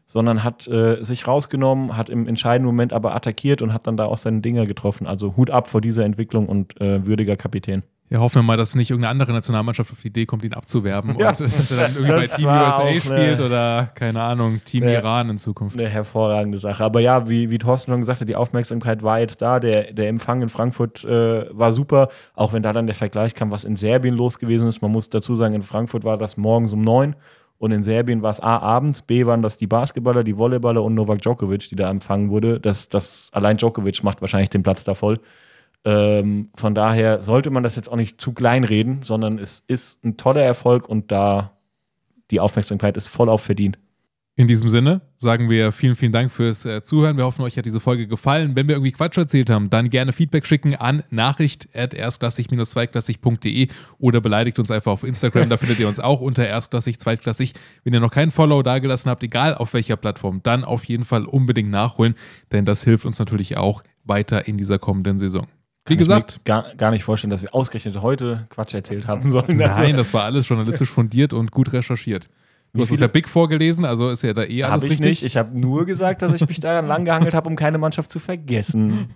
[0.08, 4.06] sondern hat äh, sich rausgenommen, hat im entscheidenden Moment aber attackiert und hat dann da
[4.06, 5.06] auch seine Dinger getroffen.
[5.06, 7.82] Also Hut ab vor dieser Entwicklung und äh, würdiger Kapitän.
[8.08, 11.14] Ja, hoffen wir mal, dass nicht irgendeine andere Nationalmannschaft auf die Idee kommt, ihn abzuwerben.
[11.18, 11.28] Ja.
[11.28, 15.28] Und dass er dann irgendwie bei Team USA spielt oder, keine Ahnung, Team eine, Iran
[15.28, 15.78] in Zukunft.
[15.78, 16.82] Eine hervorragende Sache.
[16.84, 19.60] Aber ja, wie, wie Thorsten schon gesagt hat, die Aufmerksamkeit war jetzt da.
[19.60, 22.08] Der, der Empfang in Frankfurt äh, war super.
[22.34, 24.80] Auch wenn da dann der Vergleich kam, was in Serbien los gewesen ist.
[24.80, 27.14] Man muss dazu sagen, in Frankfurt war das morgens um neun.
[27.58, 30.94] Und in Serbien war es A abends, B waren das die Basketballer, die Volleyballer und
[30.94, 32.60] Novak Djokovic, die da empfangen wurde.
[32.60, 35.20] Das, das, allein Djokovic macht wahrscheinlich den Platz da voll.
[35.84, 40.04] Ähm, von daher sollte man das jetzt auch nicht zu klein reden, sondern es ist
[40.04, 41.52] ein toller Erfolg und da
[42.30, 43.78] die Aufmerksamkeit ist voll auf verdient.
[44.38, 47.16] In diesem Sinne sagen wir vielen, vielen Dank fürs äh, Zuhören.
[47.16, 48.54] Wir hoffen, euch hat diese Folge gefallen.
[48.54, 53.66] Wenn wir irgendwie Quatsch erzählt haben, dann gerne Feedback schicken an nachricht.erstklassig-zweitklassig.de
[53.98, 55.48] oder beleidigt uns einfach auf Instagram.
[55.48, 57.54] Da findet ihr uns auch unter erstklassig, zweitklassig.
[57.82, 61.24] Wenn ihr noch keinen Follow dagelassen habt, egal auf welcher Plattform, dann auf jeden Fall
[61.24, 62.14] unbedingt nachholen,
[62.52, 65.48] denn das hilft uns natürlich auch weiter in dieser kommenden Saison.
[65.86, 66.38] Wie gesagt.
[66.44, 69.56] Gar, gar nicht vorstellen, dass wir ausgerechnet heute Quatsch erzählt haben sollen.
[69.56, 72.28] Nein, das war alles journalistisch fundiert und gut recherchiert.
[72.72, 75.06] Du hast es ja Big vorgelesen, also ist ja da eh alles hab ich richtig.
[75.06, 75.22] Nicht.
[75.24, 78.18] Ich habe nur gesagt, dass ich mich daran lang gehangelt habe, um keine Mannschaft zu
[78.18, 79.08] vergessen.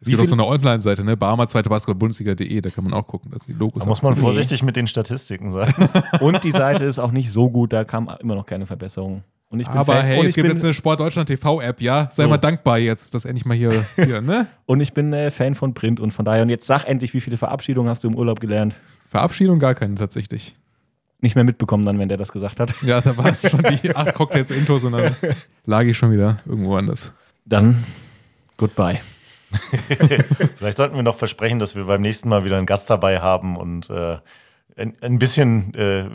[0.00, 1.16] Es gibt auch so eine Online-Seite, ne?
[1.16, 4.62] Barmer, zweite Basketball-Bundesliga.de, da kann man auch gucken, dass die Logos Da muss man vorsichtig
[4.62, 5.72] mit den Statistiken sein.
[6.20, 9.24] Und die Seite ist auch nicht so gut, da kam immer noch keine Verbesserung.
[9.50, 12.08] Aber Fan, hey, es gibt jetzt eine Sportdeutschland TV-App, ja?
[12.12, 12.28] Sei so.
[12.28, 14.46] mal dankbar jetzt, dass endlich mal hier, hier ne?
[14.66, 17.20] und ich bin äh, Fan von Print und von daher, und jetzt sag endlich, wie
[17.20, 18.78] viele Verabschiedungen hast du im Urlaub gelernt?
[19.08, 20.54] Verabschiedung gar keine tatsächlich.
[21.20, 22.74] Nicht mehr mitbekommen dann, wenn der das gesagt hat.
[22.82, 25.16] Ja, da waren schon die acht Cocktails Intos und dann
[25.66, 27.12] lag ich schon wieder irgendwo anders.
[27.44, 27.84] Dann
[28.56, 29.00] goodbye.
[30.56, 33.56] Vielleicht sollten wir noch versprechen, dass wir beim nächsten Mal wieder einen Gast dabei haben
[33.56, 34.18] und äh,
[34.78, 36.06] ein, ein bisschen äh,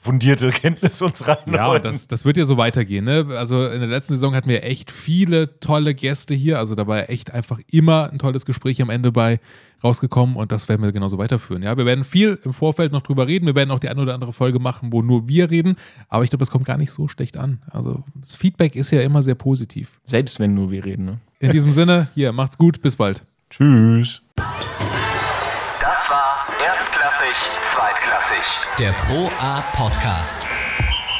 [0.00, 1.36] fundierte Kenntnis uns rein.
[1.52, 3.04] Ja, das, das wird ja so weitergehen.
[3.04, 3.26] Ne?
[3.36, 6.58] Also in der letzten Saison hatten wir echt viele tolle Gäste hier.
[6.58, 9.38] Also da war echt einfach immer ein tolles Gespräch am Ende bei
[9.84, 11.62] rausgekommen und das werden wir genauso weiterführen.
[11.62, 13.46] Ja, wir werden viel im Vorfeld noch drüber reden.
[13.46, 15.76] Wir werden auch die eine oder andere Folge machen, wo nur wir reden.
[16.08, 17.60] Aber ich glaube, das kommt gar nicht so schlecht an.
[17.70, 20.00] Also das Feedback ist ja immer sehr positiv.
[20.04, 21.04] Selbst wenn nur wir reden.
[21.04, 21.20] Ne?
[21.38, 23.22] In diesem Sinne, hier, macht's gut, bis bald.
[23.50, 24.22] Tschüss.
[28.78, 30.46] Der Pro A Podcast.